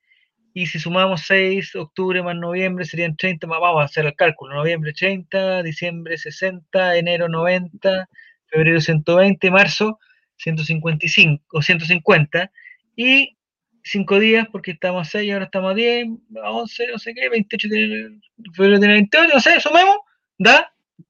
[0.53, 4.15] y si sumamos 6 de octubre más noviembre serían 30, más vamos a hacer el
[4.15, 8.07] cálculo, noviembre 30, diciembre 60, enero 90,
[8.47, 9.99] febrero 120, marzo
[10.39, 12.51] 155 o 150
[12.95, 13.37] y
[13.83, 16.07] 5 días porque estamos a 6, ahora estamos a 10,
[16.43, 18.19] a 11, no sé qué, 28 de
[18.53, 19.97] febrero tiene 28, no sé, sumemos,
[20.37, 20.71] da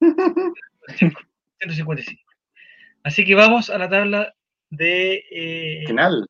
[1.60, 2.22] 155.
[3.02, 4.34] Así que vamos a la tabla
[4.70, 6.28] de eh, final.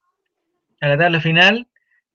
[0.80, 1.66] A la tabla final,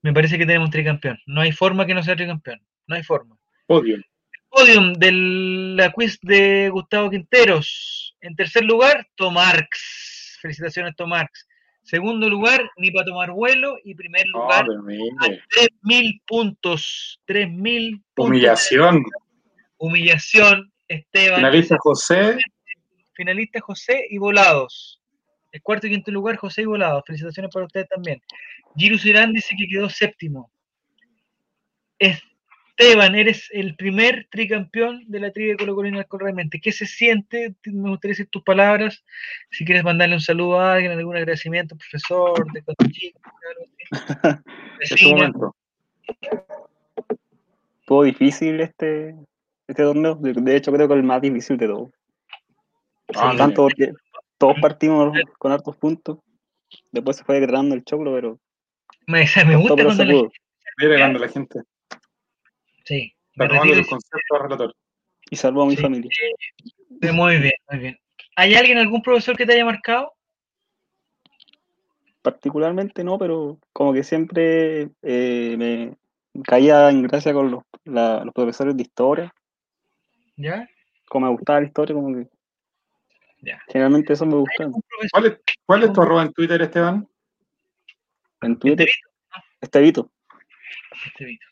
[0.02, 1.20] me parece que tenemos un tricampeón.
[1.26, 2.62] No hay forma que no sea tricampeón.
[2.88, 3.38] No hay forma.
[3.68, 4.02] Podium.
[4.50, 8.16] Podium de la quiz de Gustavo Quinteros.
[8.22, 10.15] En tercer lugar, Tomarx.
[10.46, 11.48] Felicitaciones, Tomarx.
[11.82, 13.78] Segundo lugar, ni para tomar vuelo.
[13.84, 17.20] Y primer lugar, 3.000 puntos.
[17.28, 18.30] 3.000 puntos.
[18.30, 19.04] Humillación.
[19.78, 21.38] Humillación, Esteban.
[21.38, 22.38] Finalista José.
[23.14, 25.02] Finalista José y Volados.
[25.52, 27.02] El cuarto y quinto lugar, José y Volados.
[27.08, 28.22] Felicitaciones para ustedes también.
[28.76, 30.52] Giru Irán dice que quedó séptimo.
[31.98, 32.22] Es
[32.78, 36.60] Esteban, eres el primer tricampeón de la trivia Colo Colina Realmente.
[36.60, 37.56] ¿Qué se siente?
[37.64, 39.04] Me gustaría decir tus palabras.
[39.50, 43.22] Si quieres mandarle un saludo a alguien, algún agradecimiento, profesor, de Chico,
[45.16, 45.56] momento.
[47.86, 49.16] Fue difícil este,
[49.68, 50.16] este torneo.
[50.16, 51.92] De hecho, creo que es el más difícil de todos.
[53.38, 53.94] Tanto porque
[54.38, 56.20] todos partimos con hartos puntos.
[56.92, 58.38] Después se fue degradando el choclo, pero.
[59.08, 60.38] Me, me gusta cuando la gente.
[60.78, 61.62] Mira la gente.
[62.86, 63.14] Sí.
[63.36, 64.76] Me el concepto relator.
[65.30, 66.10] Y salvó a mi familia.
[67.12, 68.00] muy bien, muy bien.
[68.36, 70.14] ¿Hay alguien, algún profesor que te haya marcado?
[72.22, 75.96] Particularmente no, pero como que siempre eh, me
[76.44, 79.34] caía en gracia con los, los profesores de historia.
[80.38, 80.68] ¿Ya?
[81.08, 82.28] Como me gustaba la historia, como que
[83.68, 84.70] Generalmente eso me gusta.
[85.12, 87.08] ¿Cuál es, cuál es tu arroba en Twitter, Esteban?
[88.42, 88.88] En Twitter.
[89.62, 90.12] Estevito.
[90.12, 90.12] Estevito.
[91.06, 91.46] Estevito,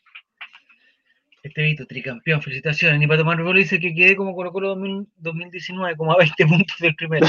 [1.52, 2.98] tricampeón, felicitaciones.
[2.98, 4.76] Ni para tomar vuelo dice que quedé como Colo Colo
[5.16, 7.26] 2019, como a 20 puntos del primero.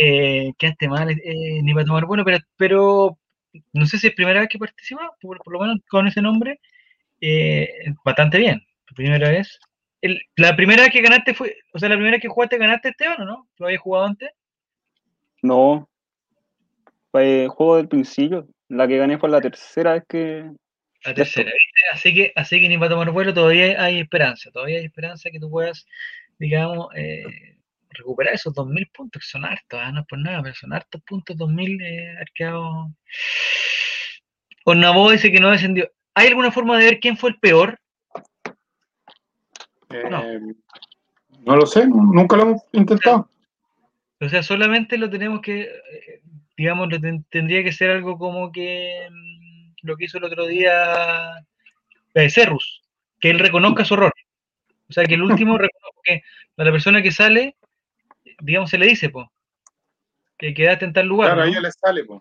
[0.00, 3.18] eh, quedaste mal, eh, ni para tomar vuelo, pero, pero
[3.72, 6.60] no sé si es primera vez que participa, por, lo menos con ese nombre,
[7.20, 7.68] eh,
[8.04, 8.62] bastante bien.
[8.94, 9.58] Primera vez
[10.36, 13.20] la primera vez que ganaste fue, o sea, la primera vez que jugaste ganaste Esteban,
[13.22, 13.48] ¿o no?
[13.58, 14.30] ¿Lo habías jugado antes?
[15.42, 15.88] No.
[17.10, 18.46] Fue juego del principio.
[18.68, 20.50] La que gané fue la tercera vez que.
[21.04, 21.80] La tercera, ¿viste?
[21.92, 24.50] Así que, así que ni para tomar vuelo todavía hay esperanza.
[24.50, 25.86] Todavía hay esperanza que tú puedas,
[26.38, 27.58] digamos, eh,
[27.90, 29.92] recuperar esos 2.000 puntos, que son hartos, ¿ah?
[29.92, 32.90] no es por nada, pero son hartos puntos, 2.000 eh, arqueados.
[34.64, 35.90] Ornabó dice que no descendió.
[36.14, 37.78] ¿Hay alguna forma de ver quién fue el peor?
[39.90, 41.56] Eh, no.
[41.56, 43.30] lo sé, nunca lo hemos intentado.
[44.20, 46.22] O sea, solamente lo tenemos que, eh,
[46.56, 46.88] digamos,
[47.30, 49.37] tendría que ser algo como que mm,
[49.82, 51.44] lo que hizo el otro día
[52.14, 52.82] eh, Cerrus,
[53.20, 54.12] que él reconozca su error.
[54.88, 56.22] O sea, que el último reconozca que
[56.56, 57.56] a la persona que sale,
[58.40, 59.26] digamos, se le dice, pues,
[60.38, 61.34] que quedaste en tal lugar.
[61.34, 62.20] Claro, ahí le sale, pues.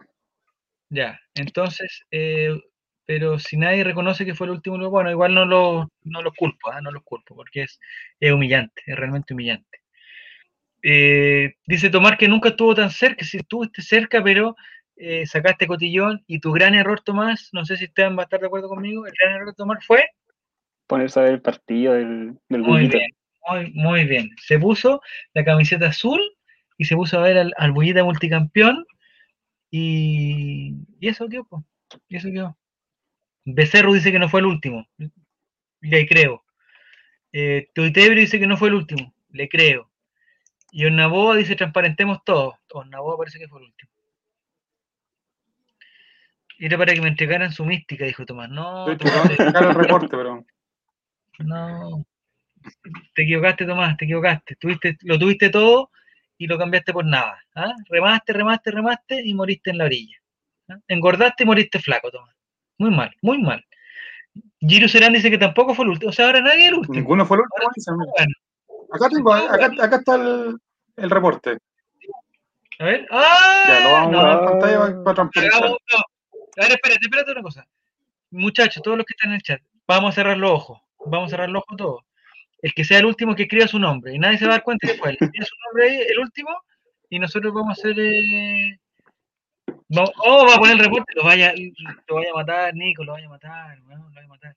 [0.89, 2.57] Ya, entonces, eh,
[3.05, 6.71] pero si nadie reconoce que fue el último, bueno, igual no lo, no lo culpo,
[6.71, 6.81] ¿ah?
[6.81, 7.79] no lo culpo, porque es,
[8.33, 9.79] humillante, es realmente humillante.
[10.83, 14.55] Eh, dice Tomás que nunca estuvo tan cerca, si estuviste cerca, pero
[14.97, 18.39] eh, sacaste cotillón y tu gran error, Tomás, no sé si ustedes va a estar
[18.39, 20.05] de acuerdo conmigo, el gran error, Tomás, fue
[20.87, 23.11] ponerse a ver el partido del, del muy bien,
[23.73, 24.29] muy, bien.
[24.41, 25.01] Se puso
[25.33, 26.19] la camiseta azul
[26.77, 28.85] y se puso a ver al, al Bullita multicampeón
[29.69, 31.47] y, y eso quedó,
[32.07, 32.57] y eso quedó.
[33.45, 34.87] Becerro dice que no fue el último.
[35.79, 36.43] Le creo.
[37.31, 39.13] Eh, dice que no fue el último.
[39.31, 39.89] Le creo.
[40.71, 42.59] Y Ornaboa dice transparentemos todo.
[42.73, 43.91] Ornaboa parece que fue el último.
[46.59, 48.49] Era para que me entregaran su mística, dijo Tomás.
[48.49, 50.45] No, Tomás, el reporte, pero...
[51.39, 52.05] No.
[53.13, 54.55] Te equivocaste, Tomás, te equivocaste.
[54.55, 55.91] Tuviste, lo tuviste todo
[56.37, 57.39] y lo cambiaste por nada.
[57.55, 57.73] ¿ah?
[57.89, 60.17] Remaste, remaste, remaste y moriste en la orilla.
[60.69, 60.77] ¿ah?
[60.87, 62.35] Engordaste y moriste flaco, Tomás.
[62.79, 63.63] Muy mal, muy mal.
[64.59, 66.09] Giro Serán dice que tampoco fue el último.
[66.09, 66.95] O sea, ahora nadie es el último.
[66.95, 68.05] Ninguno fue el último.
[68.91, 70.57] Acá, tengo, acá, está el,
[70.95, 71.57] el, reporte.
[72.79, 73.07] A ver.
[73.11, 73.65] ¡Ah!
[73.67, 75.69] Ya, lo vamos a ver en pantalla para transparentar.
[75.69, 75.77] No.
[76.57, 77.67] A ver, espérate, espérate una cosa.
[78.31, 80.81] Muchachos, todos los que están en el chat, vamos a cerrar los ojos.
[81.05, 82.03] Vamos a cerrar los ojos todos.
[82.61, 84.13] El que sea el último que escriba su nombre.
[84.13, 85.17] Y nadie se va a dar cuenta que fue él.
[85.19, 86.49] Su nombre ahí, el último.
[87.09, 87.99] Y nosotros vamos a hacer.
[87.99, 88.79] Eh,
[89.89, 91.53] no, oh, va a poner el reporte, lo vaya,
[92.07, 94.55] lo vaya a matar, Nico, lo vaya a matar, lo vaya a matar.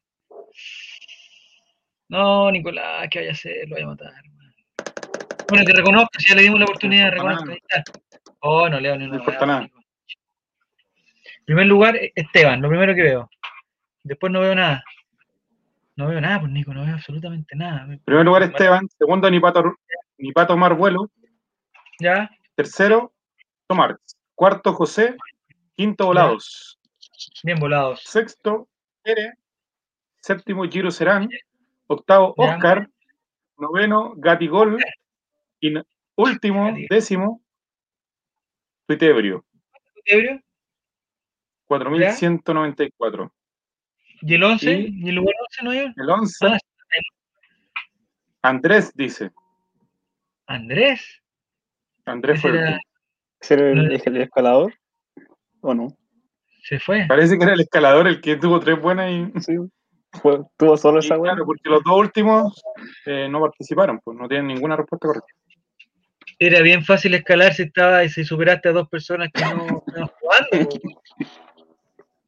[2.09, 3.69] No, Nicolás, ¿qué vaya a hacer?
[3.69, 4.13] Lo vaya a matar.
[5.49, 7.59] Bueno, que reconozca, si ya le dimos la oportunidad de reconocer.
[8.41, 9.15] Oh, no leo ni una.
[9.15, 9.71] No importa nada.
[11.41, 13.31] En primer lugar, Esteban, lo primero que veo.
[14.03, 14.85] Después no veo nada.
[15.97, 17.85] No veo nada, pues Nico, no veo absolutamente nada.
[17.93, 18.89] En primer lugar, Esteban.
[18.97, 19.77] Segundo, Nipato,
[20.19, 21.11] Nipato Mar Vuelo.
[21.99, 22.31] Ya.
[22.55, 23.13] Tercero,
[23.67, 23.99] Tomar.
[24.35, 25.17] Cuarto, José.
[25.75, 26.79] Quinto, Volados.
[27.43, 28.03] Bien volados.
[28.05, 28.69] Sexto,
[29.05, 29.35] Ere.
[30.21, 31.29] Séptimo, Giro Serán.
[31.87, 32.89] Octavo, Oscar.
[33.59, 34.79] Noveno, Gatigol.
[35.61, 35.75] Y
[36.17, 37.43] último, décimo,
[38.87, 39.45] Tuitebrio.
[39.95, 40.41] ¿Tuitebrio?
[41.71, 43.33] 4194.
[44.23, 44.73] ¿Y el 11?
[44.73, 45.79] ¿Y, el lugar 11 no hay?
[45.79, 46.47] El 11.
[46.49, 46.59] Ah,
[48.43, 49.31] Andrés dice.
[50.49, 51.23] ¿Andrés?
[52.07, 52.79] Andrés fue el
[53.41, 54.75] ¿Ser el, el, escalador?
[55.61, 55.97] ¿O no?
[56.65, 57.07] Se fue.
[57.07, 59.33] Parece que era el escalador el que tuvo tres buenas y.
[59.41, 59.57] Sí,
[60.57, 61.35] tuvo solo esa buena.
[61.35, 62.61] Claro, porque los dos últimos
[63.07, 65.33] eh, no participaron, pues no tienen ninguna respuesta correcta.
[66.37, 70.11] Era bien fácil escalar si estaba y si superaste a dos personas que no estaban
[70.19, 70.51] jugando.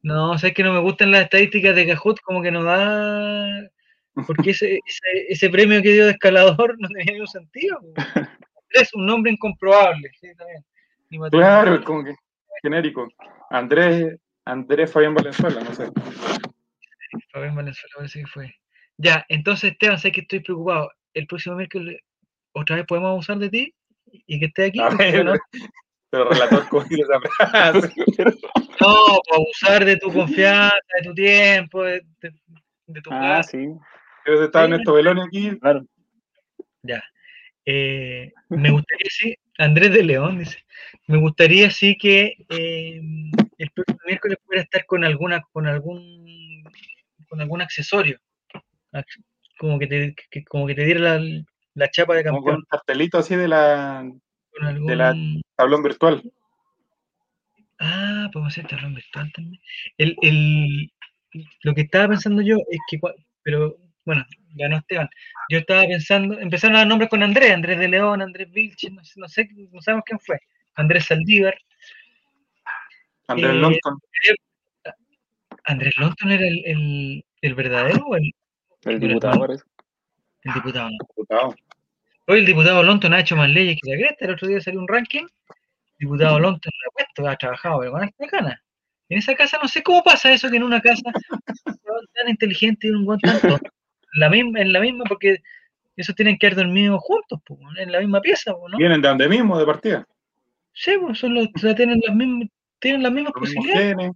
[0.03, 2.63] No, o sea, es que no me gustan las estadísticas de Cajut, como que no
[2.63, 3.69] da.
[4.27, 7.79] Porque ese, ese, ese, premio que dio de escalador no tenía ningún sentido.
[8.69, 10.63] Es un nombre incomprobable, sí, también.
[11.31, 12.15] Claro, como que
[12.61, 13.07] genérico.
[13.49, 15.89] Andrés, Andrés Fabián Valenzuela, no sé.
[17.31, 18.55] Fabián Valenzuela parece que fue.
[18.97, 20.91] Ya, entonces Esteban, sé que estoy preocupado.
[21.13, 22.01] El próximo miércoles,
[22.51, 23.75] ¿otra vez podemos abusar de ti?
[24.25, 24.79] ¿Y que esté aquí?
[26.13, 27.91] Pero relator cogido esa frase.
[28.79, 32.03] No, abusar de tu confianza, de tu tiempo, de,
[33.01, 33.69] tu Ah, sí.
[34.23, 35.57] Pero se estaba Néstor Beloni aquí.
[35.57, 35.87] Claro.
[36.83, 37.03] Ya.
[37.65, 40.63] Eh, me gustaría, sí, Andrés de León dice,
[41.07, 43.01] me gustaría sí que eh,
[43.57, 46.63] el próximo miércoles pudiera estar con alguna, con algún,
[47.27, 48.19] con algún accesorio,
[49.57, 52.43] como que te, que, como que te diera la, la chapa de campeón.
[52.43, 54.07] Como con un cartelito así de la,
[54.61, 55.15] de la
[55.55, 56.23] tablón virtual.
[57.79, 59.61] Ah, podemos hacer tablón virtual también.
[59.97, 60.91] El, el,
[61.63, 62.99] lo que estaba pensando yo es que,
[63.41, 64.25] pero bueno,
[64.55, 65.09] ganó Esteban.
[65.49, 69.03] Yo estaba pensando, empezaron a dar nombres con Andrés, Andrés de León, Andrés Vilches, no
[69.03, 70.39] sé, no sé, no sabemos quién fue.
[70.75, 71.55] Andrés Saldívar.
[73.27, 73.99] Andrés eh, Lonton.
[75.65, 78.31] ¿Andrés Lonton era el, el, el verdadero o el,
[78.83, 79.45] el diputado?
[80.43, 80.97] El diputado, ¿no?
[81.15, 81.55] Diputado.
[82.25, 84.25] Hoy el diputado Lonton ha hecho más leyes que la Greta.
[84.25, 85.23] El otro día salió un ranking.
[85.23, 88.63] El diputado Lonton lo ha puesto, ha trabajado, pero con esta gana.
[89.09, 91.03] En esa casa no sé cómo pasa eso que en una casa
[91.63, 93.59] tan inteligente y un buen tanto
[94.13, 95.37] la misma, en la misma, porque
[95.95, 97.39] esos tienen que haber dormido juntos,
[97.77, 98.77] en la misma pieza, ¿no?
[98.77, 100.07] Vienen de donde mismo, de partida.
[100.71, 102.47] Sí, pues son los, tienen las mismas,
[102.79, 104.11] tienen las mismas posibilidades.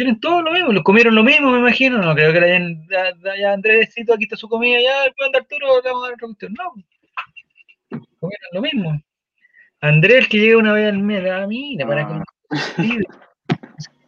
[0.00, 1.98] Tienen todo lo mismo, los comieron lo mismo, me imagino.
[1.98, 5.40] No creo que le hayan, ya, Andrésito, aquí está su comida, ya el plan de
[5.40, 6.54] Arturo, le vamos a dar otra cuestión.
[6.54, 9.02] No, comieron lo mismo.
[9.82, 12.14] Andrés, que llega una vez al mes, a mí, para que.
[12.56, 12.82] Está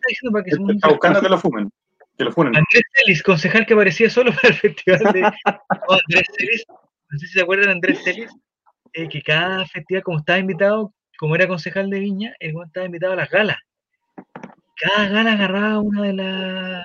[0.08, 1.70] diciendo para que está buscando que lo fumen.
[2.18, 5.20] Andrés Celis, concejal que aparecía solo para el festival de.
[5.44, 6.64] Andrés Celis,
[7.10, 8.30] no sé si se acuerdan de Andrés Celis,
[8.94, 13.12] eh, que cada festival, como estaba invitado, como era concejal de Viña, el estaba invitado
[13.12, 13.58] a las galas.
[14.76, 16.84] Cada gala agarraba una de, las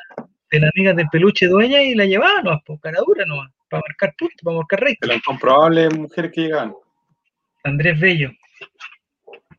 [0.51, 3.83] de las amigas del peluche dueña y la llevaba no por cara dura nomás, para
[3.87, 4.97] marcar puntos, para marcar rey.
[4.99, 6.73] De las incomprobables mujeres que llegaban.
[7.63, 8.31] Andrés Bello.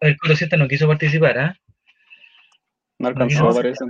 [0.01, 1.57] El Corocieta no quiso participar, ¿ah?
[2.99, 3.85] No alcanzó, parece.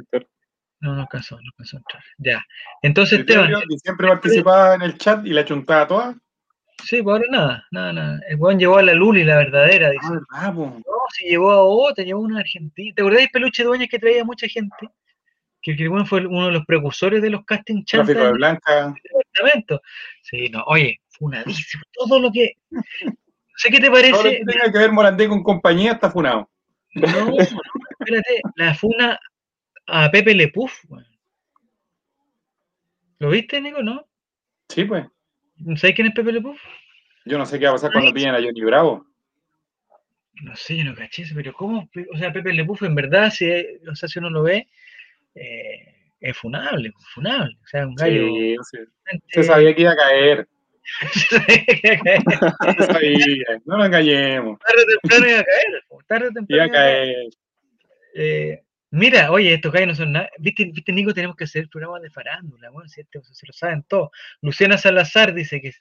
[0.81, 2.03] No, no alcanzó, no alcanzó a entrar.
[2.19, 2.45] Ya.
[2.83, 3.53] Entonces, Esteban.
[3.83, 6.17] Siempre participaba en el chat y la chuntaba toda.
[6.85, 8.21] Sí, pues ahora nada, nada, nada.
[8.29, 10.07] El buen llevó a la Luli, la verdadera, dice.
[10.31, 10.83] Ah, No,
[11.13, 12.93] si llevó a otra, llevó a una argentina.
[12.95, 14.89] ¿Te acordás de Peluche Dueñas que traía mucha gente?
[15.61, 17.85] Que, que bueno, fue uno de los precursores de los casting.
[17.85, 18.95] Tráfico de Blanca.
[20.23, 21.83] Sí, no, oye, funadísimo.
[21.93, 22.55] Todo lo que.
[22.71, 22.83] No
[23.57, 24.13] sé qué te parece.
[24.13, 26.49] Todo lo que tenga que ver Morandé con compañía está funado.
[26.95, 29.19] No, no, espérate, la funa
[29.87, 30.85] a Pepe Le Puff.
[33.19, 34.07] ¿Lo viste, Nico, no?
[34.69, 35.07] Sí, pues.
[35.77, 36.61] ¿Sabes quién es Pepe Le Puff?
[37.25, 39.07] Yo no sé qué va a pasar cuando pillen a Johnny Bravo.
[40.43, 41.89] No sé, yo no caché eso, pero ¿cómo?
[42.13, 43.51] O sea, Pepe Le Puff en verdad, si,
[43.91, 44.69] o sea, si uno lo ve,
[45.35, 47.57] eh, es funable, funable.
[47.63, 48.27] O sea, un gallo.
[48.29, 48.79] Sí, sí.
[49.29, 50.49] Se sabía que iba a caer.
[51.13, 52.77] Se sabía que iba a caer.
[52.79, 54.59] Se sabía, no lo engañemos.
[54.61, 55.85] Tarde o temprano iba a caer.
[56.07, 57.29] Tarde o temprano iba a caer.
[58.15, 60.31] Eh, Mira, oye, estos gallos no son nada.
[60.39, 61.13] ¿Viste, ¿Viste, Nico?
[61.13, 64.11] Tenemos que hacer el programa de farándula, bueno, si este, se lo saben todos.
[64.41, 65.73] Luciana Salazar dice que.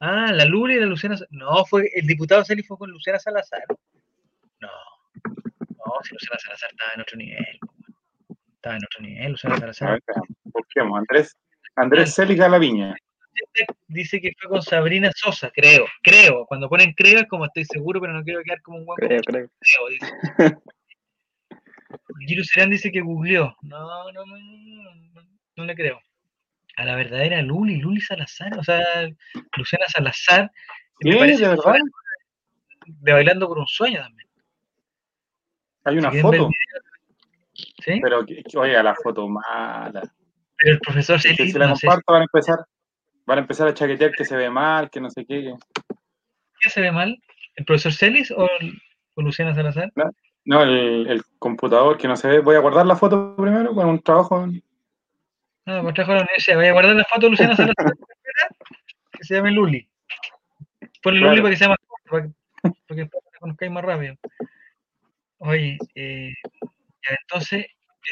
[0.00, 1.16] Ah, la Luli y la Luciana.
[1.30, 3.64] No, fue el diputado Celi fue con Luciana Salazar.
[4.60, 4.68] No,
[5.28, 7.60] no, si Luciana Salazar estaba en otro nivel.
[8.56, 10.00] Estaba en otro nivel, Luciana Salazar.
[10.44, 11.36] Busquemos, Andrés,
[11.76, 12.96] Andrés Celi Galaviña.
[13.86, 16.44] Dice que fue con Sabrina Sosa, creo, creo.
[16.46, 19.06] Cuando ponen creo es como estoy seguro, pero no quiero quedar como un guapo.
[19.06, 19.48] Creo, creo.
[19.60, 20.58] creo dice.
[22.26, 23.56] Giro Serán dice que googleó.
[23.62, 25.22] No, no, no, no,
[25.56, 26.00] no, le creo.
[26.76, 28.84] A la verdadera Luli, Luli Salazar, o sea,
[29.56, 30.50] Luciana Salazar.
[31.00, 31.10] ¿Qué?
[31.10, 31.74] ¿De verdad?
[32.86, 34.28] De Bailando por un Sueño también.
[35.84, 36.50] Hay una foto.
[37.84, 38.00] ¿Sí?
[38.02, 38.24] Pero,
[38.56, 40.02] oiga, la foto mala.
[40.56, 42.58] Pero el profesor se Si la comparto, van a empezar
[43.28, 45.52] van a empezar a chaquetear que se ve mal, que no sé qué.
[46.60, 47.22] ¿Qué se ve mal?
[47.56, 48.48] ¿El profesor Celis o,
[49.16, 49.92] Luciana Salazar?
[49.96, 50.04] No,
[50.48, 52.38] el, computador que no se ve.
[52.40, 54.46] Voy a guardar la foto primero con un trabajo.
[55.66, 56.56] No, un trabajo la universidad.
[56.56, 57.94] Voy a guardar la foto de Luciana Salazar
[59.18, 59.88] que se llame Luli.
[61.02, 64.16] Ponle Luli para que sea más corto, para que, conozcáis más rápido.
[65.38, 66.32] Oye, eh,
[67.22, 67.66] entonces,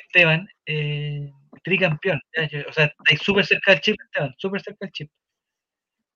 [0.05, 1.33] Esteban, eh,
[1.65, 2.21] tricampeón.
[2.69, 5.11] o sea, estáis súper cerca del chip, Esteban, súper cerca del chip.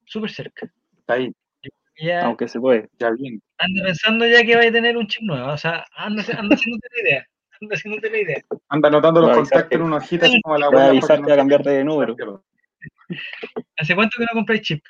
[0.04, 0.72] Súper cerca.
[0.98, 1.32] Está ahí.
[2.22, 2.88] Aunque se puede.
[2.98, 3.42] Ya bien.
[3.58, 5.48] Anda pensando ya que va a tener un chip nuevo.
[5.48, 7.26] O sea, anda, anda haciéndote la idea.
[7.60, 8.42] Anda haciéndote la idea.
[8.68, 11.70] Anda anotando los contactos en una hojita así como la Voy a avisarte a cambiarte
[11.70, 12.16] de número.
[13.76, 14.84] ¿Hace cuánto que no compráis chip?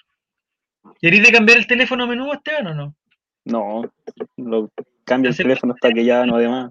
[1.00, 2.94] ¿Queréis de cambiar el teléfono menú, Esteban, o no?
[3.44, 3.82] No,
[4.36, 4.70] lo
[5.04, 6.70] cambio el teléfono hasta que ya no haya más.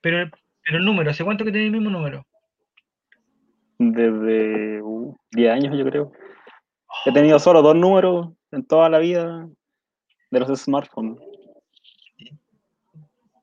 [0.00, 0.30] Pero,
[0.64, 2.24] pero el número, ¿hace cuánto que tenéis el mismo número?
[3.78, 6.12] Desde 10 uh, años, yo creo.
[7.04, 9.48] He tenido solo dos números en toda la vida
[10.30, 11.18] de los smartphones.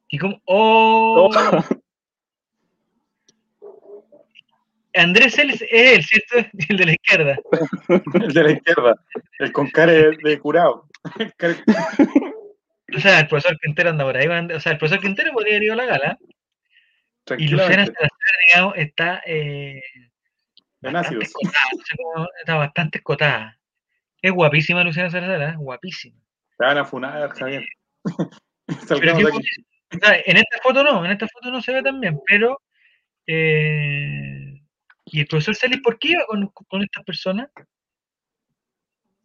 [0.08, 1.30] Y como, ¡oh!
[4.96, 6.50] Andrés Celis es el, ¿cierto?
[6.70, 7.38] El de la izquierda.
[7.90, 8.96] el de la izquierda.
[9.38, 10.88] El con cara de curado.
[12.96, 14.28] o sea, el profesor Quintero anda por ahí.
[14.28, 16.18] O sea, el profesor Quintero podría haber ido a la gala.
[17.38, 18.10] Y Luciana Salazar,
[18.48, 19.22] digamos, está.
[19.26, 19.84] Eh,
[20.82, 23.59] bastante está bastante escotada.
[24.22, 25.56] Es guapísima Luciana Salazar, ¿eh?
[25.58, 26.20] guapísima.
[26.58, 27.66] Te van a funar, Javier.
[30.26, 32.62] en esta foto no, en esta foto no se ve tan bien, pero.
[33.26, 34.62] Eh,
[35.06, 37.50] ¿Y el profesor Celis por qué iba con, con estas personas?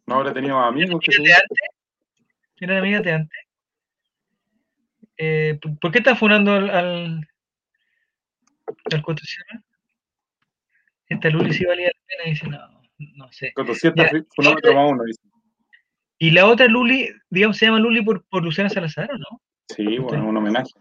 [0.05, 1.57] No habrá tenido amigos que de antes?
[2.59, 3.39] ¿Eran amigas de antes?
[5.17, 7.27] Eh, ¿Por qué están funando al, al,
[8.91, 9.03] al
[11.07, 13.53] Esta Luli sí valía la pena dice, no, no sé.
[16.17, 19.41] Y la otra Luli, digamos, se llama Luli por, por Luciana Salazar, ¿o no?
[19.69, 20.71] Sí, bueno, un homenaje.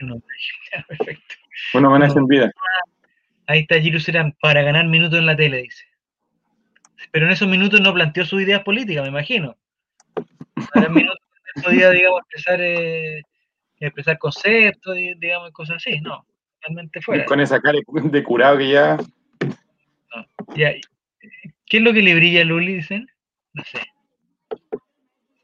[0.00, 1.34] Un homenaje, perfecto.
[1.74, 2.52] Un homenaje en vida.
[3.46, 5.84] Ahí está Giru Serán, para ganar minutos en la tele, dice.
[7.12, 9.56] Pero en esos minutos no planteó sus ideas políticas, me imagino.
[10.74, 11.18] En minutos
[11.62, 13.22] podía, digamos, expresar, eh,
[13.78, 16.26] expresar conceptos, digamos, cosas así, no.
[16.60, 17.24] Realmente fuera.
[17.24, 18.98] Con esa cara de curado que ya.
[21.66, 23.10] ¿Qué es lo que le brilla a Luli, dicen?
[23.52, 23.80] No sé.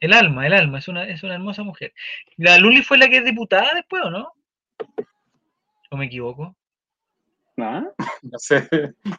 [0.01, 1.93] El alma, el alma, es una, es una hermosa mujer.
[2.37, 4.33] ¿La Luli fue la que es diputada después o no?
[5.91, 6.57] ¿O me equivoco?
[7.57, 7.93] No,
[8.23, 8.69] no sé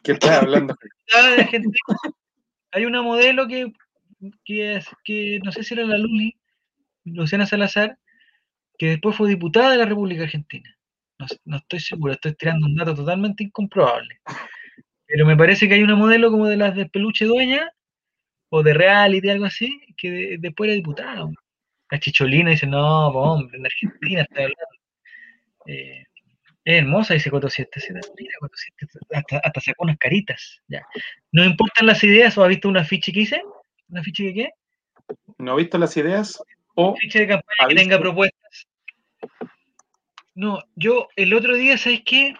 [0.02, 0.76] qué estás hablando.
[2.72, 3.72] Hay una modelo que,
[4.44, 6.36] que, que no sé si era la Luli,
[7.04, 7.98] Luciana Salazar,
[8.76, 10.76] que después fue diputada de la República Argentina.
[11.44, 14.20] No, estoy seguro, estoy tirando un dato totalmente incomprobable.
[15.14, 17.70] Pero me parece que hay una modelo como de las de peluche dueña,
[18.48, 21.30] o de reality, algo así, que después era diputada.
[21.88, 24.64] La chicholina dice, no, hombre, en Argentina está hablando.
[25.66, 26.02] Eh,
[26.64, 27.80] es hermosa, dice Coto 7.
[28.18, 30.60] Mira, Coto 7, hasta, hasta, sacó unas caritas.
[30.66, 30.84] Ya.
[31.30, 33.40] ¿No importan las ideas o ha visto una afiche que hice?
[33.90, 34.50] ¿Una afiche que qué?
[35.38, 36.42] ¿No ha visto las ideas?
[36.74, 38.66] O ficha de campaña que tenga propuestas.
[40.34, 42.34] No, yo el otro día, ¿sabes qué?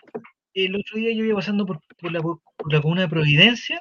[0.55, 1.81] El otro día yo iba pasando por,
[2.12, 3.81] la, comuna de Providencia.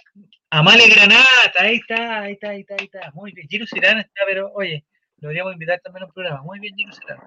[0.49, 3.11] Amale Granata, ahí está, ahí está, ahí está, ahí está.
[3.13, 3.47] Muy bien.
[3.47, 4.83] Giro Serán está, pero oye,
[5.17, 6.41] lo deberíamos invitar también a un programa.
[6.41, 7.19] Muy bien, Giro Serán.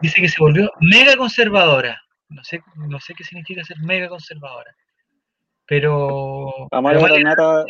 [0.00, 2.02] Dice que se volvió mega conservadora.
[2.28, 4.74] No sé, no sé qué significa ser mega conservadora.
[5.66, 6.68] Pero.
[6.72, 7.64] Amale Granata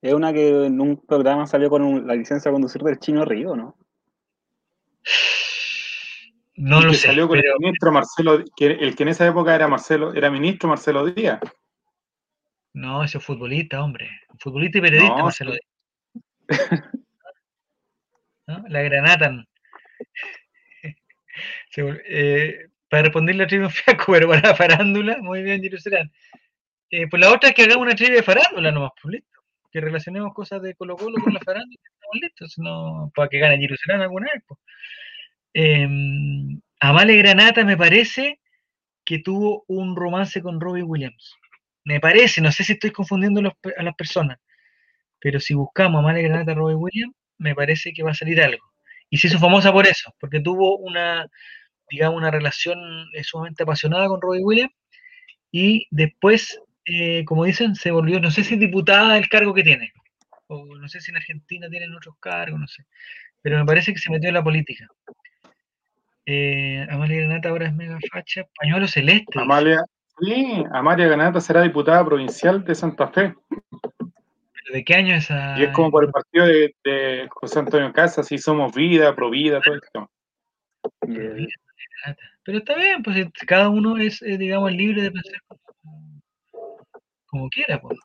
[0.00, 3.56] es una que en un programa salió con la licencia de conducir del chino Río,
[3.56, 3.76] ¿no?
[6.56, 7.08] No lo sé.
[7.08, 10.68] Salió con el ministro Marcelo, que, el que en esa época era Marcelo, era ministro
[10.68, 11.40] Marcelo Díaz.
[12.72, 14.10] No, ese es futbolista, hombre.
[14.38, 16.82] Futbolista y periodista Marcelo Díaz.
[18.68, 19.46] La granatan.
[21.78, 26.10] Eh, para responderle a trivia Fiaco, pero para la farándula, muy bien, Jerusalén.
[26.90, 29.40] Eh, pues la otra es que hagamos una trivia de farándula nomás, pues listo.
[29.70, 33.58] Que relacionemos cosas de Colo Colo con la farándula, estamos listos, no, para que gane
[33.58, 34.42] Jerusalén alguna vez.
[34.46, 34.60] Pues.
[35.58, 35.88] Eh,
[36.80, 38.40] Amale Granata me parece
[39.06, 41.34] que tuvo un romance con Robbie Williams.
[41.84, 43.40] Me parece, no sé si estoy confundiendo
[43.78, 44.38] a las personas,
[45.18, 48.62] pero si buscamos Amale Granata Robbie Williams, me parece que va a salir algo.
[49.08, 51.26] Y se hizo famosa por eso, porque tuvo una,
[51.90, 52.78] digamos, una relación
[53.14, 54.74] eh, sumamente apasionada con Robbie Williams
[55.50, 59.92] y después, eh, como dicen, se volvió, no sé si diputada del cargo que tiene,
[60.48, 62.84] o no sé si en Argentina tienen otros cargos, no sé,
[63.42, 64.86] pero me parece que se metió en la política.
[66.26, 68.44] Eh, Amalia Granata ahora es mega facha.
[68.58, 69.38] Pañuelo celeste.
[69.38, 69.84] Amalia,
[70.20, 73.32] sí, Amalia Granata será diputada provincial de Santa Fe.
[74.72, 75.56] de qué año es esa?
[75.58, 79.76] Y es como por el partido de, José Antonio Casas, si somos vida, provida, todo
[79.76, 80.10] esto.
[82.42, 85.40] Pero está bien, pues cada uno es, digamos, libre de pensar
[87.26, 87.80] como, quiera.
[87.80, 87.98] Pues.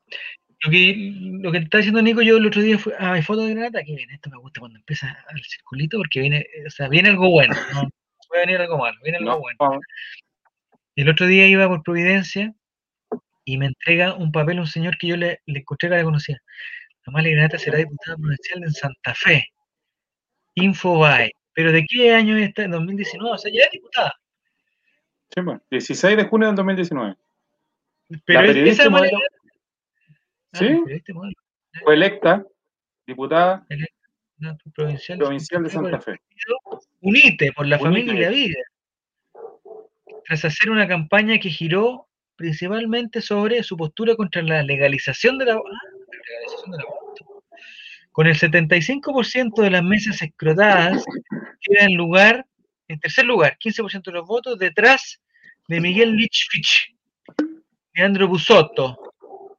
[0.63, 3.23] Lo que, lo que te está diciendo Nico, yo el otro día fue, ah, hay
[3.23, 6.69] foto de Granata, que viene, esto me gusta cuando empieza el circulito, porque viene, o
[6.69, 7.89] sea, viene algo bueno, ¿no?
[8.31, 9.81] Puede venir algo malo, viene algo bueno.
[10.95, 12.53] El otro día iba por Providencia
[13.43, 16.03] y me entrega un papel a un señor que yo le, le encontré que la
[16.03, 16.41] conocía.
[17.05, 19.45] Amalia Granata será diputada provincial en Santa Fe.
[20.55, 21.31] Infobae.
[21.53, 22.63] ¿Pero de qué año está?
[22.63, 24.13] En 2019, o sea, ya es diputada.
[25.33, 27.15] Sí, bueno, 16 de junio de 2019.
[28.25, 29.17] Pero esa modelo,
[30.53, 30.81] ah, ¿Sí?
[31.83, 32.45] Fue electa
[33.05, 33.65] diputada
[34.73, 36.19] provincial, provincial de Santa Fe.
[37.01, 38.59] Unite por la familia y la vida.
[40.25, 45.53] Tras hacer una campaña que giró principalmente sobre su postura contra la legalización de la,
[45.53, 45.61] ah,
[48.11, 51.03] Con el 75% de las mesas escrotadas
[51.61, 52.45] queda en lugar
[52.91, 55.21] en tercer lugar, 15% de los votos, detrás
[55.67, 56.93] de Miguel Lichfich,
[57.93, 58.97] Leandro Busotto,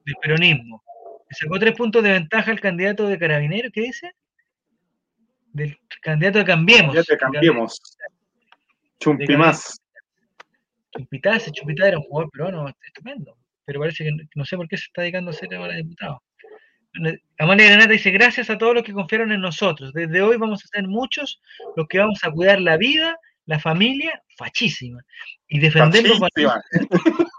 [0.05, 0.83] del peronismo.
[1.31, 4.13] sacó tres puntos de ventaja al candidato de Carabinero, ¿qué dice?
[5.53, 6.95] Del candidato de Cambiemos.
[6.95, 7.81] Ya te cambiemos.
[8.99, 9.83] Chumpi más.
[10.93, 14.85] Chumpitaz, Chumpitaz era un jugador peruano estupendo, pero parece que no sé por qué se
[14.85, 16.23] está dedicando a ser ahora diputado.
[17.39, 19.93] Amalia Granata dice, gracias a todos los que confiaron en nosotros.
[19.95, 21.41] Desde hoy vamos a ser muchos
[21.77, 23.17] los que vamos a cuidar la vida,
[23.47, 25.03] la familia, fachísima.
[25.49, 26.21] Y defender los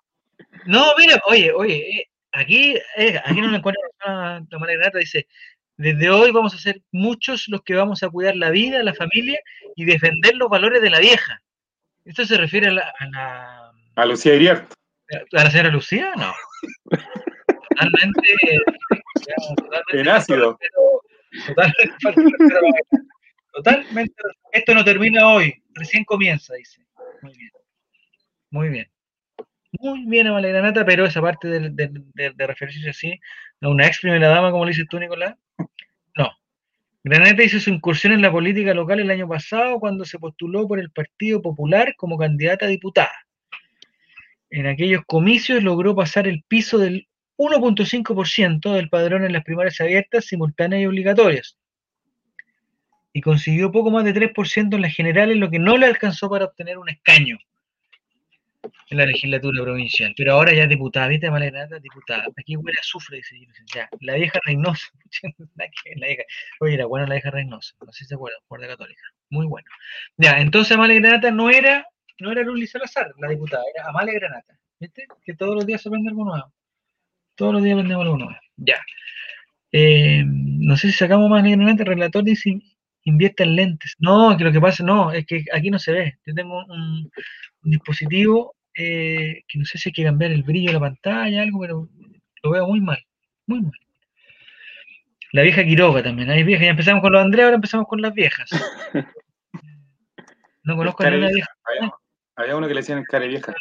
[0.65, 5.27] No, mira, oye, oye, eh, aquí, eh, aquí no me encuentro Amalia Granata, dice,
[5.77, 9.39] desde hoy vamos a ser muchos los que vamos a cuidar la vida, la familia
[9.75, 11.41] y defender los valores de la vieja.
[12.05, 12.93] ¿Esto se refiere a la...
[13.15, 14.71] A, a Lucía Iriart.
[15.33, 16.13] ¿A la señora Lucía?
[16.17, 16.33] No.
[17.69, 18.21] Totalmente
[19.93, 20.57] en ácido.
[23.53, 24.13] Totalmente,
[24.51, 26.81] Esto no termina hoy, recién comienza, dice.
[27.21, 27.51] Muy bien.
[28.49, 28.91] Muy bien.
[29.79, 33.19] Muy bien, Amalia Granata, pero esa parte de, de, referirse así,
[33.61, 35.35] a una ex primera dama, como le dices tú, Nicolás,
[36.15, 36.31] no.
[37.03, 40.79] Granata hizo su incursión en la política local el año pasado cuando se postuló por
[40.79, 43.13] el Partido Popular como candidata a diputada.
[44.49, 47.07] En aquellos comicios logró pasar el piso del
[47.37, 51.57] 1.5% del padrón en las primarias abiertas, simultáneas y obligatorias.
[53.11, 56.45] Y consiguió poco más de 3% en las generales, lo que no le alcanzó para
[56.45, 57.37] obtener un escaño
[58.89, 60.13] en la legislatura provincial.
[60.15, 61.29] Pero ahora ya es diputada, ¿viste?
[61.29, 62.25] Malenata, diputada.
[62.37, 63.35] Aquí huele azufre, dice
[63.73, 63.89] ya.
[64.01, 64.87] La vieja Reynosa.
[65.55, 66.23] la vieja.
[66.59, 67.75] Oye, era buena la vieja Reynosa.
[67.85, 69.01] No sé si se acuerdan, de Católica.
[69.29, 69.67] Muy bueno.
[70.17, 71.85] Ya, entonces Amalia Granata no era,
[72.19, 74.57] no era Luli Salazar, la diputada, era Amalia Granata.
[74.79, 75.07] ¿Viste?
[75.23, 76.53] Que todos los días se aprende algo nuevo.
[77.35, 78.29] Todos los días vendemos uno.
[78.57, 78.79] Ya.
[79.71, 81.83] Eh, no sé si sacamos más negramente.
[81.83, 82.59] El relator dice
[83.03, 83.95] invierte en lentes.
[83.99, 86.19] No, que lo que pasa, no, es que aquí no se ve.
[86.25, 87.11] Yo tengo un,
[87.61, 91.59] dispositivo eh, que no sé si hay que cambiar el brillo de la pantalla, algo,
[91.61, 91.89] pero
[92.43, 92.99] lo veo muy mal.
[93.47, 93.71] Muy mal.
[95.31, 96.29] La vieja Quiroga también.
[96.29, 96.65] Hay viejas.
[96.65, 98.49] Ya empezamos con los Andrea, ahora empezamos con las viejas.
[100.65, 101.49] No conozco a ninguna vieja.
[102.37, 103.53] Había, uno que le decían cara vieja.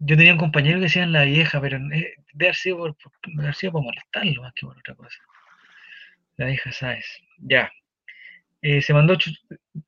[0.00, 3.82] Yo tenía un compañero que decían la vieja, pero eh, debe haber sido por, por
[3.82, 5.16] molestarlo más que por otra cosa.
[6.38, 7.06] La vieja, ¿sabes?
[7.38, 7.70] Ya.
[8.66, 9.14] Eh, se mandó,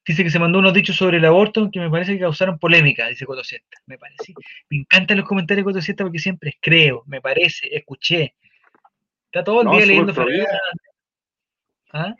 [0.06, 3.08] dice que se mandó unos dichos sobre el aborto que me parece que causaron polémica,
[3.08, 3.78] dice Cotosieta.
[3.86, 4.34] Me parece.
[4.68, 8.34] Me encantan los comentarios de Cotosieta porque siempre creo, me parece, escuché.
[9.32, 10.12] Está todo el día leyendo
[11.94, 12.14] ¿Ah?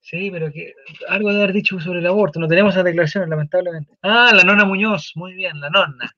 [0.00, 0.74] Sí, pero que
[1.08, 2.38] algo de haber dicho sobre el aborto.
[2.38, 3.96] No tenemos esa declaración, lamentablemente.
[4.02, 5.12] Ah, la nona Muñoz.
[5.14, 6.14] Muy bien, la nonna.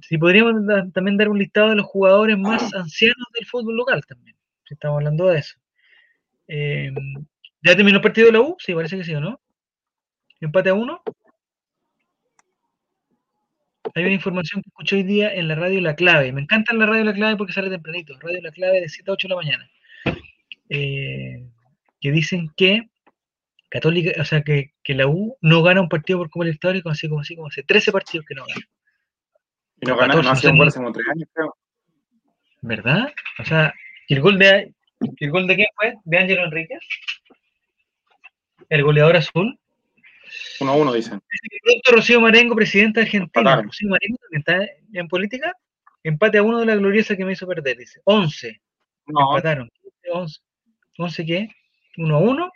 [0.00, 0.62] Si podríamos
[0.92, 4.36] también dar un listado de los jugadores más ancianos del fútbol local también,
[4.68, 5.56] si estamos hablando de eso.
[6.46, 6.94] Em,
[7.62, 8.56] ¿Ya terminó el partido de la U?
[8.58, 9.40] Sí, parece que sí, ¿o no?
[10.40, 11.02] ¿Empate a uno?
[13.94, 16.32] Hay una información que escuché hoy día en la radio La Clave.
[16.32, 18.18] Me encanta la radio La Clave porque sale tempranito.
[18.20, 19.70] Radio La Clave de 7 a 8 de la mañana.
[20.68, 21.44] Eh,
[22.00, 22.88] que dicen que
[23.68, 27.20] Católica, o sea, que, la U no gana un partido por Copa Libertadores así como
[27.20, 28.66] así como hace 13 partidos que no gana.
[29.80, 31.56] Y no ganaron hace un hace como 3 años, creo.
[32.62, 33.12] ¿Verdad?
[33.38, 33.72] O sea,
[34.08, 34.74] ¿el gol de
[35.18, 35.94] el gol de quién fue?
[36.04, 36.80] ¿De Ángelo Enríquez?
[38.70, 39.58] ¿El goleador azul?
[40.60, 41.20] 1 a 1, dicen.
[41.62, 43.62] Pronto Rocío Marengo, presidenta de Argentina.
[43.62, 45.52] Rocío Marengo está en política.
[46.04, 48.00] Empate a uno de la gloriosa que me hizo perder, dice.
[48.04, 48.60] 11.
[49.06, 49.36] No.
[49.36, 49.68] Empataron.
[50.10, 50.40] 11.
[50.98, 51.48] ¿11 qué?
[51.96, 52.52] 1 a 1.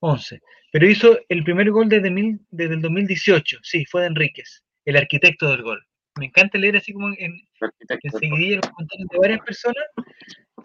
[0.00, 0.40] 11.
[0.72, 2.10] Pero hizo el primer gol desde,
[2.50, 3.58] desde el 2018.
[3.62, 5.86] Sí, fue de Enríquez, el arquitecto del gol.
[6.18, 9.84] Me encanta leer así como en, en seguidilla los comentarios de varias personas,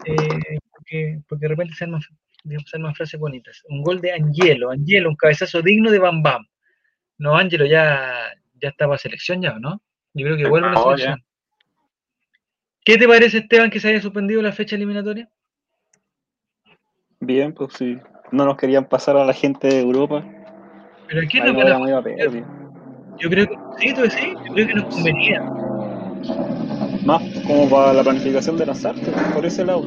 [0.04, 2.00] eh, porque, porque, de repente se arman,
[2.44, 3.62] más frases bonitas.
[3.68, 6.46] Un gol de Angelo, Angelo, un cabezazo digno de Bam Bam.
[7.18, 9.82] No, Angelo ya, ya estaba selección ya, ¿no?
[10.14, 11.24] Yo creo que vuelve a la selección.
[12.84, 15.28] ¿Qué te parece, Esteban, que se haya suspendido la fecha eliminatoria?
[17.20, 17.98] Bien, pues sí
[18.32, 20.24] no nos querían pasar a la gente de Europa.
[21.08, 21.78] Pero aquí no para...
[23.18, 25.42] Yo creo que sí, tú sí, yo creo que nos convenía.
[27.04, 29.84] Más como para la planificación de las artes, por ese lado.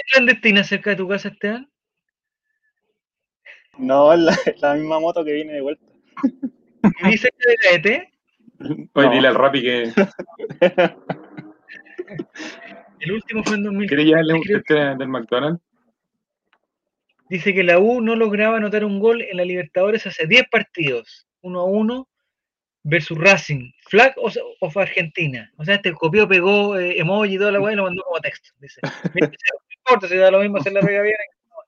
[0.00, 1.70] ¿Carrera clandestina cerca de tu casa, Esteban?
[3.78, 4.20] No, es
[4.60, 5.84] la, misma moto que viene de vuelta.
[7.02, 8.12] ¿Y dice que de Gaete?
[8.92, 9.92] Oye, dile al Rappi que.
[13.00, 13.88] El último fue en 2000.
[13.88, 14.42] ¿Quieres llevarle un
[14.98, 15.62] del McDonald's?
[17.30, 21.28] dice que la U no lograba anotar un gol en la Libertadores hace 10 partidos,
[21.42, 22.08] 1 a 1
[22.84, 23.72] versus Racing.
[23.88, 25.50] Flag of, Argentina.
[25.56, 28.20] O sea, este copió, pegó eh, emoji y toda la weá y lo mandó como
[28.20, 28.50] texto.
[28.60, 28.80] Dice,
[29.14, 29.30] no
[29.78, 31.16] importa si da lo mismo hacer la pega bien.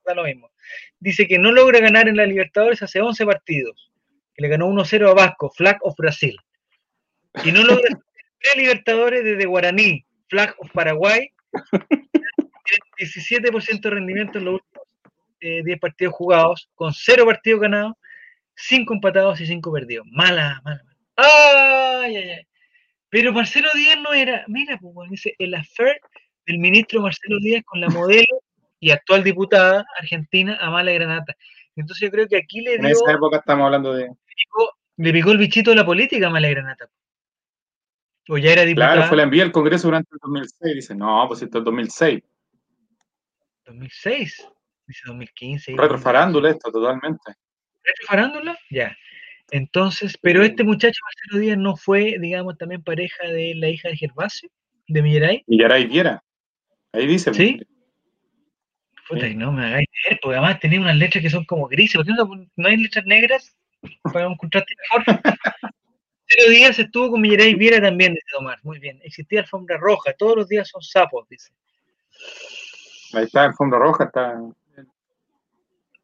[0.05, 0.51] da lo mismo.
[0.99, 3.91] Dice que no logra ganar en la Libertadores hace 11 partidos,
[4.33, 6.37] que le ganó 1-0 a Vasco, Flag of Brasil.
[7.43, 7.83] Y no logra
[8.39, 11.29] tres Libertadores desde Guaraní, Flag of Paraguay,
[12.97, 14.87] 17% de rendimiento en los últimos
[15.41, 17.93] 10 eh, partidos jugados, con 0 partidos ganados,
[18.55, 20.07] 5 empatados y 5 perdidos.
[20.09, 20.92] Mala, mala, mala.
[21.15, 22.47] ¡Ay, ay, ay!
[23.09, 25.99] Pero Marcelo Díaz no era, mira, pues, dice, el affair
[26.47, 28.41] del ministro Marcelo Díaz con la modelo
[28.79, 31.35] y actual diputada argentina Amala Granata.
[31.75, 32.87] Entonces yo creo que aquí le dio...
[32.87, 34.09] En esa época estamos hablando de...
[34.97, 36.89] Le picó, el bichito de la política a Amala Granata.
[38.29, 38.93] O ya era diputada.
[38.93, 40.75] Claro, fue la envía al Congreso durante el 2006.
[40.75, 42.21] Dice, no, pues esto es 2006.
[43.65, 44.47] 2006.
[44.87, 45.75] Dice 2015.
[45.77, 47.35] Retrofarándula esto, totalmente.
[47.83, 48.57] ¿Retrofarándula?
[48.69, 48.95] Ya.
[49.51, 53.97] Entonces, pero este muchacho Marcelo Díaz no fue, digamos, también pareja de la hija de
[53.97, 54.49] Gervasio,
[54.87, 55.43] de Millaray.
[55.47, 56.23] Millaray Viera.
[56.93, 57.33] Ahí dice.
[57.33, 57.59] Sí.
[59.07, 61.97] Puta, no me hagáis leer, porque además tenía unas letras que son como grises.
[61.97, 63.55] ¿Por qué no, hay letras negras
[64.13, 65.21] para un contraste mejor?
[65.23, 68.59] Marcelo Díaz estuvo con Millaray Viera también, dice Omar.
[68.63, 68.99] Muy bien.
[69.03, 71.51] Existía alfombra roja, todos los días son sapos, dice.
[73.13, 74.39] Ahí está, alfombra roja, está.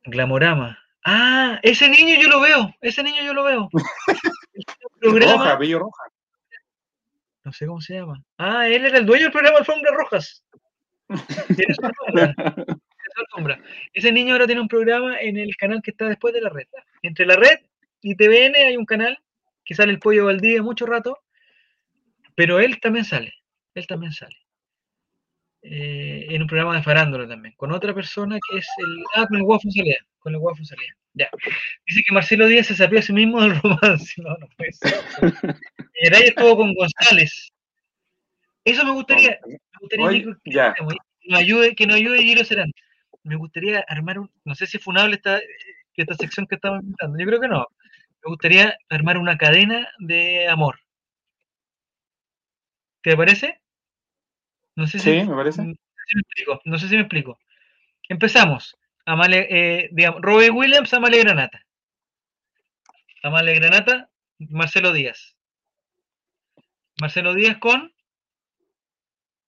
[0.04, 0.78] Glamorama.
[1.06, 3.70] Ah, ese niño yo lo veo, ese niño yo lo veo.
[5.02, 6.04] Roja, Bello Roja.
[7.44, 8.22] No sé cómo se llama.
[8.38, 10.44] Ah, él era el dueño del programa Alfombras Rojas.
[11.56, 12.36] Tiene su alfombra.
[13.16, 13.60] alfombra.
[13.94, 16.68] Ese niño ahora tiene un programa en el canal que está después de la red.
[17.02, 17.60] Entre la red
[18.02, 19.18] y TVN hay un canal
[19.66, 21.20] que sale el pollo Valdía mucho rato,
[22.36, 23.34] pero él también sale.
[23.74, 24.36] Él también sale.
[25.62, 29.04] Eh, en un programa de farándula también, con otra persona que es el.
[29.16, 29.98] Ah, con el Guafu Salía.
[30.20, 30.96] Con el Salía.
[31.14, 31.30] Ya.
[31.86, 34.22] Dice que Marcelo Díaz se sabía a sí mismo del romance.
[34.22, 34.94] No, no puede ser.
[35.96, 37.52] Eray estuvo con González.
[38.64, 39.38] Eso me gustaría.
[39.46, 40.76] Me gustaría que, ya.
[41.26, 42.72] nos ayude, que nos ayude Giro Serán.
[43.24, 44.32] Me gustaría armar un.
[44.46, 45.42] No sé si es funable esta,
[46.02, 47.20] esta sección que estamos inventando.
[47.20, 47.68] Yo creo que no.
[48.24, 50.80] Me gustaría armar una cadena de amor.
[53.02, 53.62] ¿Te parece?
[54.80, 55.62] No sé sí, me parece.
[55.62, 56.62] No sé si me explico.
[56.64, 57.38] No sé si me explico.
[58.08, 58.78] Empezamos.
[59.06, 61.66] Amale, eh, digamos, Robbie Williams, Amale Granata.
[63.22, 65.36] Amale Granata, Marcelo Díaz.
[67.02, 67.94] Marcelo Díaz con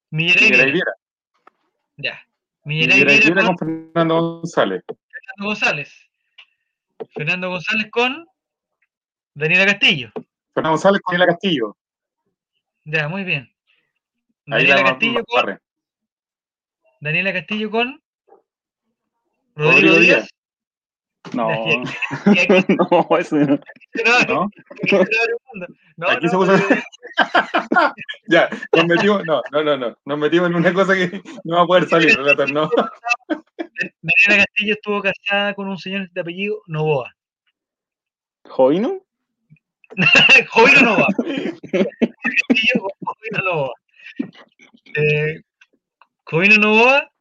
[0.09, 0.91] Miguel Viera.
[1.95, 2.27] Ya.
[2.65, 4.83] Miguel Viera con, Fernando González.
[4.85, 6.09] Fernando González.
[7.13, 8.27] Fernando González con
[9.33, 10.11] Daniela Castillo.
[10.53, 11.77] Fernando González con Daniela Castillo.
[12.83, 13.50] Ya, muy bien.
[14.45, 15.59] Daniela Castillo con.
[16.99, 18.01] Daniela Castillo con.
[19.55, 20.29] Rodrigo, Díaz.
[21.33, 21.47] No,
[23.07, 23.59] no, eso no.
[24.27, 24.49] No,
[25.97, 26.51] no, aquí se puso...
[28.27, 31.61] ya, nos metimos, no, no, no, no, nos metimos en una cosa que no va
[31.61, 32.69] a poder salir, relator, no.
[33.29, 37.15] Daniela Castillo estuvo casada con un señor de apellido Novoa.
[38.49, 39.01] ¿Joino?
[40.49, 41.07] Joino Novoa.
[41.15, 43.73] Castillo Joino Novoa.
[44.95, 45.41] Eh,
[46.23, 47.11] Jovino Novoa,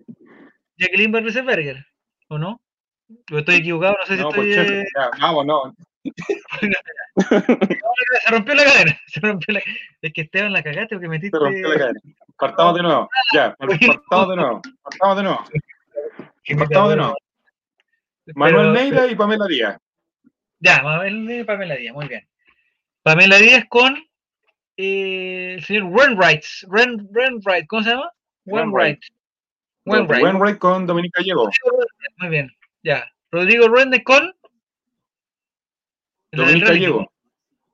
[0.77, 1.87] Jacqueline Van Riesenberger.
[2.29, 2.61] ¿O no?
[3.33, 3.97] ¿O estoy equivocado?
[3.99, 4.55] No sé si estoy.
[4.55, 4.85] Pues, eh...
[4.97, 5.75] ya, vamos, no.
[7.21, 9.01] se rompió la cadena.
[9.07, 9.63] Se rompió la...
[10.01, 11.37] Es que Esteban la cagaste porque metiste.
[11.37, 12.01] Se rompió la cadena.
[12.39, 13.11] Partamos de nuevo.
[13.35, 14.63] Ya, partamos de nuevo.
[14.83, 15.45] Partamos de nuevo.
[16.59, 17.17] Partamos de nuevo.
[18.35, 19.79] Manuel Neira y Pamela Díaz.
[20.61, 22.27] Ya, Manuel Neira y Pamela Díaz, muy bien.
[23.03, 23.97] Pamela Díaz con
[24.77, 26.45] eh, el señor Renwright.
[26.69, 28.13] Ren, Renwright, ¿cómo se llama?
[28.47, 29.01] Wainwright.
[29.85, 31.51] Wainwright con Dominica Gallego.
[32.19, 32.51] Muy bien,
[32.83, 33.11] ya.
[33.31, 34.35] Rodrigo Ruende con.
[36.33, 37.13] Dominica Gallego.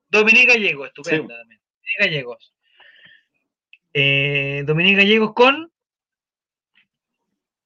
[0.09, 1.41] Dominica Gallego, estupenda sí.
[1.41, 1.61] también.
[1.99, 2.53] Gallegos.
[3.95, 5.71] Eh, Dominica Gallegos con.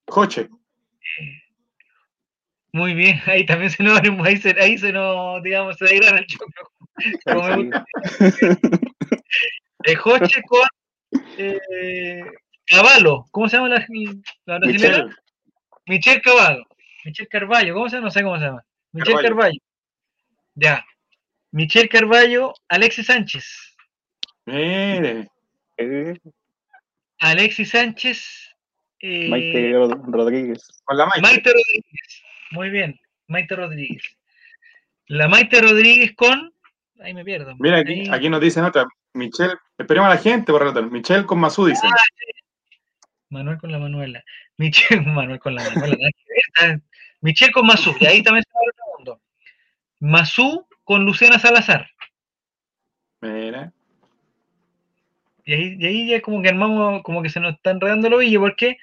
[0.07, 0.49] Coche.
[2.73, 6.27] Muy bien, ahí también se nos, ahí se, ahí se nos, digamos, se degrada el
[6.27, 6.71] choclo.
[9.85, 10.67] El Joche con
[11.39, 12.23] eh,
[12.67, 13.87] Caballo, ¿cómo se llama la,
[14.47, 15.05] la brasileña?
[15.05, 15.15] Michelle.
[15.87, 16.65] Michelle Caballo.
[17.05, 18.07] Michelle Carballo, ¿cómo se llama?
[18.07, 18.65] No sé cómo se llama.
[18.93, 19.61] Michelle Carballo.
[20.55, 20.85] Ya.
[21.53, 23.77] Michelle Carballo, Alexis Sánchez.
[24.47, 25.29] Mire.
[27.19, 28.55] Alexis Sánchez.
[29.01, 30.83] Eh, Maite Rodríguez.
[30.85, 31.23] Con la Maite.
[31.23, 32.23] Maite Rodríguez.
[32.51, 33.01] Muy bien.
[33.29, 34.03] Maite Rodríguez.
[35.07, 36.53] La Maite Rodríguez con.
[37.01, 37.57] Ahí me pierdo.
[37.59, 38.87] Mira, aquí, aquí nos dicen otra.
[39.15, 40.83] Michelle, esperemos a la gente por rato.
[40.85, 41.91] Michelle con Masú dicen.
[41.93, 41.97] Ah,
[43.31, 44.23] Manuel con la Manuela.
[44.57, 46.09] Michelle, Manuel con la Manuela.
[47.21, 49.21] Michelle con Masú, y ahí también se va el mundo.
[50.01, 51.91] Masú con Luciana Salazar.
[53.21, 53.73] Mira.
[55.45, 58.15] Y ahí, y ahí ya como que armamos, como que se nos está enredando el
[58.15, 58.79] ovillo, porque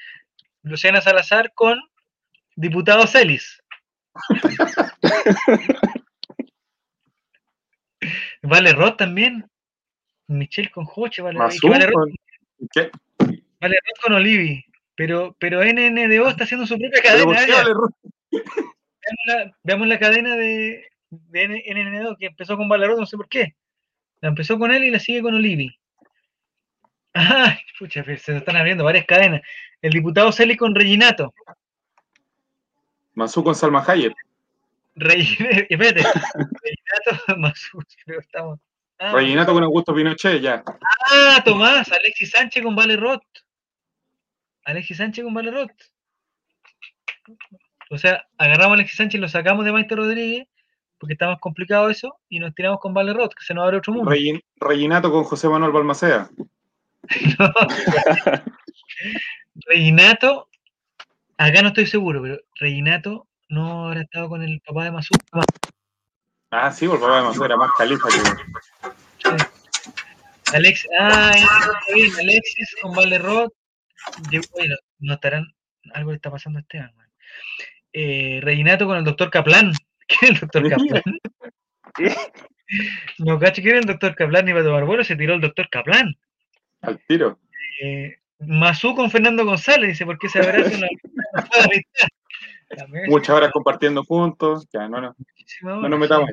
[0.64, 1.80] Luciana Salazar con
[2.56, 3.64] diputado Celis.
[8.42, 9.50] vale Roth también.
[10.28, 12.14] Michelle con Joche, vale, vale Roth
[14.04, 14.64] con Olivi.
[14.96, 17.40] Pero, pero NNDO está haciendo su propia cadena.
[19.64, 23.56] veamos, la, cadena de, de NNDO que empezó con Vale Roth, no sé por qué.
[24.22, 25.78] La empezó con él y la sigue con Olivi.
[27.14, 29.42] Ah, pucha, se están abriendo varias cadenas.
[29.82, 31.34] El diputado Celis con Reginato.
[33.14, 34.14] Mazú con Salma Hayek.
[34.96, 35.72] Reginato,
[37.38, 38.60] Mazú, pero estamos.
[39.00, 40.64] Ah, con Augusto Pinochet, ya.
[41.12, 43.22] Ah, Tomás, Alexis Sánchez con Vale Roth.
[44.66, 45.72] Alexis Sánchez con Vale Roth.
[47.90, 50.48] O sea, agarramos a Alexis Sánchez, lo sacamos de Maite Rodríguez,
[50.98, 53.78] porque está más complicado eso, y nos tiramos con Vale Roth, que se nos abre
[53.78, 54.12] otro mundo.
[54.60, 56.30] Reginato con José Manuel Balmaceda.
[59.68, 60.50] Reginato,
[61.38, 65.14] acá no estoy seguro, pero Reginato no habrá estado con el papá de Masú.
[66.52, 68.18] Ah, sí, el papá de era más califa que.
[70.54, 71.34] Alex, ah,
[71.94, 73.54] bien, Alexis con Valerrot.
[74.54, 75.54] Bueno, no estarán.
[75.94, 76.94] Algo le está pasando a Esteban,
[77.94, 79.74] eh, Reginato con el doctor Kaplan.
[80.08, 81.20] ¿Quién es el doctor Kaplan?
[83.20, 84.48] No, cacho, ¿quién el doctor Kaplan?
[84.48, 86.18] Iba a tomar vuelo, se tiró el doctor Kaplan.
[86.82, 87.40] Al tiro.
[87.82, 90.88] Eh, Mazú con Fernando González, dice, ¿por qué se abraza una,
[93.08, 95.16] Muchas horas compartiendo juntos, ya, no, no,
[95.62, 96.30] no nos metamos.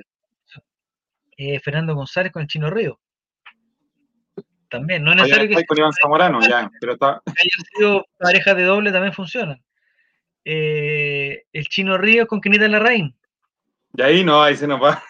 [1.37, 3.01] Eh, Fernando González con el Chino Río.
[4.69, 5.65] También, no es necesario que...
[5.65, 7.23] con Iván Zamorano, ya, pero está...
[7.27, 9.63] hayan sido parejas de doble también funcionan.
[10.45, 13.17] Eh, el Chino Río con Quinita Larraín.
[13.97, 15.03] Y ahí no, ahí se nos va.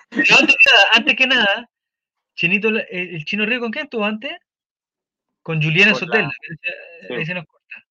[0.94, 1.70] antes, que nada,
[2.34, 4.32] Chinito, el Chino Río con quién estuvo antes?
[5.42, 6.30] Con Juliana Sotelo.
[7.10, 7.84] Ahí se nos corta.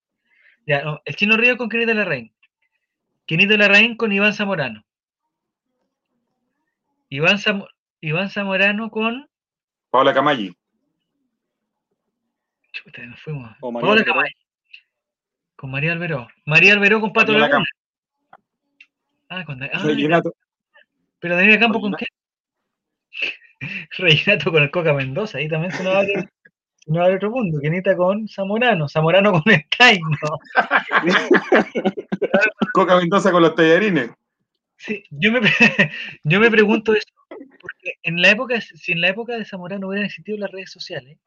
[0.66, 2.34] Ya, no, el Chino Río con Kenito Larraín.
[3.26, 4.84] Kenito Larraín con Iván Zamorano.
[7.10, 7.38] Iván,
[8.02, 9.30] Iván Zamorano con.
[9.90, 10.56] Paola Camalli.
[12.72, 13.56] Chuta, nos fuimos.
[13.60, 14.34] Paola Camalli.
[15.56, 16.28] Con María Alberó.
[16.46, 17.66] María Alberó con Pato Laguna.
[19.30, 19.64] Ah, con.
[19.64, 20.22] Ah,
[21.20, 22.06] pero Daniel Campo con qué?
[23.98, 25.38] Reinato con el Coca Mendoza.
[25.38, 26.30] Ahí también se nos abre
[26.88, 30.40] no hay otro mundo, Kenita con Zamorano, Zamorano con Stein, ¿no?
[32.74, 34.12] Coca Mendoza con los tallarines.
[34.78, 35.42] Sí, yo me,
[36.24, 40.06] yo me pregunto eso, porque en la época, si en la época de Zamorano hubieran
[40.06, 41.18] existido las redes sociales,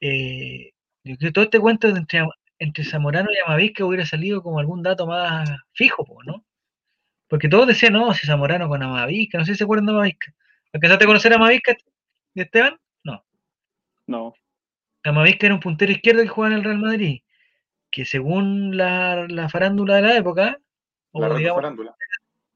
[0.00, 0.72] eh,
[1.02, 2.24] yo creo que todo este cuento entre,
[2.58, 6.44] entre Zamorano y Amavisca hubiera salido como algún dato más fijo, ¿no?
[7.28, 10.32] Porque todos decían, no, si Zamorano con Amavisca, no sé si se acuerdan de Amavisca.
[10.72, 11.74] ¿Alcanzaste a conocer a Amavisca,
[12.34, 12.78] Esteban?
[13.02, 13.24] No.
[14.06, 14.34] No.
[15.06, 17.20] Camavisca era un puntero izquierdo que jugaba en el Real Madrid,
[17.92, 20.58] que según la, farándula de la época,
[21.12, 21.20] o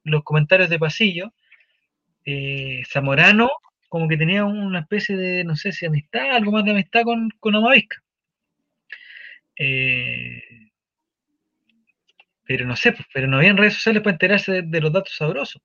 [0.03, 1.33] los comentarios de pasillo,
[2.25, 3.51] eh, Zamorano
[3.89, 7.31] como que tenía una especie de, no sé si amistad, algo más de amistad con,
[7.39, 8.03] con Amavisca.
[9.57, 10.43] Eh,
[12.45, 15.63] pero no sé, pues, pero no había redes sociales para enterarse de, los datos sabrosos.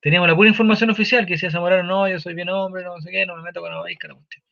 [0.00, 3.10] Teníamos la pura información oficial que decía Zamorano, no, yo soy bien hombre, no sé
[3.10, 4.42] qué, no me meto con Amavisca, la cuestión.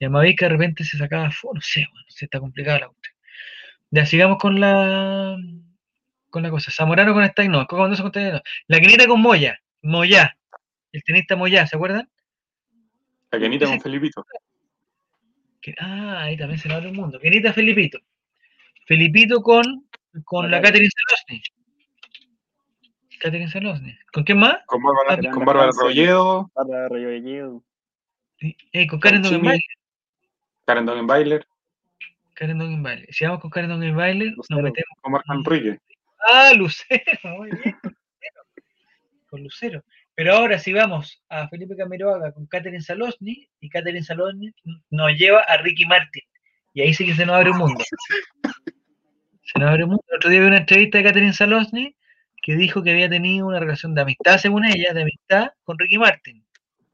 [0.00, 3.14] Y Amavisca de repente se sacaba, no sé, bueno, se está complicada la cuestión.
[3.90, 5.36] Ya sigamos con la
[6.30, 6.70] con la cosa.
[6.70, 10.38] Zamorano con Stein, no, con La quinita con Moya, Moya,
[10.92, 12.08] el tenista Moya, ¿se acuerdan?
[13.30, 14.24] La quinita con Felipito.
[15.78, 17.20] Ah, ahí también se le abre un mundo.
[17.20, 17.98] Quinita Felipito.
[18.86, 19.86] Felipito con,
[20.24, 21.42] con la Catherine Salosny.
[23.18, 23.98] Catherine Salosny.
[24.14, 24.60] ¿Con quién más?
[24.64, 26.50] Con Bárbara, con Bárbara Rolledo.
[26.54, 27.62] Bárbara Rolledo.
[28.72, 29.22] Eh, con Karen.
[30.70, 31.44] Karen Dogenbailer.
[32.34, 33.12] Karen Dogenbailer.
[33.12, 34.98] Si vamos con Karen Dogenbailer, nos metemos.
[35.00, 35.80] Con Marco Enrique.
[36.28, 37.00] Ah, Lucero,
[37.38, 37.76] muy bien.
[39.28, 39.82] con Lucero.
[40.14, 44.54] Pero ahora si vamos a Felipe Camiroaga con Catherine Salosny, y Catherine Salosny
[44.90, 46.22] nos lleva a Ricky Martin.
[46.72, 47.84] Y ahí sí que se nos abre un mundo.
[49.52, 50.04] Se nos abre un mundo.
[50.10, 51.96] El otro día vi una entrevista de Catherine Salosny
[52.40, 55.98] que dijo que había tenido una relación de amistad, según ella, de amistad con Ricky
[55.98, 56.44] Martin.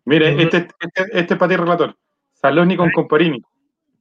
[0.07, 1.95] Mire, este, este, este, es para ti, relator.
[2.33, 3.43] Salosny con Comparini.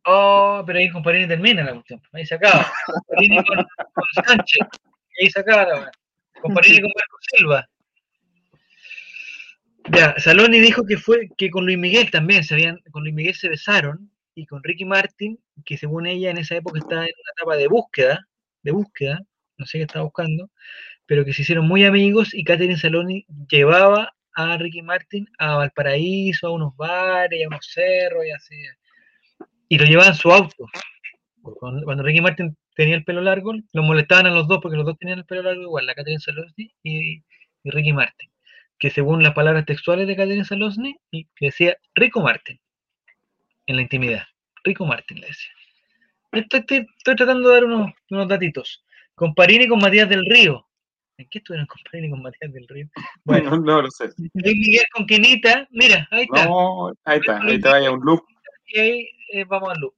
[0.05, 2.01] Oh, pero ahí Comparini termina la cuestión.
[2.13, 2.71] Ahí se acaba.
[2.85, 3.57] Comparini con,
[3.93, 4.67] con Sánchez.
[5.19, 5.91] Ahí se acaba la
[6.41, 7.67] Comparini con Marco Silva.
[9.91, 13.35] Ya, Saloni dijo que fue que con Luis Miguel también se habían, con Luis Miguel
[13.35, 17.31] se besaron y con Ricky Martin, que según ella en esa época estaba en una
[17.37, 18.27] etapa de búsqueda,
[18.63, 19.19] de búsqueda,
[19.57, 20.49] no sé qué estaba buscando,
[21.05, 26.47] pero que se hicieron muy amigos y Catherine Saloni llevaba a Ricky Martin a Valparaíso,
[26.47, 28.55] a unos bares, a unos cerros y así.
[29.69, 30.67] Y lo llevaba en su auto.
[31.41, 34.97] Cuando, Ricky Martin tenía el pelo largo, lo molestaban a los dos porque los dos
[34.97, 37.23] tenían el pelo largo igual, la Catherine Salosny y,
[37.63, 38.29] Ricky Martin,
[38.79, 40.97] que según las palabras textuales de Catherine Salosny,
[41.39, 42.59] decía Rico Martin
[43.67, 44.23] en la intimidad.
[44.63, 45.51] Rico Martin le decía.
[46.31, 48.83] Estoy, tratando de dar unos, unos datitos.
[49.15, 50.67] Comparini con Matías del Río.
[51.17, 52.87] ¿En qué estuvieron Comparini con Matías del Río?
[53.23, 54.09] Bueno, no, no lo sé.
[54.33, 56.45] Miguel con Kenita, mira, ahí está.
[56.45, 58.23] No, ahí está, ahí está, hay un loop.
[58.75, 59.93] Y ahí eh, vamos al loop.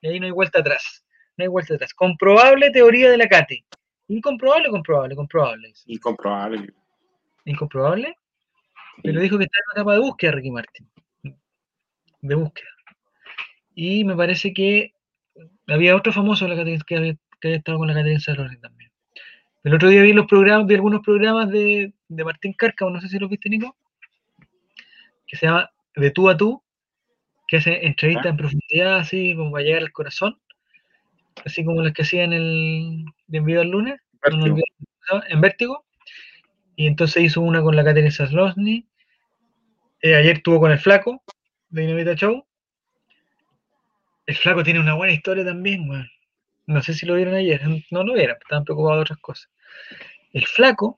[0.00, 1.04] Y ahí no hay vuelta atrás.
[1.36, 1.92] No hay vuelta atrás.
[1.92, 3.64] Comprobable teoría de la Cati.
[4.06, 5.72] Incomprobable, comprobable, comprobable.
[5.86, 6.72] Incomprobable.
[7.44, 8.16] Incomprobable.
[9.02, 10.88] Pero dijo que está en una etapa de búsqueda, Ricky Martin.
[12.20, 12.68] De búsqueda.
[13.74, 14.94] Y me parece que
[15.66, 18.92] había otro famoso que, había, que había estado con la Caterina Saloni también.
[19.64, 23.08] El otro día vi los programas, vi algunos programas de, de Martín Cárcamo, no sé
[23.08, 23.76] si lo viste, Nico,
[25.26, 26.62] que se llama De tú a tú,
[27.52, 30.40] que hace entrevistas en profundidad, así como para llegar al corazón,
[31.44, 34.00] así como las que hacían el de envío al lunes,
[35.28, 35.84] en Vértigo.
[36.76, 38.88] Y entonces hizo una con la Caterina Saslosny.
[40.00, 41.22] Eh, ayer tuvo con el Flaco
[41.68, 42.42] de Dinamita Show.
[44.24, 45.86] El Flaco tiene una buena historia también.
[46.66, 47.60] No sé si lo vieron ayer.
[47.90, 49.50] No lo vieron, estaban preocupados de otras cosas.
[50.32, 50.96] El Flaco,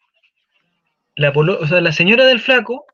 [1.17, 2.87] la, o sea, la señora del Flaco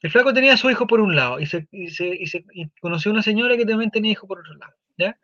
[0.00, 2.06] el flaco tenía a su hijo por un lado y, se, y, se,
[2.52, 4.72] y, conoció a una señora que también tenía hijo por otro lado.
[4.96, 5.18] ¿ya?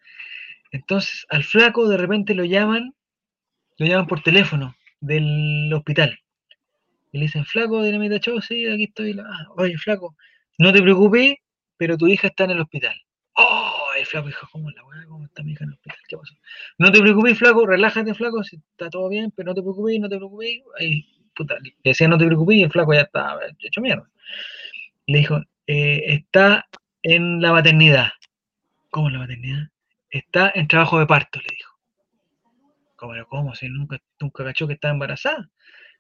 [0.73, 2.95] Entonces al flaco de repente lo llaman,
[3.79, 6.19] lo llaman por teléfono del hospital.
[7.13, 9.17] Y le dicen, flaco, de la Show, sí, aquí estoy.
[9.21, 10.17] Ah, oye, flaco,
[10.59, 11.37] no te preocupes,
[11.77, 12.95] pero tu hija está en el hospital.
[13.37, 15.05] Oh, el flaco dijo, ¿cómo la weá?
[15.07, 15.99] ¿Cómo está mi hija en el hospital?
[16.09, 16.35] ¿Qué pasó?
[16.79, 20.09] No te preocupes, flaco, relájate, flaco, si está todo bien, pero no te preocupes, no
[20.09, 20.63] te preocupes.
[20.81, 21.07] Ahí,
[21.37, 24.11] puta, le decía no te preocupes y el flaco ya está hecho mierda
[25.07, 26.67] le dijo, eh, está
[27.03, 28.09] en la maternidad.
[28.91, 29.69] ¿Cómo en la maternidad?
[30.11, 31.73] Está en trabajo de parto, le dijo.
[32.97, 33.13] ¿Cómo?
[33.29, 33.55] ¿Cómo?
[33.55, 35.51] Si nunca, nunca cachó que estaba embarazada.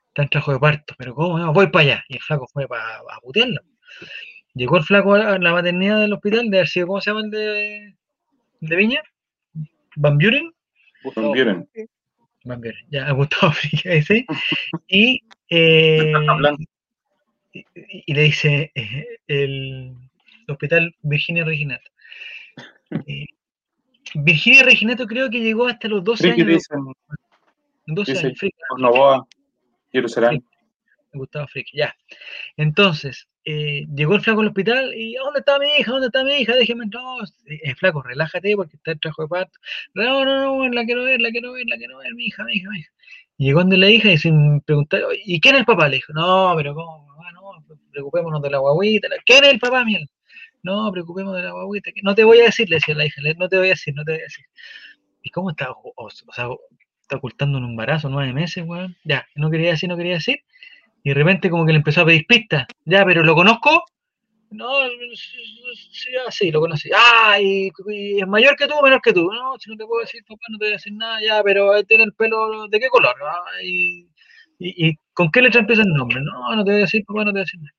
[0.09, 1.39] Está en trabajo de parto, pero ¿cómo?
[1.39, 2.05] No, voy para allá.
[2.09, 3.60] Y el flaco fue para a putearla.
[4.55, 7.31] Llegó el flaco a la maternidad del hospital, de haber sido, ¿cómo se llama el
[7.31, 7.94] de,
[8.60, 9.02] de Viña?
[9.97, 10.52] ¿Van Buren?
[11.05, 11.68] Van Buren.
[12.44, 14.26] Van Buren, ya, Gustavo ¿sí?
[14.86, 16.12] Y eh,
[17.55, 19.94] y, le dice eh, el
[20.48, 21.90] hospital Virginia Reginato.
[23.09, 23.26] Eh,
[24.14, 26.47] Virginia Reginato creo que llegó hasta los 12 años.
[26.47, 26.78] Dicen,
[27.86, 28.55] 12 dice, años.
[28.78, 29.26] Novoa,
[29.90, 30.44] Jerusalén.
[31.14, 31.97] Gustavo Friki, ya.
[32.56, 35.93] Entonces, eh, llegó el flaco al hospital y ¿dónde está mi hija?
[35.93, 36.55] ¿Dónde está mi hija?
[36.55, 37.02] Déjeme entrar.
[37.47, 39.59] Eh, flaco, relájate porque está en trabajo de parto.
[39.94, 42.55] No, no, no, la quiero ver, la quiero ver, la quiero ver, mi hija, mi
[42.55, 42.90] hija, mi hija.
[43.36, 45.89] Y llegó donde la hija y sin preguntar, ¿y quién es el papá?
[45.89, 47.06] Le dijo, no, pero ¿cómo?
[47.06, 47.44] Mamá, no,
[47.90, 49.09] preocupémonos de la guaguita.
[49.24, 50.09] ¿Quién es el papá, miel?
[50.62, 51.90] No, preocupémonos de la guaguita.
[52.02, 54.05] No te voy a decir, le decía la hija, no te voy a decir, no
[54.05, 54.44] te voy a decir.
[55.22, 55.68] ¿Y cómo está?
[55.70, 56.48] O, sea,
[57.02, 58.96] está ocultando un embarazo nueve meses, weón.
[59.05, 60.40] Ya, no quería decir, no quería decir.
[61.02, 62.66] Y de repente como que le empezó a pedir pistas.
[62.84, 63.84] Ya, pero ¿lo conozco?
[64.55, 64.68] No,
[65.16, 66.88] sí, ah, sí, lo conocí.
[66.94, 67.70] Ah, y,
[68.20, 69.28] es mayor que tú o menor que tú.
[69.30, 71.82] No, si no te puedo decir, papá, no te voy a decir nada, ya, pero
[71.84, 73.16] tiene el pelo de qué color.
[73.22, 74.06] Ah, y,
[75.15, 76.20] con qué letra empieza el nombre.
[76.20, 77.74] No, no te voy a decir, papá, no te voy a decir nada.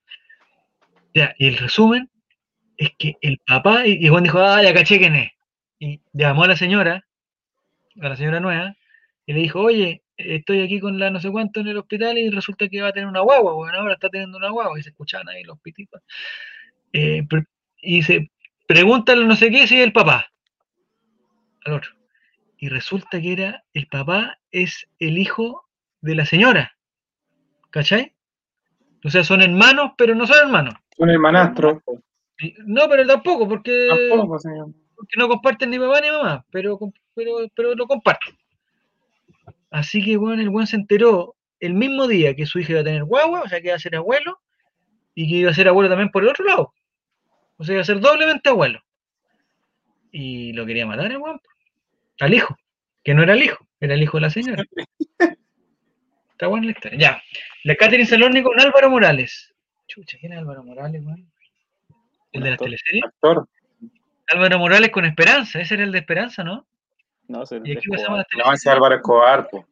[1.13, 2.09] Ya, y el resumen
[2.77, 5.31] es que el papá, y, Juan dijo, ah, ya caché quién es.
[5.79, 7.05] Y llamó a la señora,
[8.01, 8.75] a la señora nueva,
[9.25, 12.29] y le dijo, oye, estoy aquí con la no sé cuánto en el hospital y
[12.29, 14.89] resulta que va a tener una guagua, bueno, ahora está teniendo una guagua, y se
[14.89, 16.01] escuchaban ahí los pititos.
[16.93, 17.25] Eh,
[17.81, 18.31] y dice,
[18.67, 20.27] pregúntale no sé qué si es el papá.
[21.65, 21.91] Al otro.
[22.57, 25.65] Y resulta que era, el papá es el hijo
[26.01, 26.75] de la señora.
[27.75, 28.09] ¿Cachai?
[29.03, 30.75] O sea, son hermanos, pero no son hermanos.
[30.97, 31.83] Son hermanastros.
[32.65, 33.89] No, pero tampoco, porque,
[34.95, 36.79] porque no comparten ni papá ni mamá, pero,
[37.13, 38.33] pero, pero lo comparten.
[39.71, 42.85] Así que, bueno, el buen se enteró el mismo día que su hija iba a
[42.85, 44.39] tener guagua, o sea, que iba a ser abuelo,
[45.13, 46.73] y que iba a ser abuelo también por el otro lado.
[47.57, 48.81] O sea, iba a ser doblemente abuelo.
[50.13, 51.41] Y lo quería matar el weón.
[52.21, 52.55] Al hijo.
[53.03, 54.63] Que no era el hijo, era el hijo de la señora.
[56.35, 56.99] Está buena la historia.
[56.99, 57.23] Ya.
[57.63, 59.55] La Catherine Saloni con Álvaro Morales.
[59.87, 61.31] Chucha, ¿quién es Álvaro Morales, weón?
[62.33, 63.01] ¿El de la teleserie?
[63.05, 63.47] Actor.
[64.27, 65.61] Álvaro Morales con Esperanza.
[65.61, 66.67] Ese era el de Esperanza, ¿no?
[67.29, 69.65] No, ese ¿Y aquí pasamos la No, ese es Álvaro Escobar, po.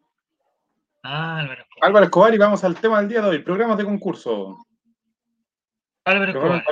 [1.03, 1.90] Ah, Álvaro Escobar.
[1.90, 3.40] Álvaro Escobar y vamos al tema del día de hoy.
[3.40, 4.65] Programas de concurso.
[6.06, 6.64] Álvaro Escobar.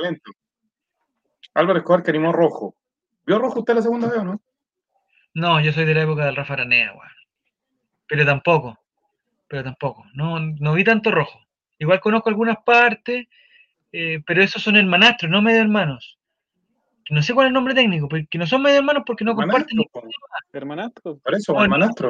[1.52, 2.74] Álvaro Escobar que animó Rojo.
[3.26, 4.40] ¿Vio Rojo usted la segunda vez o no?
[5.34, 7.12] No, yo soy de la época del Rafa Aranea, weón.
[8.06, 8.81] Pero tampoco.
[9.52, 10.06] Pero tampoco.
[10.14, 11.38] No, no vi tanto Rojo.
[11.78, 13.26] Igual conozco algunas partes,
[13.92, 16.18] eh, pero esos son hermanastros, no medio hermanos.
[17.10, 19.78] no sé cuál es el nombre técnico, que no son medio hermanos porque no comparten.
[20.54, 22.08] Hermanastro, por eso, hermanastro.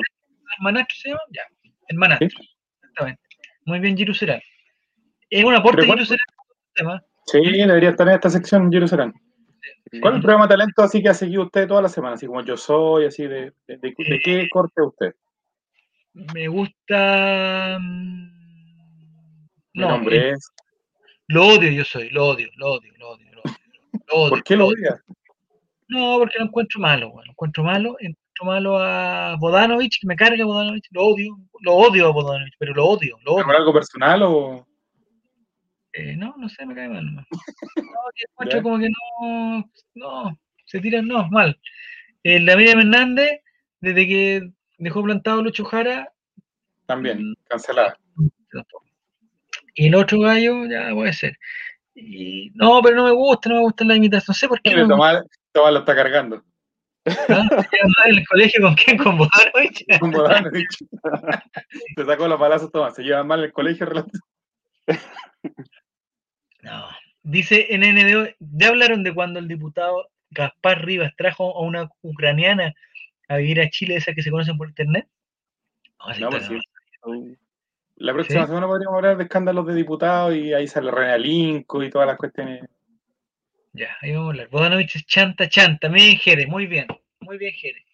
[0.56, 1.20] ¿Hermanastro se llama?
[1.32, 1.42] Ya,
[1.88, 2.28] hermanastro.
[2.76, 3.22] Exactamente.
[3.64, 4.40] Muy bien, Jerusalén.
[5.28, 6.20] Es un aporte de Jerusalén.
[7.26, 9.12] Sí, debería estar en esta sección Jerusalén.
[10.00, 12.14] ¿Cuál es el programa de talento así que ha seguido usted toda la semana?
[12.14, 15.12] Así como yo soy, así de, de, qué corte usted?
[16.14, 17.78] Me gusta.
[17.80, 20.52] Mm, no, nombre eh, es.
[21.28, 23.26] Lo odio, yo soy, lo odio, lo odio, lo odio.
[23.34, 25.02] Lo odio, ¿Por qué lo odia?
[25.88, 30.16] No, porque lo encuentro malo, bueno, lo encuentro malo, encuentro malo a Bodanovich, que me
[30.16, 33.56] carga Bodanovich, lo odio, lo odio a Bodanovich, pero lo odio, lo odio.
[33.56, 34.66] algo personal o.?
[35.94, 37.04] Eh, no, no sé, me cae mal.
[37.76, 41.58] No, encuentro como que no, no, se tiran, no, mal.
[42.22, 43.40] El David Hernández,
[43.80, 44.52] desde que
[44.82, 46.12] dejó plantado Lucho Jara.
[46.86, 47.96] También, mm, cancelada.
[49.74, 51.38] Y el otro gallo, ya puede ser.
[51.94, 54.26] Y, no, pero no me gusta, no me gusta la imitación.
[54.28, 54.74] No sé por qué.
[54.76, 56.42] No Tomás, Tomás lo está cargando.
[57.04, 57.48] ¿Ah?
[58.06, 58.96] ¿En el colegio con quién?
[58.98, 59.84] ¿Con Bodanovich?
[59.98, 60.84] Con Bodanovich.
[61.96, 62.94] Se sacó los palazos Tomás.
[62.94, 63.88] Se lleva mal el colegio.
[66.62, 66.88] No.
[67.22, 72.72] Dice en NDO, ¿ya hablaron de cuando el diputado Gaspar Rivas trajo a una ucraniana
[73.28, 75.06] a vivir a Chile, esa que se conocen por internet?
[76.18, 76.58] No, pues sí.
[77.96, 81.90] La próxima semana podríamos hablar de escándalos de diputados y ahí sale René Linco y
[81.90, 82.68] todas las cuestiones.
[83.72, 84.48] Ya, ahí vamos a hablar.
[84.48, 85.88] Bodanovich es chanta, chanta.
[85.88, 86.86] Muy bien, Jere, muy bien.
[87.20, 87.84] Muy bien, Jere.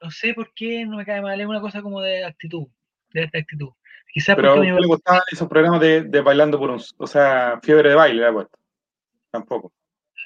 [0.00, 2.68] No sé por qué no me cae mal, es una cosa como de actitud,
[3.12, 3.70] de esta actitud.
[4.12, 4.80] Quizás Pero porque me...
[4.80, 8.28] le gustaban esos programas de, de, bailando por un, o sea, fiebre de baile, ¿de
[8.28, 8.50] acuerdo?
[9.30, 9.72] Tampoco.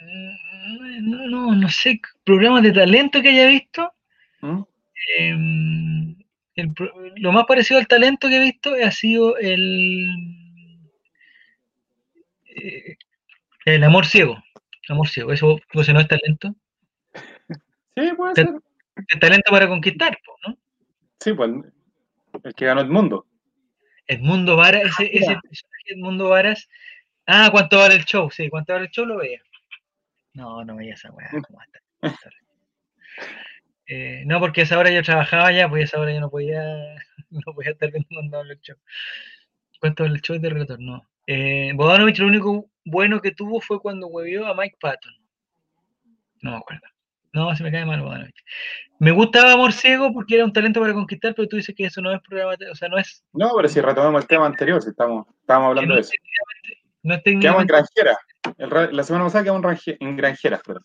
[0.00, 3.92] Mm, no, no, no sé, programas de talento que haya visto.
[4.44, 4.62] ¿Mm?
[5.16, 6.16] Em,
[7.16, 10.06] lo más parecido al talento que he visto ha sido el
[12.54, 12.96] eh,
[13.64, 14.36] el amor ciego.
[14.88, 16.54] Amor ciego, eso pues, no es talento.
[17.96, 18.50] Sí, puede ser.
[19.08, 20.16] El talento para conquistar,
[20.46, 20.58] ¿no?
[21.20, 21.50] Sí, pues
[22.44, 23.26] el que ganó el mundo.
[24.06, 26.68] Edmundo Varas, ese, ese personaje Edmundo Varas.
[27.26, 28.30] Ah, ¿cuánto vale el show?
[28.30, 29.06] Sí, ¿cuánto vale el show?
[29.06, 29.40] Lo veía.
[30.34, 31.30] No, no veía esa weá.
[33.86, 36.31] Eh, no, porque a esa hora yo trabajaba ya, pues a esa hora yo no
[36.31, 36.62] podía,
[37.31, 38.77] no podía estar viendo el show.
[39.81, 41.06] ¿Cuánto vale el show de retorno?
[41.27, 45.12] Eh, Bodanovich lo único bueno que tuvo fue cuando huevió a Mike Patton.
[46.43, 46.86] No me acuerdo.
[47.32, 48.44] No, se me cae mal Bodanovich.
[49.01, 52.01] Me gustaba Amor Ciego porque era un talento para conquistar, pero tú dices que eso
[52.01, 53.24] no es programa, o sea, no es...
[53.32, 56.12] No, pero si retomamos el tema anterior, si estamos, estamos hablando de eso.
[57.02, 58.16] No es Quedamos en granjera.
[58.93, 60.81] la semana pasada quedamos en granjeras, pero.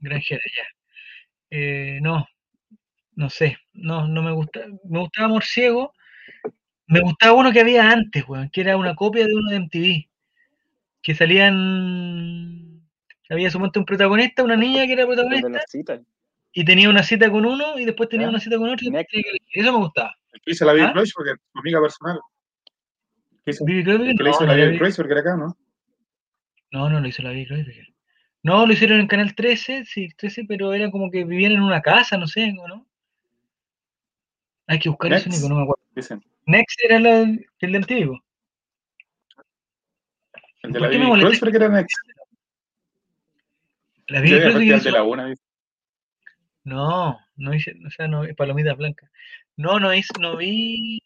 [0.00, 0.81] Granjera, ya.
[1.54, 2.26] Eh, no,
[3.14, 4.60] no sé, no, no me gusta.
[4.84, 5.92] Me gustaba Amor Ciego.
[6.86, 10.08] Me gustaba uno que había antes, weón, que era una copia de uno de MTV.
[11.02, 12.80] Que salían.
[13.28, 15.62] Había sumamente un protagonista, una niña que era protagonista.
[16.54, 18.88] Y tenía una cita con uno y después tenía una cita con otro.
[19.52, 20.14] eso me gustaba.
[20.32, 20.92] El que hizo la Bibi ¿Ah?
[21.14, 22.18] porque es mi amiga personal.
[23.44, 24.16] Bibi Cloyce?
[24.16, 25.54] que le hizo la Bibi Cloyce porque era acá, ¿no?
[26.70, 27.91] No, no lo hizo la Bibi Cloyce.
[28.42, 31.80] No, lo hicieron en Canal 13, sí, 13, pero era como que vivían en una
[31.80, 32.86] casa, no sé, ¿no?
[34.66, 35.82] Hay que buscar eso, Nico, no me acuerdo.
[35.94, 36.22] Dicen.
[36.46, 38.20] Next era el de antiguo.
[40.62, 41.96] El de la Bibi Cloyce que era Next.
[44.08, 44.84] La Bibi Cloyce.
[44.84, 45.34] de la una.
[46.64, 49.10] No, no hice, o sea, no, palomitas blancas.
[49.56, 51.00] No, no hice, no vi.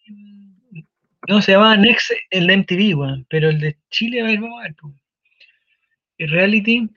[1.29, 4.61] No, se llamaba Next el de MTV, weón, pero el de Chile, a ver, vamos
[4.61, 6.31] a ver.
[6.31, 6.89] Reality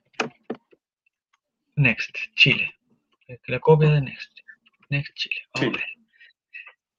[1.80, 2.76] Next, Chile.
[3.48, 4.40] La copia de Next.
[4.90, 5.36] Next Chile.
[5.54, 5.86] Vamos a ver.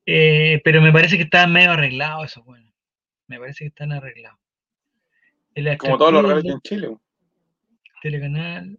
[0.07, 2.73] Eh, pero me parece que están medio arreglados eso, bueno.
[3.27, 4.39] Me parece que están arreglados.
[5.79, 6.97] Como todos los reality en Chile.
[8.01, 8.79] Telecanal.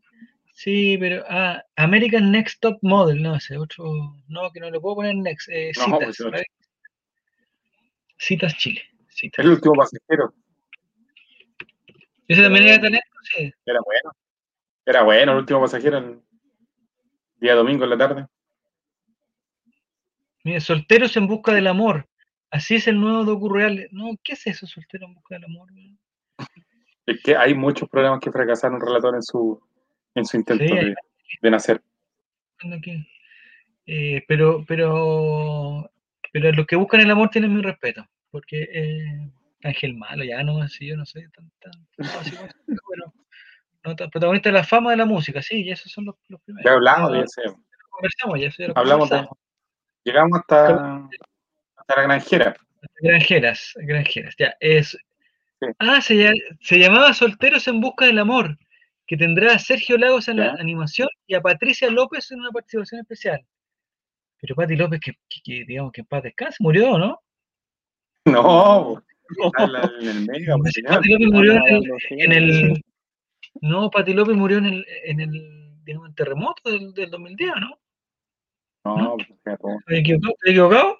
[0.56, 4.96] Sí, pero ah, American Next Top Model, no, ese otro, no, que no le puedo
[4.96, 6.44] poner Next, eh, citas, pues,
[8.18, 8.82] citas Chile.
[9.10, 9.46] Citas.
[9.46, 10.34] El último pasajero.
[12.28, 13.06] ¿Ese también era talento?
[13.36, 13.54] Sí.
[13.66, 14.12] Era bueno.
[14.92, 16.22] Era bueno el último pasajero el
[17.38, 18.28] día domingo en la tarde.
[20.44, 22.10] Mire, solteros en busca del amor.
[22.50, 23.88] Así es el nuevo docu real.
[23.94, 25.70] No, ¿qué es eso, soltero en busca del amor?
[27.06, 29.62] Es que hay muchos programas que fracasaron relator en su
[30.14, 30.94] en su intento de,
[31.50, 31.82] nacer.
[33.86, 35.90] Eh, pero, pero,
[36.34, 39.32] pero los que buscan el amor tienen mi respeto, porque eh,
[39.64, 43.21] Ángel Malo, ya no, así yo no sé, tan, tan, pero, no,
[43.82, 46.66] protagonista de la fama de la música, sí, y esos son los, los primeros.
[46.66, 47.42] Ya hablamos de eso.
[47.90, 49.28] Conversamos, ya eso Hablamos de,
[50.04, 51.08] llegamos hasta,
[51.76, 52.56] hasta la granjera.
[53.02, 54.98] Granjeras, granjeras, ya, es.
[55.78, 58.58] Ah, se, se llamaba Solteros en Busca del Amor
[59.12, 63.02] que tendrá a Sergio Lagos en la animación y a Patricia López en una participación
[63.02, 63.46] especial.
[64.40, 67.20] Pero Pati López, que, digamos que en paz descanse, murió, ¿no?
[68.24, 69.04] No,
[70.00, 70.56] en el mega.
[70.58, 71.60] Pati López murió
[72.10, 72.82] en el,
[73.60, 77.80] no, Pati López murió en el, en el, digamos, terremoto del, del 2010, ¿no?
[78.86, 79.18] No, ¿No?
[79.18, 79.30] Pues,
[79.80, 80.34] ¿Estoy equivocado?
[80.34, 81.00] ¿Estoy equivocado?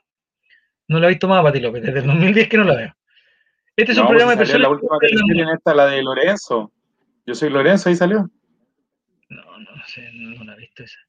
[0.88, 2.96] No la he visto más Pati López, desde el 2010 que no la veo.
[3.76, 4.62] Este es un programa pues de personas.
[4.62, 6.72] La última que en esta, la de Lorenzo.
[7.26, 8.30] Yo soy Lorenzo, ahí salió.
[9.30, 11.00] No, no, no sé, no la he visto esa.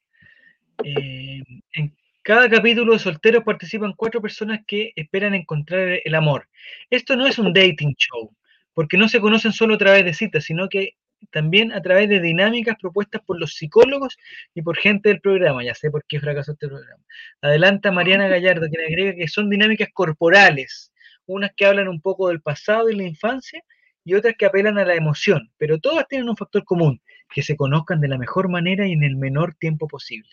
[0.84, 1.42] Eh,
[1.72, 6.48] en cada capítulo de Solteros participan cuatro personas que esperan encontrar el amor.
[6.88, 8.32] Esto no es un dating show,
[8.74, 10.94] porque no se conocen solo a través de citas, sino que
[11.30, 14.16] también a través de dinámicas propuestas por los psicólogos
[14.54, 15.64] y por gente del programa.
[15.64, 17.02] Ya sé por qué fracasó este programa.
[17.40, 20.92] Adelanta Mariana Gallardo, quien agrega que son dinámicas corporales,
[21.26, 23.62] unas que hablan un poco del pasado y la infancia
[24.04, 27.00] y otras que apelan a la emoción, pero todas tienen un factor común,
[27.32, 30.28] que se conozcan de la mejor manera y en el menor tiempo posible.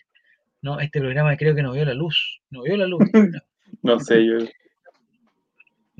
[0.62, 2.40] No, este programa creo que no vio la luz.
[2.50, 3.00] No vio la luz.
[3.82, 4.38] no sé, yo.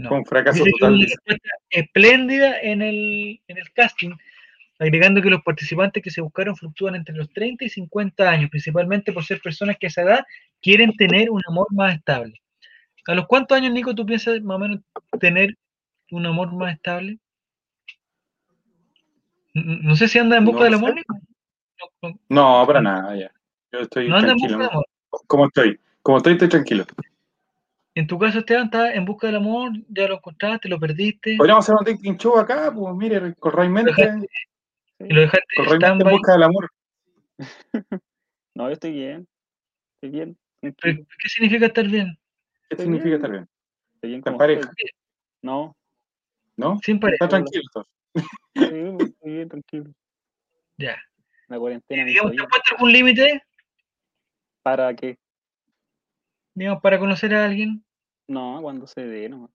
[0.08, 1.06] Fue un fracaso total.
[1.68, 4.12] espléndida en el, en el casting,
[4.80, 9.12] agregando que los participantes que se buscaron fluctúan entre los 30 y 50 años, principalmente
[9.12, 10.24] por ser personas que a esa edad
[10.62, 12.40] quieren tener un amor más estable.
[13.06, 14.80] ¿A los cuántos años, Nico, tú piensas más o menos
[15.20, 15.54] tener
[16.10, 17.18] un amor más estable?
[19.52, 21.14] No sé si anda en busca del amor, Nico.
[22.28, 23.30] No, para nada, ya.
[23.72, 24.70] Yo estoy tranquilo.
[25.26, 25.78] ¿Cómo estoy?
[26.02, 26.84] Como estoy, estoy tranquilo.
[27.94, 31.34] En tu caso, Esteban, estás en busca del amor, ya lo encontraste, lo perdiste.
[31.36, 33.92] Podríamos hacer un dating show acá, pues mire, con Raymente.
[35.00, 36.70] Y lo dejaste en busca del amor.
[38.54, 39.26] no, yo estoy bien.
[39.94, 40.38] Estoy bien.
[40.60, 42.18] ¿Qué significa estar bien?
[42.68, 43.48] ¿Qué significa estar bien?
[43.94, 44.70] Estoy bien con pareja?
[45.42, 45.74] No.
[46.56, 46.78] ¿No?
[46.82, 47.24] Sin pareja.
[47.24, 47.64] Está tranquilo.
[48.14, 49.90] Sí, estoy bien, tranquilo.
[50.76, 50.98] Ya.
[51.48, 52.04] La cuarentena.
[52.04, 53.42] Digamos, ¿te puesto algún límite?
[54.62, 55.18] ¿Para qué?
[56.54, 57.82] Digamos, para conocer a alguien.
[58.28, 59.50] No, cuando se dé, no.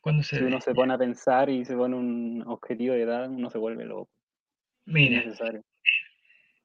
[0.00, 3.28] Cuando se si uno se pone a pensar y se pone un objetivo de edad,
[3.30, 4.10] uno se vuelve loco.
[4.90, 5.22] Mira,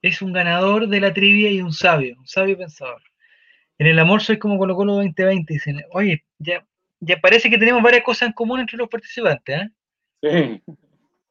[0.02, 3.02] es un ganador de la trivia y un sabio, un sabio pensador.
[3.78, 5.54] En el amor soy como Colo Colo 2020.
[5.54, 6.66] Dicen, oye, ya,
[7.00, 9.70] ya parece que tenemos varias cosas en común entre los participantes, ¿eh?
[10.24, 10.74] Sí.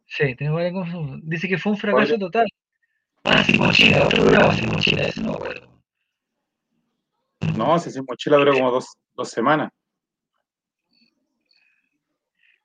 [0.07, 1.21] Sí, tenemos varias cosas.
[1.23, 2.47] Dice que fue un fracaso total.
[3.25, 5.83] Ah, sin mochila, otro programa sin mochila, eso no me acuerdo.
[7.57, 9.73] No, si sin mochila duró como dos, dos semanas.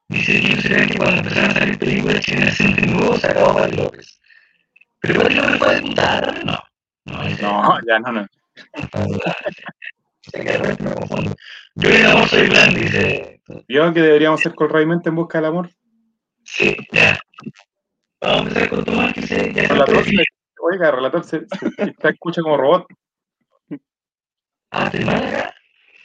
[0.07, 4.18] Dice que cuando empezaron a salir películas siempre nuevo sacado para López.
[5.01, 6.57] Pero por no me puede contar, no.
[7.05, 8.27] No, no ya no, no.
[11.75, 13.41] Yo en amor soy plan, dice.
[13.67, 14.69] ¿Vio que deberíamos ser con
[15.05, 15.69] en busca del amor?
[16.43, 17.17] Sí, ya.
[18.21, 19.53] Vamos a empezar con Tomás, que se.
[19.53, 20.23] Ya relator se,
[20.61, 22.87] oiga, relator se, se, escucha como robot.
[24.71, 25.55] Ah, ¿te mal acá?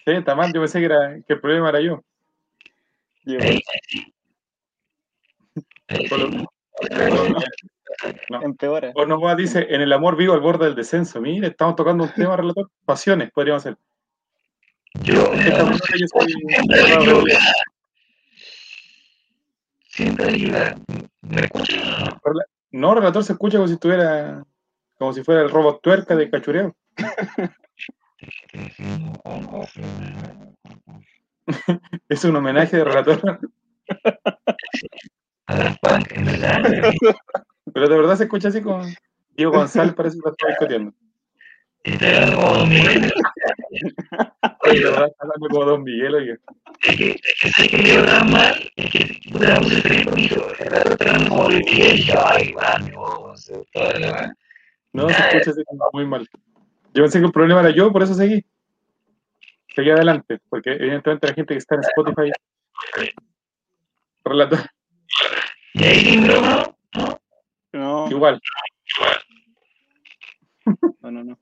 [0.04, 0.52] Sí, está mal.
[0.52, 2.04] Yo pensé que, era, que el problema era yo.
[3.26, 4.14] Ahí, sí.
[5.88, 7.68] Ahí, sí.
[8.30, 8.42] No.
[8.42, 8.92] Empeora.
[8.94, 11.20] O dice, en el amor vivo al borde del descenso.
[11.20, 12.70] Mire, estamos tocando un tema relator.
[12.84, 13.76] Pasiones, podríamos hacer.
[15.02, 15.32] Yo, no,
[19.88, 20.76] siempre ayuda.
[20.76, 20.76] Siempre.
[21.22, 22.20] ¿Me escucha?
[22.72, 24.44] No, relator se escucha como si estuviera,
[24.98, 26.74] como si fuera el robot tuerca de cachureo.
[32.08, 33.40] es un homenaje de relator.
[37.74, 38.94] Pero de verdad se escucha así con
[39.36, 40.92] Diego González, parece que lo está discutiendo.
[41.82, 43.12] Y te hablando como Don Miguel.
[44.60, 46.38] Oye, de verdad está hablando como Don Miguel, oye.
[46.82, 51.10] Es que, es que que me tan mal, es que puta puse tres poquito, está
[51.10, 53.34] hablando como Don Miguel, y yo, ay, man, no,
[53.74, 54.36] la
[54.92, 56.28] No, se escucha así como muy mal.
[56.94, 58.46] Yo pensé que el problema era yo, por eso seguí.
[59.74, 62.30] Seguí adelante, porque evidentemente la gente que está en Spotify.
[64.24, 64.60] Relator.
[65.74, 66.72] ¿Y ahí broma?
[66.96, 67.23] No.
[67.74, 68.40] Igual.
[71.00, 71.38] No, no, no.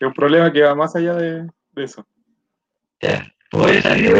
[0.00, 2.06] Es un problema que va más allá de, de eso.
[3.00, 4.12] Ya, puede salir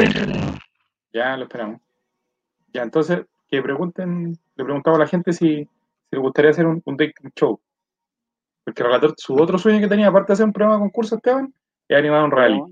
[1.13, 1.81] Ya, lo esperamos.
[2.73, 5.69] Ya, entonces, que pregunten, le preguntaba a la gente si, si
[6.11, 7.61] le gustaría hacer un, un dating show.
[8.65, 11.17] Porque el relator, su otro sueño que tenía, aparte de hacer un programa de concurso,
[11.17, 11.53] Esteban,
[11.89, 12.63] es animar un rally.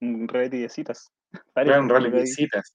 [0.00, 1.10] Un reality de citas.
[1.54, 2.74] Claro, un rally de citas.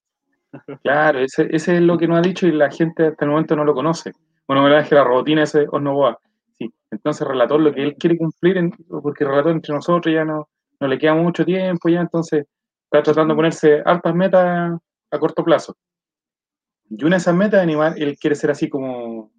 [0.83, 3.55] Claro, ese, ese, es lo que nos ha dicho y la gente hasta el momento
[3.55, 4.11] no lo conoce.
[4.47, 6.19] Bueno, me que la robotina ese Osnoboa.
[6.57, 10.47] Sí, entonces relator lo que él quiere cumplir, en, porque relator entre nosotros ya no,
[10.79, 12.45] no le queda mucho tiempo ya, entonces
[12.85, 14.79] está tratando de ponerse altas metas
[15.11, 15.75] a corto plazo.
[16.89, 19.31] Y una de esas metas, animal, él quiere ser así como,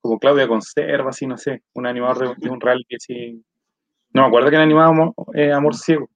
[0.00, 3.44] como Claudia Conserva, así, no sé, un animador de, un reality así.
[4.14, 6.08] No me acuerdo quién animaba Amor, eh, Amor Ciego.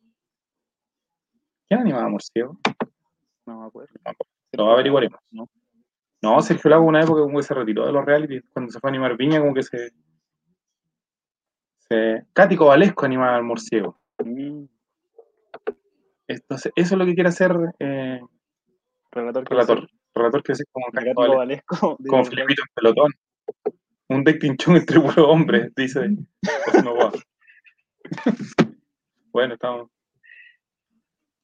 [1.69, 2.59] ¿Quién animaba Amor Ciego?
[3.51, 3.93] No me acuerdo.
[4.53, 5.19] Lo averiguaremos.
[5.33, 5.49] No,
[6.23, 8.89] no Sergio Lago una época como que se retiró de los reality, cuando se fue
[8.89, 9.91] a animar Viña, como que se.
[11.89, 13.99] se Cático Valesco animaba Amor Ciego.
[14.25, 14.67] Mm.
[16.29, 18.21] Entonces, eso es lo que quiere hacer eh,
[19.11, 20.87] relator, relator, relator que es como,
[21.37, 23.13] Valesco, como Filipito en pelotón.
[24.09, 26.09] Un deck pinchón entre puro hombre, dice.
[29.33, 29.91] bueno, estamos.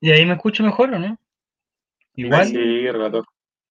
[0.00, 1.18] ¿Y ahí me escucho mejor o no?
[2.16, 2.46] Igual.
[2.46, 3.24] Sí, relator.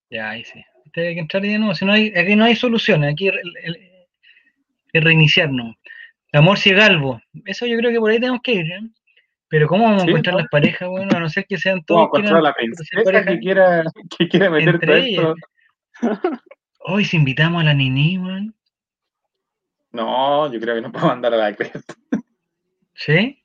[0.10, 0.64] Ya, ahí sí.
[0.96, 1.76] Hay que entrar de nuevo.
[1.76, 3.12] Si no hay, aquí no hay soluciones.
[3.12, 5.76] Aquí es reiniciarnos.
[6.32, 7.22] Amor Ciegalvo.
[7.46, 8.72] Eso yo creo que por ahí tenemos que ir.
[8.72, 8.80] ¿eh?
[9.48, 12.10] Pero ¿cómo vamos a encontrar las parejas, bueno, a no ser que sean todos...
[12.10, 13.84] ¿Cómo encontrar la princesa que quiera,
[14.18, 15.36] que quiera meter esto?
[16.80, 18.56] Hoy si invitamos a la Nini, weón.
[19.92, 21.94] No, yo creo que no puedo mandar a la cresta.
[22.94, 23.44] ¿Sí?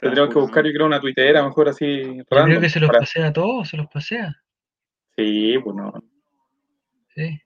[0.00, 2.16] Tendríamos que buscar, yo creo, una tuitera, mejor así.
[2.16, 4.36] Yo creo que se los pasea a todos, se los pasea.
[5.16, 5.92] Sí, pues no.
[7.14, 7.40] Sí.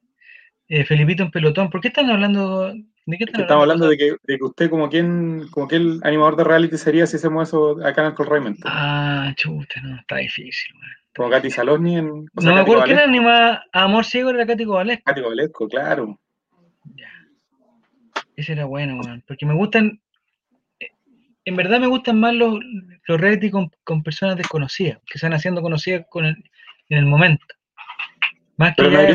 [0.69, 2.73] Eh, Felipito en pelotón, ¿por qué están hablando
[3.07, 6.37] ¿De qué estamos hablando de que, de que, usted como quien, como que el animador
[6.37, 8.59] de reality sería si hacemos eso acá en el Raymond.
[8.65, 10.91] Ah, chuta, no, está difícil, man.
[11.17, 12.27] Como Katy Saloni en.
[12.35, 15.03] no me acuerdo quién animaba Amor Ciego era Katy Cobalesco.
[15.07, 16.21] Katy Cobalesco, claro.
[16.95, 17.11] Ya.
[18.37, 19.25] Ese era bueno, man.
[19.27, 20.01] Porque me gustan.
[21.45, 22.59] En verdad me gustan más los,
[23.07, 26.37] los reality con, con personas desconocidas, que están haciendo conocidas con el,
[26.89, 27.45] en el momento.
[28.57, 29.15] Más Pero que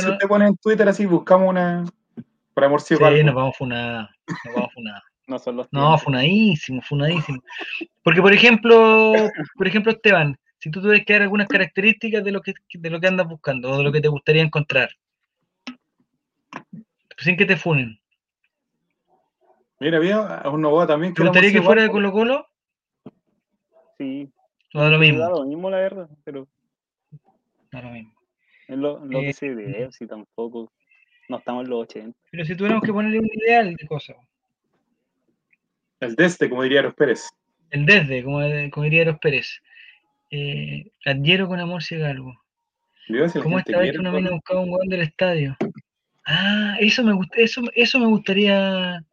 [0.00, 1.84] si usted pone en Twitter así, buscamos una,
[2.54, 4.10] por amor Sí, nos vamos a funar.
[4.44, 5.02] Nos vamos a funar.
[5.26, 7.42] no son los No, funadísimo, funadísimo.
[8.02, 9.12] Porque, por ejemplo,
[9.56, 13.00] por ejemplo, Esteban, si tú tuvieras que dar algunas características de lo que, de lo
[13.00, 14.90] que andas buscando o de lo que te gustaría encontrar,
[17.18, 17.98] sin que te funen.
[19.80, 21.14] Mira, había un Novoa también.
[21.14, 22.46] ¿Te gustaría que fuera de Colo Colo?
[23.98, 24.30] Sí.
[24.72, 25.28] No lo mismo.
[25.28, 26.48] lo mismo, la verdad, pero.
[27.72, 28.12] No lo mismo.
[28.68, 30.72] Es lo, lo que se ve, si tampoco.
[31.28, 32.18] No estamos en los 80.
[32.30, 34.16] Pero si tuviéramos que ponerle un ideal de cosas.
[36.00, 37.28] El desde, como diría Eros Pérez.
[37.70, 38.40] El desde, como,
[38.82, 39.60] diría Eros Pérez.
[40.30, 42.34] Eh, adhiero con amor si algo.
[43.42, 45.56] ¿Cómo esta vez que no viene a buscar un gol del estadio?
[46.26, 49.04] Ah, eso me gusta, eso, eso me gustaría.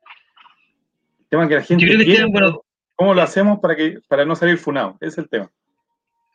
[1.32, 2.28] El tema que la gente quiere,
[2.95, 4.98] ¿Cómo lo hacemos para que para no salir funado?
[4.99, 5.52] Ese es el tema.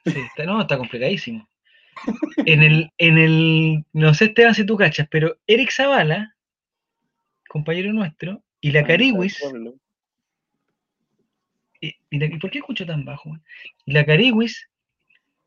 [0.05, 1.49] Sí, está, no, está complicadísimo
[2.45, 6.35] en el, en el, no sé Esteban si tú cachas, pero Eric Zavala,
[7.49, 9.41] compañero nuestro, y la Cariwis,
[11.81, 13.37] y, y, por qué escucho tan bajo?
[13.85, 14.69] Y la Cariwis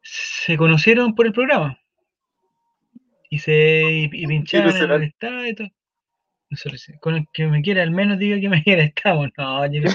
[0.01, 1.79] se conocieron por el programa.
[3.29, 5.71] Y se y, pincharon en el estadio
[6.99, 9.29] Con el que me quiera, al menos diga que me quiera, estamos.
[9.37, 9.89] No, yo no,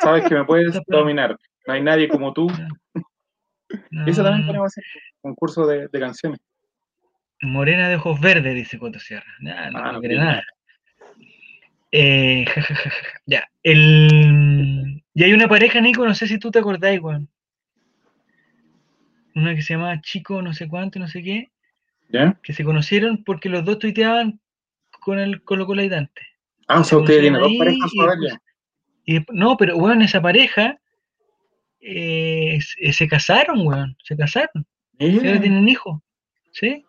[0.00, 1.36] sabes que me puedes dominar.
[1.66, 2.48] No hay nadie como tú.
[4.06, 4.84] Eso también podemos hacer
[5.20, 6.40] concurso de, de, canciones.
[7.42, 9.26] Morena de ojos verdes, dice Coto Sierra.
[9.40, 10.42] Nah, no, ah, no, quiere nada.
[11.90, 12.44] Eh,
[13.26, 15.02] ya, el...
[15.12, 17.28] Y hay una pareja, Nico, no sé si tú te acordás, igual.
[19.34, 21.50] Una que se llamaba Chico, no sé cuánto, no sé qué.
[22.08, 22.38] ¿Ya?
[22.42, 24.40] Que se conocieron porque los dos tuiteaban
[25.00, 26.22] con el Colo Colaidante.
[26.68, 27.90] Ah, o sea, ustedes tienen dos parejas
[29.06, 30.78] y, No, pero bueno, esa pareja
[31.80, 34.66] eh, se casaron, weón, se casaron.
[34.98, 36.00] Ya tienen hijos,
[36.52, 36.84] ¿sí?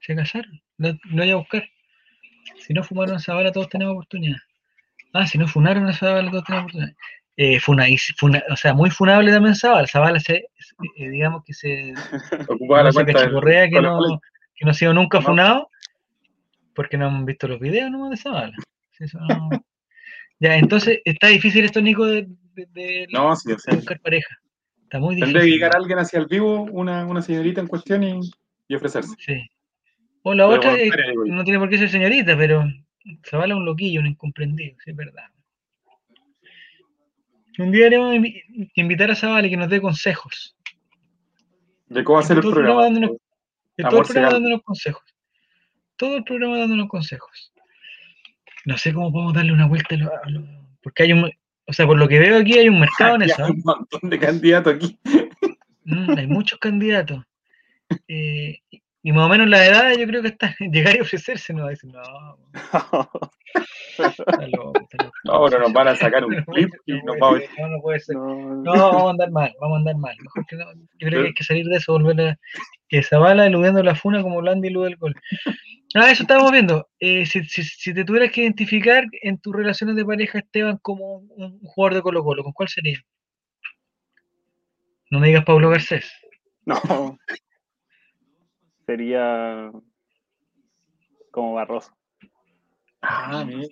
[0.00, 1.64] Se casaron, no, voy a buscar.
[2.58, 4.38] Si no fumaron esa bala, todos tenemos oportunidad.
[5.14, 6.94] Ah, si no funaron esa bala, todos tenemos oportunidad.
[7.36, 7.86] Eh, funa,
[8.50, 9.88] o sea, muy funable también Zabala.
[9.88, 10.46] Zabala se,
[10.96, 11.94] eh, digamos que se
[12.48, 14.20] ocupaba la cuenta Correa que no,
[14.54, 15.68] que no ha sido nunca funado
[16.74, 18.56] porque no han visto los videos nomás de Zabala.
[20.40, 24.38] ya, entonces está difícil esto, Nico, de, de, no, sí, buscar pareja.
[24.82, 25.34] Está muy difícil.
[25.34, 28.20] Tendría que llegar alguien hacia el vivo, una, una señorita en cuestión y,
[28.68, 29.14] y ofrecerse.
[29.18, 29.46] Sí.
[30.22, 30.74] O la otra
[31.26, 32.64] no tiene por qué ser señorita, pero
[33.28, 35.24] Zavala es un loquillo, un incomprendido, sí, es verdad.
[37.58, 38.16] Un día haremos
[38.74, 40.56] invitar a Zavala y que nos dé consejos.
[41.86, 42.84] ¿De cómo hacer el programa?
[42.84, 43.10] Dándonos,
[43.76, 45.13] de todo el programa dándonos consejos.
[45.96, 47.52] Todo el programa dándonos consejos.
[48.64, 50.44] No sé cómo podemos darle una vuelta a los...
[50.82, 51.30] Porque hay un,
[51.66, 53.44] o sea, por lo que veo aquí hay un mercado en eso.
[53.44, 54.98] Hay un montón de candidatos aquí.
[55.84, 57.22] Mm, hay muchos candidatos.
[58.08, 58.58] Eh,
[59.06, 61.92] y más o menos la edad yo creo que está llegar y ofrecerse, no decir,
[61.92, 62.38] no.
[65.24, 67.62] no, pero nos van a sacar un clip y nos vamos a...
[67.62, 68.16] No, no puede ser.
[68.16, 70.16] No, vamos a andar mal, vamos a andar mal.
[70.18, 72.38] Mejor que no, yo creo que hay que salir de eso, volver a
[73.02, 75.14] Zavala eludiendo la funa como Blandi elude el gol.
[75.96, 76.88] Ah, eso estábamos viendo.
[76.98, 81.60] Eh, si, si, te tuvieras que identificar en tus relaciones de pareja, Esteban, como un,
[81.60, 82.98] jugador de Colo Colo, ¿con cuál sería?
[85.08, 86.12] No me digas Pablo Garcés.
[86.66, 87.16] No.
[88.86, 89.70] sería
[91.30, 91.96] como Barroso.
[93.00, 93.68] Ah, mira.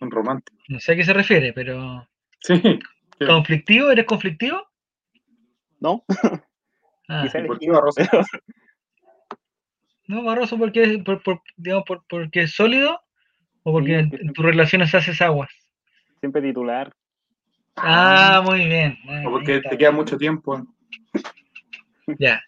[0.00, 0.56] Un romántico.
[0.68, 2.08] No sé a qué se refiere, pero.
[2.38, 2.78] Sí.
[3.26, 3.90] ¿Conflictivo?
[3.90, 4.64] ¿Eres conflictivo?
[5.80, 6.04] No.
[7.14, 8.00] Ah, ¿Por qué Barroso?
[10.08, 13.00] No, Barroso porque, por, por, digamos, por, porque es sólido
[13.62, 15.50] o porque en, tus relaciones haces aguas.
[16.20, 16.92] Siempre titular.
[17.76, 18.98] Ah, muy bien.
[19.26, 20.66] o porque te queda mucho tiempo.
[22.18, 22.42] Ya.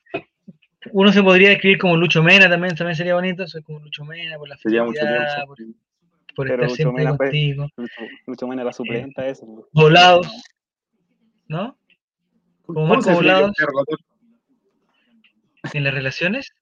[0.92, 3.46] Uno se podría escribir como Lucho Mena también, también sería bonito.
[3.46, 5.54] Soy como Lucho Mena por la sería mucho tiempo.
[6.34, 7.68] Por, estar siempre contigo.
[8.26, 9.68] Lucho, Mena la suplenta, eh, eso.
[9.72, 10.28] Volados.
[11.46, 11.78] ¿No?
[12.66, 13.52] Como Marco Volados.
[15.72, 16.52] ¿En las relaciones?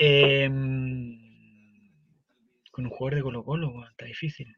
[0.00, 1.18] Em,
[2.70, 4.54] con un jugador de Colo Colo, está difícil.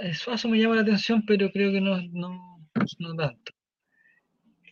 [0.00, 2.60] Eh, Suazo me llama la atención, pero creo que no, no,
[2.98, 3.52] no tanto.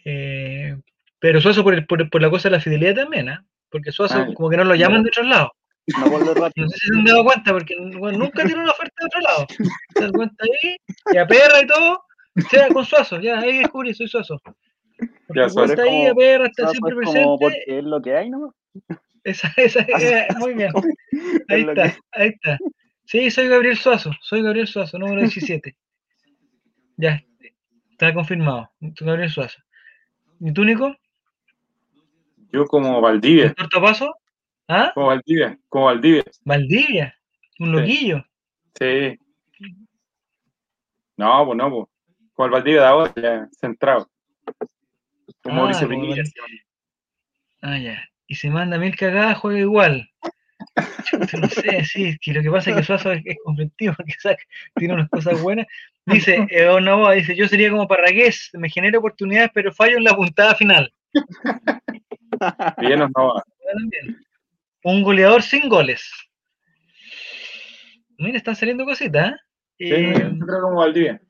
[0.05, 0.77] Eh,
[1.19, 3.45] pero Suazo por, por, por, la cosa de la fidelidad también, ¿ah?
[3.71, 5.51] Porque Suazo ah, como que no lo llaman de otros lados.
[5.87, 9.47] No, sé si se han dado cuenta, porque nunca tiene una oferta de otro lado.
[9.95, 10.77] Se dan cuenta ahí,
[11.13, 12.05] y a perra y todo,
[12.51, 14.41] sea con Suazo, ya, ahí descubrí, soy Suazo.
[15.35, 17.37] Ya, está ahí, a perra, está siempre presente.
[17.39, 18.55] porque es lo que hay, ¿no?
[19.25, 19.87] Esa, esa,
[20.39, 20.73] muy bien.
[21.49, 22.59] Ahí está, ahí está.
[23.05, 25.77] Sí, soy Gabriel Suazo, soy Gabriel Suazo, número 17.
[26.97, 27.23] ya,
[27.91, 28.71] está confirmado.
[28.81, 29.59] Gabriel Suazo.
[30.41, 30.95] ¿Y tú, Nico?
[32.53, 33.55] Yo como Valdivia.
[33.55, 34.15] ¿Corto paso?
[34.69, 34.93] ¿Ah?
[34.95, 36.25] Como Valdivia, como Valdivia.
[36.45, 37.15] Valdivia,
[37.59, 38.25] un loquillo.
[38.79, 39.19] Sí.
[41.17, 41.89] No, pues no, pues.
[42.33, 44.09] Como el Valdivia de ahora, ya, centrado.
[45.43, 45.73] Como ah,
[47.63, 48.03] Ah, ya.
[48.27, 50.11] Y se manda mil cagadas, juega igual.
[50.77, 54.15] no sé, sí, que lo que pasa es que Suazo es, conflictivo, porque
[54.77, 55.67] tiene unas cosas buenas.
[56.07, 60.15] Dice, eh, no, dice, yo sería como Parragués, me genera oportunidades, pero fallo en la
[60.15, 60.93] puntada final.
[62.79, 63.35] Bien, no
[64.85, 66.11] Un goleador sin goles.
[68.19, 69.37] Mira, están saliendo cositas, ¿eh?
[69.79, 71.21] Sí, creo como Valdivia.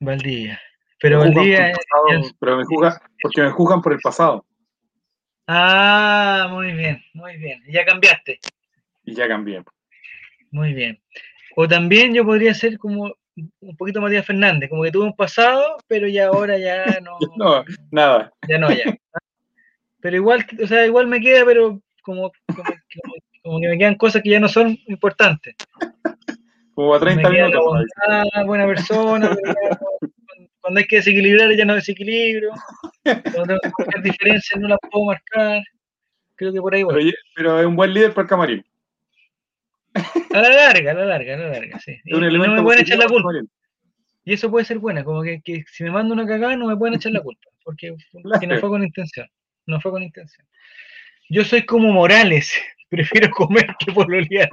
[0.00, 0.60] Valdivia.
[1.00, 1.72] Pero Valdivia.
[2.38, 4.44] pero me juzgan, porque me juzgan por el pasado.
[5.46, 7.62] Ah, muy bien, muy bien.
[7.68, 8.38] ya cambiaste.
[9.04, 9.64] Y ya cambié.
[10.50, 11.00] Muy bien.
[11.56, 13.14] O también yo podría ser como
[13.60, 17.18] un poquito Matías Fernández, como que tuve un pasado, pero ya ahora ya no.
[17.36, 18.32] no, nada.
[18.48, 18.96] Ya no, ya.
[20.00, 22.32] Pero igual, o sea, igual me queda, pero como,
[23.42, 25.54] como, que me quedan cosas que ya no son importantes.
[26.74, 27.84] Como a 30 minutos.
[28.46, 29.30] buena persona,
[30.60, 32.50] cuando hay que desequilibrar ya no desequilibro.
[33.02, 35.62] Cuando tengo que diferencias no las puedo marcar.
[36.36, 37.14] Creo que por ahí voy.
[37.34, 38.64] Pero, es un buen líder para el camarín.
[39.94, 41.96] A la larga, a la larga, a la larga, sí.
[42.04, 43.30] Y, no me pueden echar la culpa.
[44.24, 46.76] Y eso puede ser buena, como que, que, si me mando una cagada no me
[46.76, 49.26] pueden echar la culpa, porque no fue con intención.
[49.66, 50.46] No fue con intención.
[51.28, 52.54] Yo soy como Morales,
[52.90, 54.48] prefiero comer que pololear.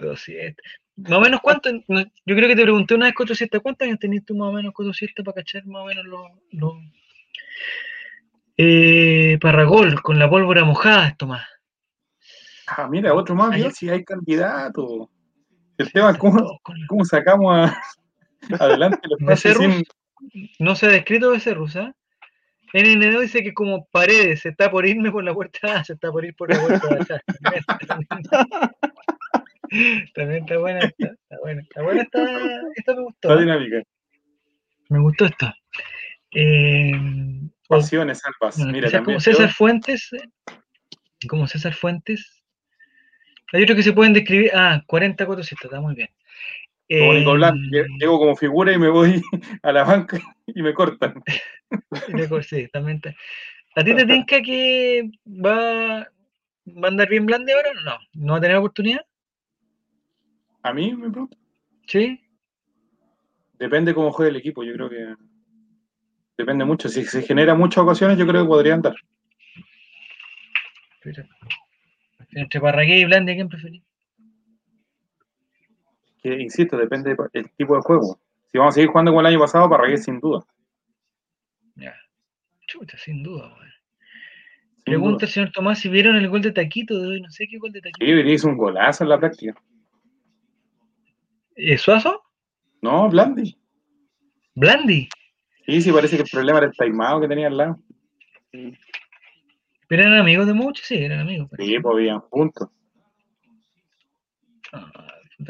[0.00, 0.54] 200.
[0.96, 1.84] Más o menos cuánto, yo
[2.24, 4.90] creo que te pregunté una vez Coto ¿cuántos años tenías tú más o menos Coto
[5.24, 6.22] para cachar más o menos los...
[6.52, 6.80] Lo,
[8.58, 11.46] eh, Parragol, con la pólvora mojada, Tomás.
[12.66, 15.10] Ah, mira, otro más, si hay candidato.
[15.76, 16.58] El tema es cómo,
[16.88, 17.82] cómo sacamos a,
[18.60, 19.82] adelante los Becerrus,
[20.58, 21.92] No se ha descrito Becerrus, ¿eh?
[22.72, 26.24] NNO dice que como paredes, se está por irme por la puerta se está por
[26.24, 27.20] ir por la puerta de atrás.
[30.14, 31.06] También está buena esta.
[31.06, 32.22] Está buena, está buena esta,
[32.76, 33.28] esta me gustó.
[33.28, 33.82] Está dinámica.
[34.88, 35.54] Me gustó esta.
[36.32, 36.92] Eh,
[37.68, 38.58] Pasiones alpas.
[38.58, 40.10] Mira, también como César Fuentes.
[41.28, 42.42] Como César Fuentes.
[43.52, 44.50] Hay otros que se pueden describir.
[44.54, 46.08] Ah, 40 400, está muy bien.
[46.88, 47.54] Como eh, Nicolás,
[47.98, 49.22] llego como figura y me voy
[49.62, 51.22] a la banca y me cortan.
[52.48, 53.14] sí, también está.
[53.74, 56.08] ¿A ti te tinca que va,
[56.66, 57.70] va a andar bien blande ahora?
[57.84, 59.04] No, no va a tener oportunidad.
[60.66, 61.36] ¿A mí me pregunto?
[61.86, 62.20] Sí.
[63.56, 65.14] Depende cómo juegue el equipo, yo creo que
[66.36, 66.88] depende mucho.
[66.88, 68.96] Si se genera muchas ocasiones, yo creo que podría andar.
[72.32, 73.84] entre Parragué y Blande, ¿quién preferís?
[76.20, 78.18] Que, insisto, depende del tipo de juego.
[78.50, 80.44] Si vamos a seguir jugando como el año pasado, Parragué sin duda.
[81.76, 81.94] Ya.
[82.66, 83.56] Chuta, sin duda,
[84.84, 87.20] Pregunta el señor Tomás si vieron el gol de Taquito de hoy.
[87.20, 88.04] No sé qué gol de Taquito.
[88.04, 89.54] Sí, hizo un golazo en la práctica.
[91.56, 92.22] ¿Es Suazo?
[92.82, 93.58] No, Blandi.
[94.54, 95.08] ¿Blandi?
[95.64, 97.78] Sí, sí, parece que el problema era el taimado que tenía al lado.
[99.88, 101.48] Pero eran amigos de muchos, sí, eran amigos.
[101.58, 102.68] Sí, pues vivían juntos.
[104.72, 104.92] Ah,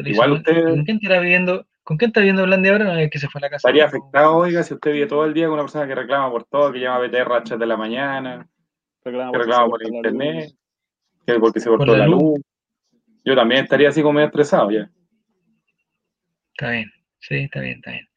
[0.04, 0.64] Igual usted.
[0.64, 1.66] ¿Con quién está viviendo?
[1.82, 2.84] ¿Con quién está viviendo Blandi ahora?
[2.84, 3.68] No es que se fue a la casa.
[3.68, 6.44] Estaría afectado, oiga, si usted vive todo el día con una persona que reclama por
[6.44, 8.48] todo, que llama BTR a 3 de la mañana,
[9.04, 10.52] reclama que reclama por, internet,
[11.26, 12.40] que porque se cortó la, luz.
[13.24, 14.90] Yo también estaría así como medio estresado ya.
[16.58, 18.08] Está bien, sí, está bien, está bien.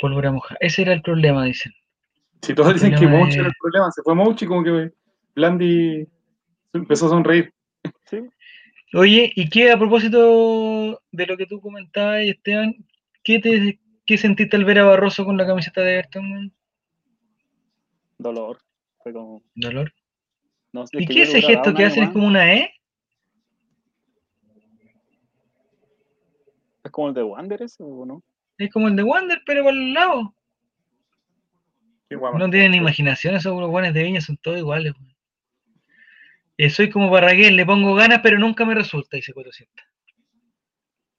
[0.00, 0.56] Pólvora moja.
[0.58, 1.72] Ese era el problema, dicen.
[2.42, 4.90] Si todos dicen que Mochi era el problema, se fue Mochi como que
[5.36, 6.04] Blandi
[6.72, 7.54] empezó a sonreír.
[8.92, 12.74] Oye, ¿y qué a propósito de lo que tú comentabas, Esteban?
[13.22, 16.52] ¿Qué, te, qué sentiste al ver a Barroso con la camiseta de Everton?
[18.18, 18.58] Dolor.
[19.00, 19.44] Fue como...
[19.54, 19.92] ¿Dolor?
[20.92, 22.04] ¿Y qué es ese gesto que hacen?
[22.04, 22.75] ¿Es como una E?
[26.86, 28.22] ¿Es como el de Wander ese o no?
[28.58, 30.34] Es como el de Wander, pero por el lado.
[32.10, 34.94] no tienen imaginación, esos guanes de viña son todos iguales.
[36.58, 39.84] Eh, soy como Barraguel, le pongo ganas, pero nunca me resulta, dice 400.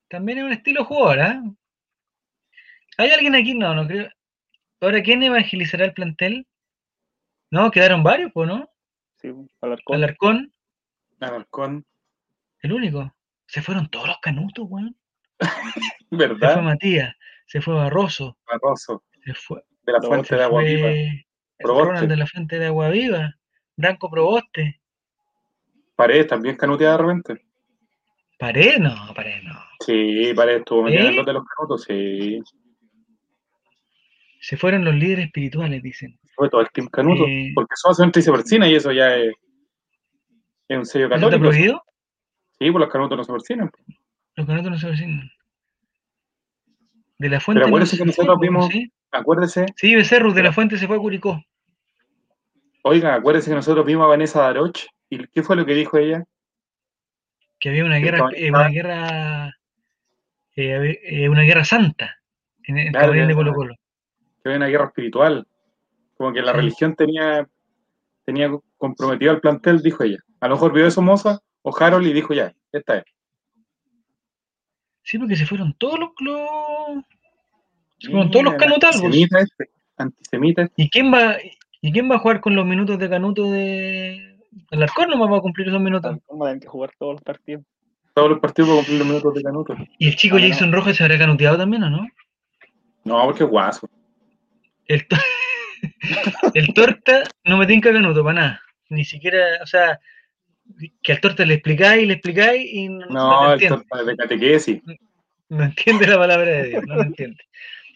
[0.08, 1.44] También es un estilo jugador, ¿ah?
[2.98, 3.54] ¿Hay alguien aquí?
[3.54, 4.10] No, no creo.
[4.80, 6.48] Ahora, ¿quién evangelizará el plantel?
[7.52, 8.70] No, quedaron varios, ¿no?
[9.18, 9.96] Sí, Alarcón.
[9.98, 10.54] Alarcón.
[11.20, 11.86] Alarcón.
[12.62, 13.14] El único.
[13.48, 14.96] Se fueron todos los canutos, weón.
[16.12, 16.50] ¿Verdad?
[16.50, 17.16] Se fue Matías,
[17.46, 18.38] se fue Barroso.
[18.46, 19.04] Barroso.
[19.24, 19.64] Se fue.
[19.84, 20.90] De la fuente de agua viva.
[21.60, 23.34] Ronald de la fuente de agua viva.
[23.76, 24.82] Branco Proboste.
[25.96, 27.46] Paredes también canuteada de repente.
[28.38, 29.60] Paredes no, Paredes no.
[29.84, 32.42] Sí, Paredes estuvo metido en los de los canutos, sí.
[34.40, 36.20] Se fueron los líderes espirituales, dicen.
[36.36, 37.26] Fue todo el team canuto.
[37.28, 37.74] Eh, porque
[38.16, 39.34] y se persina y eso ya es,
[40.68, 41.30] es un sello católico.
[41.30, 41.84] ¿Está prohibido?
[42.60, 43.72] Sí, pues los canutos no se persinan.
[44.38, 45.32] Los canutos no se persinan.
[47.18, 47.60] De la fuente.
[47.60, 48.68] Pero acuérdese que nosotros vimos.
[48.68, 48.92] ¿sí?
[49.12, 49.66] Acuérdese.
[49.76, 51.44] Sí, Becerro, de la fuente se fue a Curicó.
[52.84, 54.86] Oiga, acuérdese que nosotros vimos a Vanessa Daroch.
[55.10, 56.24] ¿Y qué fue lo que dijo ella?
[57.60, 59.48] Que había una guerra, eh, una guerra,
[60.56, 62.18] eh, eh, una guerra santa
[62.64, 63.76] en el claro, de Colo Colo.
[64.44, 65.48] Que había una guerra espiritual.
[66.16, 67.48] Como que la religión tenía,
[68.24, 70.20] tenía comprometido al plantel, dijo ella.
[70.42, 73.17] A lo mejor vio eso Moza o Harold y dijo ya, esta es.
[75.08, 76.10] Sí, porque se fueron todos los,
[77.98, 79.06] se fueron todos los canutalvos.
[79.06, 80.84] Antisemita este, antisemita este.
[80.84, 81.38] ¿Y quién va,
[81.80, 84.36] y quién va a jugar con los minutos de canuto de
[84.70, 86.18] el Arcón no va a cumplir esos minutos.
[86.30, 87.64] va a tener que jugar todos los partidos.
[88.16, 89.76] Todos los partidos para cumplir los minutos de canuto.
[89.98, 92.06] ¿Y el chico Jason Rojas se habrá canuteado también o no?
[93.06, 93.90] No, porque es guaso.
[94.88, 95.08] El,
[96.54, 98.62] el torta no me tinca canuto para nada.
[98.90, 100.02] Ni siquiera, o sea,
[101.02, 104.82] que al torta le explicáis, le explicáis y no, no, no el torta de catequesis.
[105.50, 107.44] No, entiende la palabra de Dios, no lo entiende.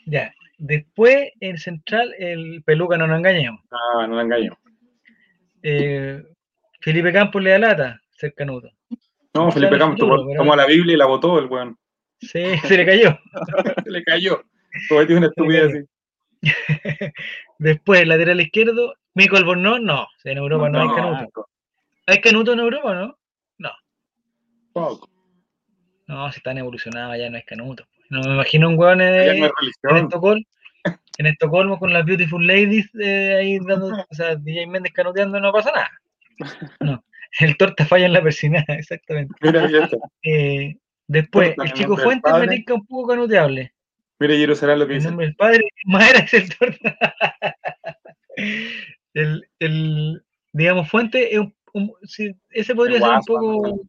[0.05, 3.61] Ya, después en central, el peluca no nos engañemos.
[3.71, 4.57] Ah, no nos engañemos.
[5.63, 6.23] Eh,
[6.79, 8.69] Felipe Campos le da lata, ser canuto.
[9.33, 11.77] No, Felipe Campos tomó, la Biblia y la botó el weón.
[12.19, 13.19] Sí, se le cayó.
[13.83, 14.43] se le cayó.
[14.89, 15.85] Cometió una estupidez así.
[17.59, 20.07] Después, lateral izquierdo, Mico Albornoz, no.
[20.23, 21.47] En Europa no, hay canuto.
[22.07, 23.17] ¿Hay canuto en Europa no?
[23.57, 23.69] No.
[24.73, 25.09] Poco.
[26.07, 27.87] No, si están evolucionados ya no hay canuto.
[28.09, 30.45] No me imagino un weón en, en Estocolmo.
[31.17, 35.53] En Estocolmo con las Beautiful Ladies eh, ahí dando, o sea, DJ Méndez canuteando no
[35.53, 35.91] pasa nada.
[36.79, 37.03] No,
[37.39, 39.33] el torta falla en la persina, exactamente.
[39.41, 39.69] Mira,
[40.23, 43.73] eh, después, el chico Fuentes me tinca un poco canuteable.
[44.19, 45.07] Mira, será lo que dice.
[45.07, 46.97] El nombre del padre, Madera es el torta.
[49.13, 51.93] el, el, digamos, Fuente es un, un
[52.49, 53.81] ese podría ser un poco.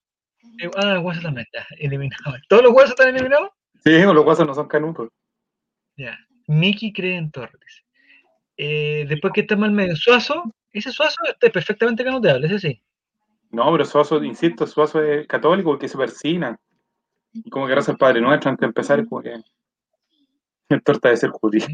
[0.60, 2.36] Eh, ah, el hueso también está eliminado.
[2.48, 3.50] ¿Todos los huesos están eliminados?
[3.84, 5.08] Sí, los huesos no son canutos.
[5.96, 6.18] Ya.
[6.46, 7.84] Miki cree en Torres.
[8.56, 12.82] Eh, después que está mal medio Suazo, ese Suazo está perfectamente canuteable, ese sí.
[13.50, 16.58] No, pero Suazo, insisto, Suazo es católico porque se persina.
[17.32, 19.34] Y como que gracias al Padre Nuestro antes de empezar, es como que
[20.68, 21.66] el torta de ser judío.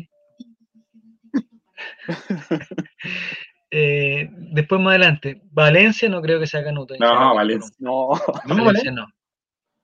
[3.71, 6.95] eh, después más adelante, Valencia no creo que sea canuto.
[6.99, 7.75] No, Valencia.
[7.79, 8.11] No,
[8.47, 9.07] no, Valencia no.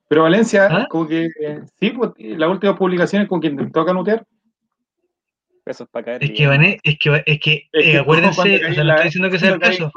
[0.09, 0.86] Pero Valencia, ¿Ah?
[0.89, 4.24] como que, eh, sí, pues, las últimas publicaciones como que intentó canutear.
[5.66, 6.24] Eso es para caer.
[6.24, 9.39] Es que, Vané, es que, es que, eh, acuérdense, o sea, no estoy diciendo que
[9.39, 9.90] sea el caso.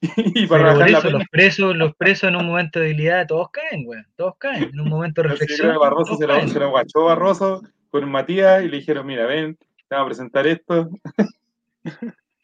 [0.16, 4.00] y para eso, los presos, los presos en un momento de debilidad, todos caen, güey,
[4.14, 5.76] todos caen, en un momento de reflexión.
[5.76, 9.94] Barroso se lo, se lo guachó Barroso con Matías y le dijeron, mira, ven, te
[9.96, 10.88] vamos a presentar esto.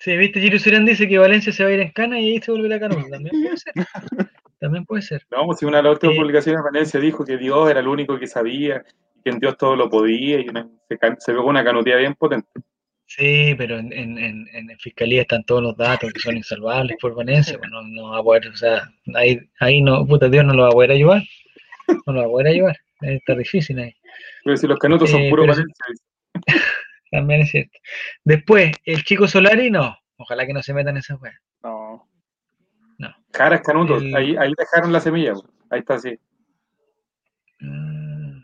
[0.04, 2.40] Sí, viste, Giro Surán dice que Valencia se va a ir en cana y ahí
[2.42, 2.96] se volverá a Cano.
[3.08, 3.72] También puede ser.
[4.60, 5.26] También puede ser.
[5.30, 7.80] No, pues si una de las últimas eh, publicaciones de Valencia dijo que Dios era
[7.80, 8.84] el único que sabía,
[9.24, 12.50] que en Dios todo lo podía, y se, se pegó una canutía bien potente.
[13.06, 17.56] Sí, pero en, en, en, fiscalía están todos los datos que son insalvables por Valencia,
[17.56, 18.82] pues no, no va a poder, o sea,
[19.14, 21.22] ahí, ahí no, puta Dios no lo va a poder ayudar,
[22.06, 23.94] no lo va a poder ayudar, está difícil ahí.
[24.44, 25.84] Pero si los canutos son eh, puros Valencia.
[27.14, 27.78] También es cierto.
[28.24, 31.40] Después, el chico Solari, no, ojalá que no se metan en esa weas.
[31.62, 32.08] No.
[32.98, 33.14] No.
[33.30, 35.34] Caras canutos, ahí, ahí dejaron la semilla,
[35.70, 36.18] ahí está así.
[37.62, 38.42] Ah,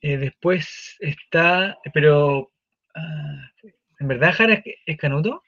[0.00, 2.50] eh, después está, pero
[2.94, 3.50] Ah,
[3.98, 5.42] ¿En verdad Jara es canuto?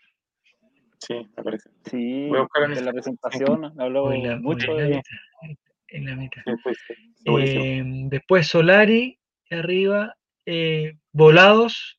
[0.98, 1.70] Sí, me parece.
[1.90, 5.02] Sí, Voy a buscar en, la presentación habló mucho de...
[5.88, 6.42] En la mitad.
[7.24, 9.18] Eh, después Solari,
[9.50, 10.16] arriba.
[10.46, 11.98] Eh, volados.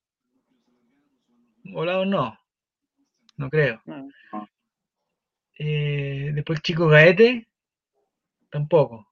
[1.64, 2.38] Volados no.
[3.38, 3.82] No creo.
[5.58, 7.48] Eh, después Chico Gaete.
[8.50, 9.08] Tampoco.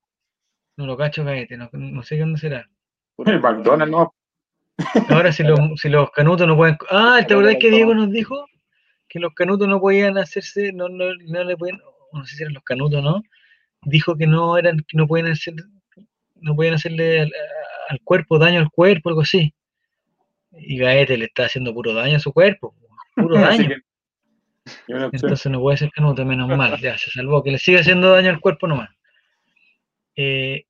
[0.78, 1.58] No lo cacho Gaete.
[1.58, 2.70] No, no sé dónde será.
[3.18, 4.14] El McDonald's no.
[5.10, 6.78] Ahora, si los, si los canutos no pueden.
[6.90, 8.46] Ah, ¿te acordás que Diego nos dijo?
[9.08, 11.80] Que los canutos no podían hacerse, no, no, no le pueden,
[12.14, 13.22] no sé si eran los canutos, ¿no?
[13.84, 15.56] Dijo que no eran, que no pueden hacer,
[16.36, 19.54] no pueden hacerle al, cuerpo daño al cuerpo, algo así.
[20.52, 22.76] Y Gaete le está haciendo puro daño a su cuerpo,
[23.16, 23.76] puro daño.
[24.88, 28.30] Entonces no puede ser canuto, menos mal, ya se salvó, que le sigue haciendo daño
[28.30, 28.90] al cuerpo nomás.
[30.16, 30.66] Eh,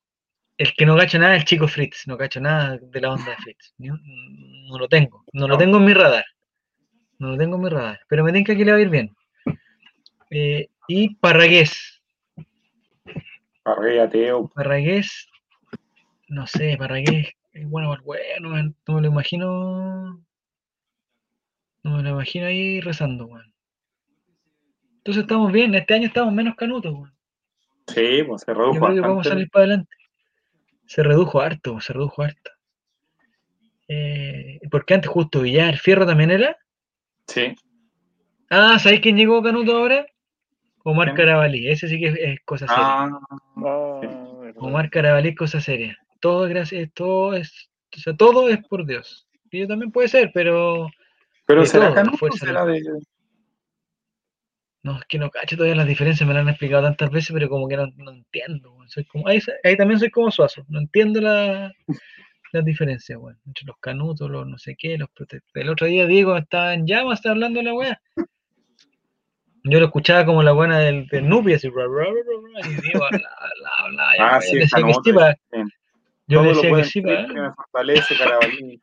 [0.58, 3.32] el que no cacho nada es el chico Fritz, no cacho nada de la onda
[3.32, 3.74] de Fritz.
[3.80, 6.26] No, lo tengo, no, lo tengo en mi radar.
[7.18, 9.16] No lo tengo en mi radar, pero me que le va a ir bien.
[10.30, 12.02] Eh, y Parragués.
[13.64, 15.30] Parragués Parragués,
[16.30, 20.24] no sé, Parragués es bueno, bueno, no me lo imagino.
[21.84, 23.54] No me lo imagino ahí rezando, weón.
[24.98, 27.14] Entonces estamos bien, este año estamos menos canutos, weón.
[27.88, 28.76] Sí, pues se redujo.
[28.76, 29.96] Yo creo que vamos a salir para adelante
[30.92, 32.52] se redujo harto, se redujo harto.
[33.88, 36.58] Eh, porque antes justo Villar, ¿Fierro también era?
[37.28, 37.56] Sí.
[38.50, 40.06] Ah, ¿sabéis quién llegó Canuto ahora?
[40.84, 42.84] Omar Carabalí, ese sí que es, cosa seria.
[42.84, 43.22] Ah,
[44.58, 45.98] Omar Carabalí es cosa seria.
[46.22, 49.28] Todo es gracias, todo es, o sea, todo es por Dios.
[49.52, 50.88] Y yo también puede ser, pero.
[51.46, 52.82] Pero será Canuto o será de.
[54.84, 57.50] No, es que no cacho todavía las diferencias, me las han explicado tantas veces, pero
[57.50, 58.76] como que no, no entiendo.
[58.88, 59.40] Soy como, ahí,
[59.78, 61.72] también soy como suazo, no entiendo la,
[62.52, 65.10] las diferencias, bueno, entre los canutos, los no sé qué, los
[65.54, 68.02] El otro día Diego estaba en llamas, estaba hablando de la weá.
[69.64, 73.06] Yo lo escuchaba como la buena del, del Nubi, así, bla, bla, bla, y Diego
[73.12, 75.38] bla, bla, bla, ah, sí, decía que sí, para,
[76.32, 78.82] yo decía que sí, para, me fortalece, Carabalí.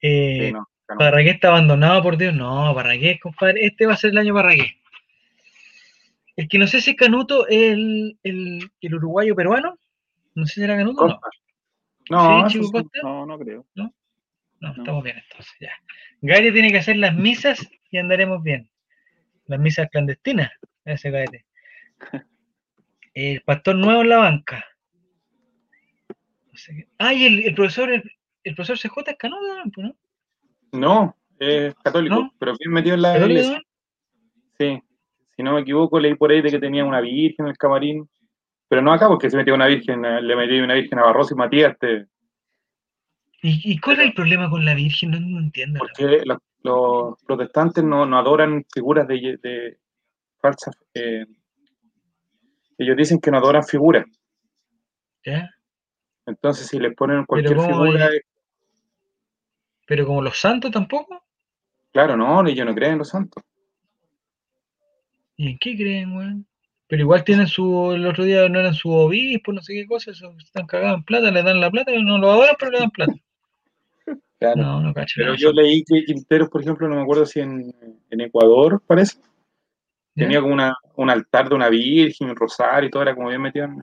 [0.00, 0.68] Eh, sí, no.
[0.86, 2.34] Parragué está abandonado, por Dios.
[2.34, 3.64] No, Parragué, compadre.
[3.66, 4.76] Este va a ser el año Parragué.
[6.36, 9.78] El que no sé si es Canuto el, el, el uruguayo peruano.
[10.34, 11.20] No sé si era Canuto o no.
[12.10, 13.66] No, ¿Sí, Chico no, no creo.
[13.74, 13.94] ¿No?
[14.60, 14.72] ¿No?
[14.76, 15.72] estamos bien entonces, ya.
[16.20, 18.68] Gaete tiene que hacer las misas y andaremos bien.
[19.46, 20.50] Las misas clandestinas,
[20.84, 21.44] ese.
[23.14, 24.64] El pastor nuevo en la banca.
[26.54, 28.08] No sé ah, y el, el profesor, el,
[28.44, 29.96] el, profesor CJ es Canuto, ¿no?
[30.70, 33.60] No, es católico, pero bien metido en la iglesia.
[34.56, 34.80] Sí,
[35.36, 38.08] si no me equivoco, leí por ahí de que tenía una virgen en el camarín.
[38.68, 41.34] Pero no acá, porque se metió una virgen, le metió una virgen a Barros y
[41.34, 41.72] Matías.
[41.72, 42.06] Este.
[43.42, 45.10] ¿Y, cuál es el problema con la virgen?
[45.10, 45.80] No, entiendo.
[45.80, 46.22] Porque
[46.62, 49.76] los, protestantes no, adoran figuras de,
[50.40, 50.76] falsas.
[50.94, 51.26] Eh,
[52.78, 54.06] ellos dicen que no adoran figuras.
[55.24, 55.50] ¿Ya?
[56.26, 58.10] Entonces, si les ponen cualquier figura,
[59.86, 61.22] pero como los santos tampoco.
[61.92, 63.42] Claro, no, ellos no creen en los santos.
[65.36, 66.46] ¿Y en qué creen, weón?
[66.86, 70.10] Pero igual tienen su, el otro día no eran su obispo, no sé qué cosa,
[70.10, 73.14] están cagados en plata, le dan la plata, no lo adoran, pero le dan plata.
[74.36, 74.60] Claro.
[74.60, 75.14] No, no cacho.
[75.16, 77.74] Pero yo leí que Quinteros, por ejemplo, no me acuerdo si en,
[78.10, 79.16] en Ecuador, parece,
[80.14, 83.40] tenía como una, un altar de una virgen, un rosario y todo, era como bien
[83.40, 83.82] metido en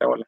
[0.00, 0.26] la bola.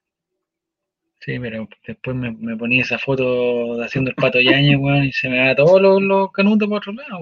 [1.24, 5.30] Sí, pero después me, me, ponía esa foto haciendo el pato yañez, weón, y se
[5.30, 7.18] me da todos los, los, canutos por otro lado.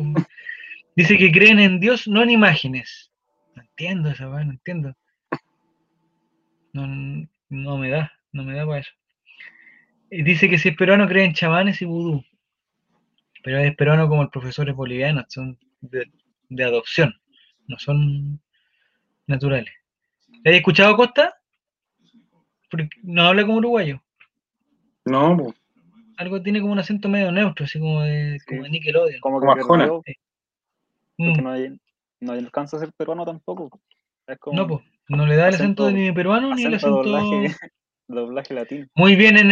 [0.96, 3.12] Dice que creen en Dios, no en imágenes.
[3.54, 4.96] No entiendo eso, weón, no entiendo.
[6.72, 8.90] No, no me da, no me da para eso.
[10.10, 12.24] dice que si es peruano cree en chamanes y vudú.
[13.44, 16.10] Pero es peruano como el profesores bolivianos, son de,
[16.48, 17.14] de adopción,
[17.68, 18.40] no son
[19.28, 19.72] naturales.
[20.44, 21.41] ¿Has escuchado Costa?
[23.02, 24.00] No habla como uruguayo.
[25.04, 25.54] No, pues.
[26.16, 29.20] Algo tiene como un acento medio neutro, así como de, como de Nickelodeon.
[29.20, 29.88] Como que Arjona.
[31.18, 31.42] Mm.
[31.42, 31.78] no,
[32.20, 33.80] no alcanza a ser peruano tampoco.
[34.52, 37.02] no, pues, no le da el acento, de ni peruano ni el acento.
[37.02, 37.56] Doblaje,
[38.08, 38.86] doblaje latino.
[38.94, 39.50] Muy bien, en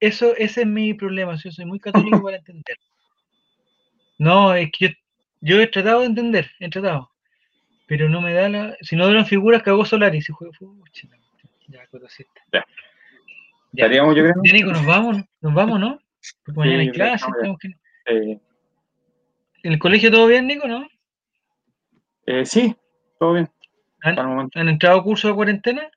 [0.00, 1.36] eso, ese es mi problema.
[1.36, 2.76] Yo soy muy católico para entender.
[4.18, 4.94] No, es que
[5.40, 7.10] yo, he tratado de entender, he tratado.
[7.86, 8.76] Pero no me da la.
[8.80, 10.22] Si no duran figuras, cagó Solari.
[10.22, 10.88] Si juega fútbol,
[11.68, 12.40] ya, cosita.
[12.52, 12.64] Ya.
[13.72, 13.84] Ya.
[13.84, 14.34] Estaríamos, yo creo.
[14.44, 15.98] Ya, Nico, nos vamos, nos vamos, ¿no?
[16.44, 17.26] Porque mañana hay clase.
[17.60, 18.40] Que...
[19.62, 20.86] ¿En el colegio todo bien, Nico, no?
[22.26, 22.74] Eh, sí,
[23.18, 23.50] todo bien.
[24.02, 25.90] ¿Han, ¿Han entrado curso de cuarentena?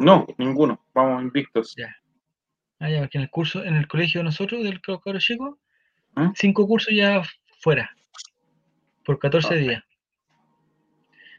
[0.00, 0.84] No, ninguno.
[0.94, 1.74] Vamos invictos.
[1.76, 1.94] Ya.
[2.78, 5.58] Ah, ya, porque en el curso, en el colegio de nosotros, del Caro Chico,
[6.14, 6.32] ¿Mm?
[6.34, 7.22] cinco cursos ya
[7.60, 7.90] fuera.
[9.04, 9.82] Por 14 días.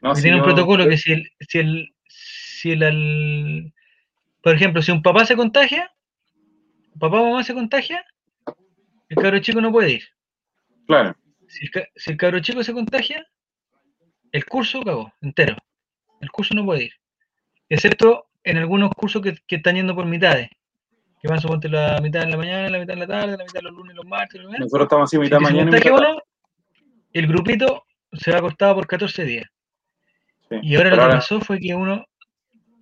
[0.02, 1.94] No, tiene un protocolo que si el, si el,
[2.60, 3.72] si el,
[4.42, 5.90] por ejemplo, si un papá se contagia,
[6.98, 8.04] papá o mamá se contagia,
[9.08, 10.04] el cabro chico no puede ir.
[10.86, 11.16] Claro.
[11.46, 13.26] Si el, si el cabro chico se contagia,
[14.32, 15.56] el curso cagó, entero.
[16.20, 16.92] El curso no puede ir.
[17.68, 20.48] Excepto en algunos cursos que, que están yendo por mitades
[21.20, 23.60] que van suponte la mitad de la mañana, la mitad de la tarde, la mitad
[23.60, 24.40] de los lunes, los martes.
[24.40, 25.70] Los Nosotros estamos así, mitad de mañana.
[25.70, 26.16] y mitad
[27.12, 29.46] el grupito se va cortado por 14 días.
[30.62, 32.06] y ahora lo que pasó fue que uno,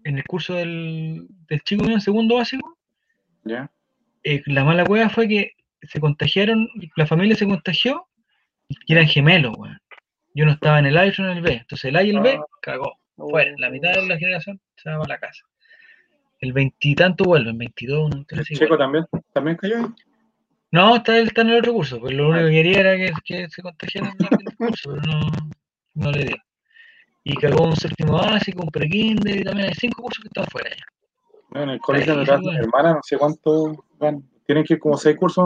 [0.06, 2.78] en el curso del, del chico mío en segundo básico,
[4.22, 5.52] eh, la mala cueva fue que
[5.82, 8.06] se contagiaron, la familia se contagió
[8.68, 9.80] y eran gemelos, weón.
[10.32, 11.54] Yo no estaba en el A y en el B.
[11.54, 12.44] Entonces el A y el B ah.
[12.60, 12.98] cagó.
[13.16, 13.52] Fuera.
[13.58, 15.42] La mitad de la generación se va a la casa.
[16.40, 18.10] El veintitanto vuelve, el 22.
[18.28, 19.94] ¿El Checo también, también cayó
[20.70, 23.48] No, está, está en el otro curso, pues lo único que quería era que, que
[23.48, 25.30] se contagiara en el curso, pero no,
[25.94, 26.36] no le dio.
[27.28, 30.70] Y cagó un séptimo básico, un prekinder, y también hay cinco cursos que están fuera
[30.70, 31.62] ya.
[31.62, 35.16] en el colegio de mi hermana, no sé cuánto van, tienen que ir como seis
[35.16, 35.44] cursos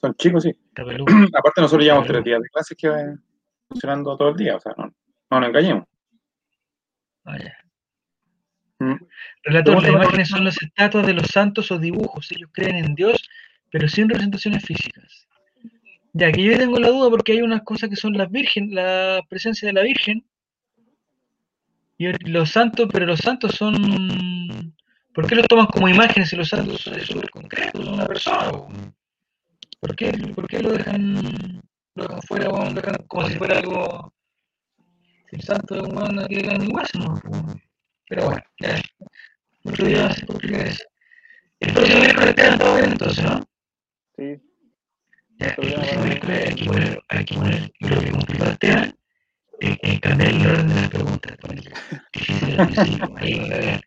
[0.00, 0.52] Son chicos, sí.
[1.34, 3.24] Aparte nosotros llevamos tres días de clases que van
[3.66, 4.92] funcionando todo el día, o sea, no,
[5.30, 5.84] no nos engañemos.
[7.24, 7.56] Vaya.
[7.58, 7.68] Ah,
[8.80, 8.94] Mm.
[9.42, 12.30] Relator, las imágenes son las estatuas de los santos o dibujos.
[12.30, 13.28] Ellos creen en Dios,
[13.70, 15.26] pero sin representaciones físicas.
[16.12, 19.20] Ya que yo tengo la duda porque hay unas cosas que son las virgen, la
[19.28, 20.24] presencia de la Virgen
[21.98, 24.72] y los santos, pero los santos son.
[25.12, 28.52] ¿Por qué los toman como imágenes si los santos son súper concretos, son una persona?
[29.80, 31.60] ¿Por qué, ¿Por qué lo dejan,
[31.96, 34.14] lo dejan fuera lo dejan como si fuera algo.
[35.28, 37.20] Si el santo es humano que le igual, ¿no?
[38.08, 38.80] Pero bueno, ya.
[39.64, 40.84] Otro día se complica eso.
[41.60, 43.40] El próximo miércoles quedan todo bien entonces, ¿no?
[44.16, 44.40] Sí.
[45.40, 48.92] Ya, el próximo miércoles hay que poner, hay que poner, creo que complicó el tema,
[49.60, 51.36] eh, cambiar el orden de las preguntas.
[52.12, 53.80] Difícil al principio, ahí lo vean.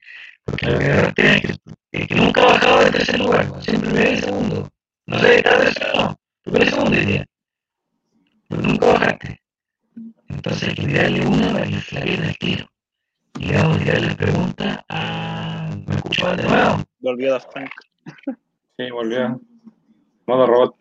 [0.45, 1.59] Porque lo que tema es
[1.91, 4.69] que, que nunca ha bajado de tercer lugar, siempre me ve en segundo.
[5.05, 7.25] No sé, está tercero, no, pero el segundo día.
[8.47, 9.41] Pero nunca bajaste.
[10.29, 12.67] Entonces hay que tirarle una para que la pierda el tiro.
[13.39, 15.69] Y vamos a tirar la pregunta a.
[15.87, 16.83] ¿Me escuchó de nuevo?
[16.99, 17.71] Volvió a Frank.
[18.77, 19.39] Sí, volvió.
[20.27, 20.75] Modo robot.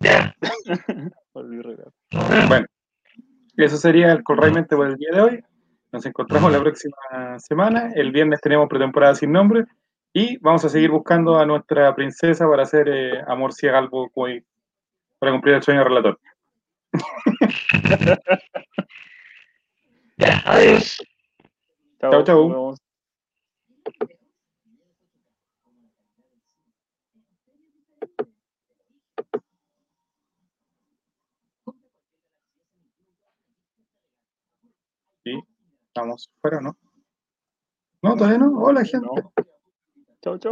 [0.00, 0.34] Ya.
[1.34, 1.94] Volvió robot.
[2.48, 2.66] Bueno,
[3.56, 5.44] eso sería el realmente por el día de hoy.
[5.92, 7.92] Nos encontramos la próxima semana.
[7.94, 9.64] El viernes tenemos pretemporada sin nombre.
[10.12, 14.10] Y vamos a seguir buscando a nuestra princesa para hacer eh, Amor Ciega algo
[15.18, 16.20] para cumplir el sueño del relator.
[20.16, 21.02] ya, adiós.
[22.00, 22.74] Chao, chao.
[22.76, 22.83] Sí,
[35.94, 36.76] estamos fuera, ¿no?
[38.02, 38.58] No, todavía no.
[38.58, 39.08] Hola, gente.
[40.20, 40.40] Chao, chao.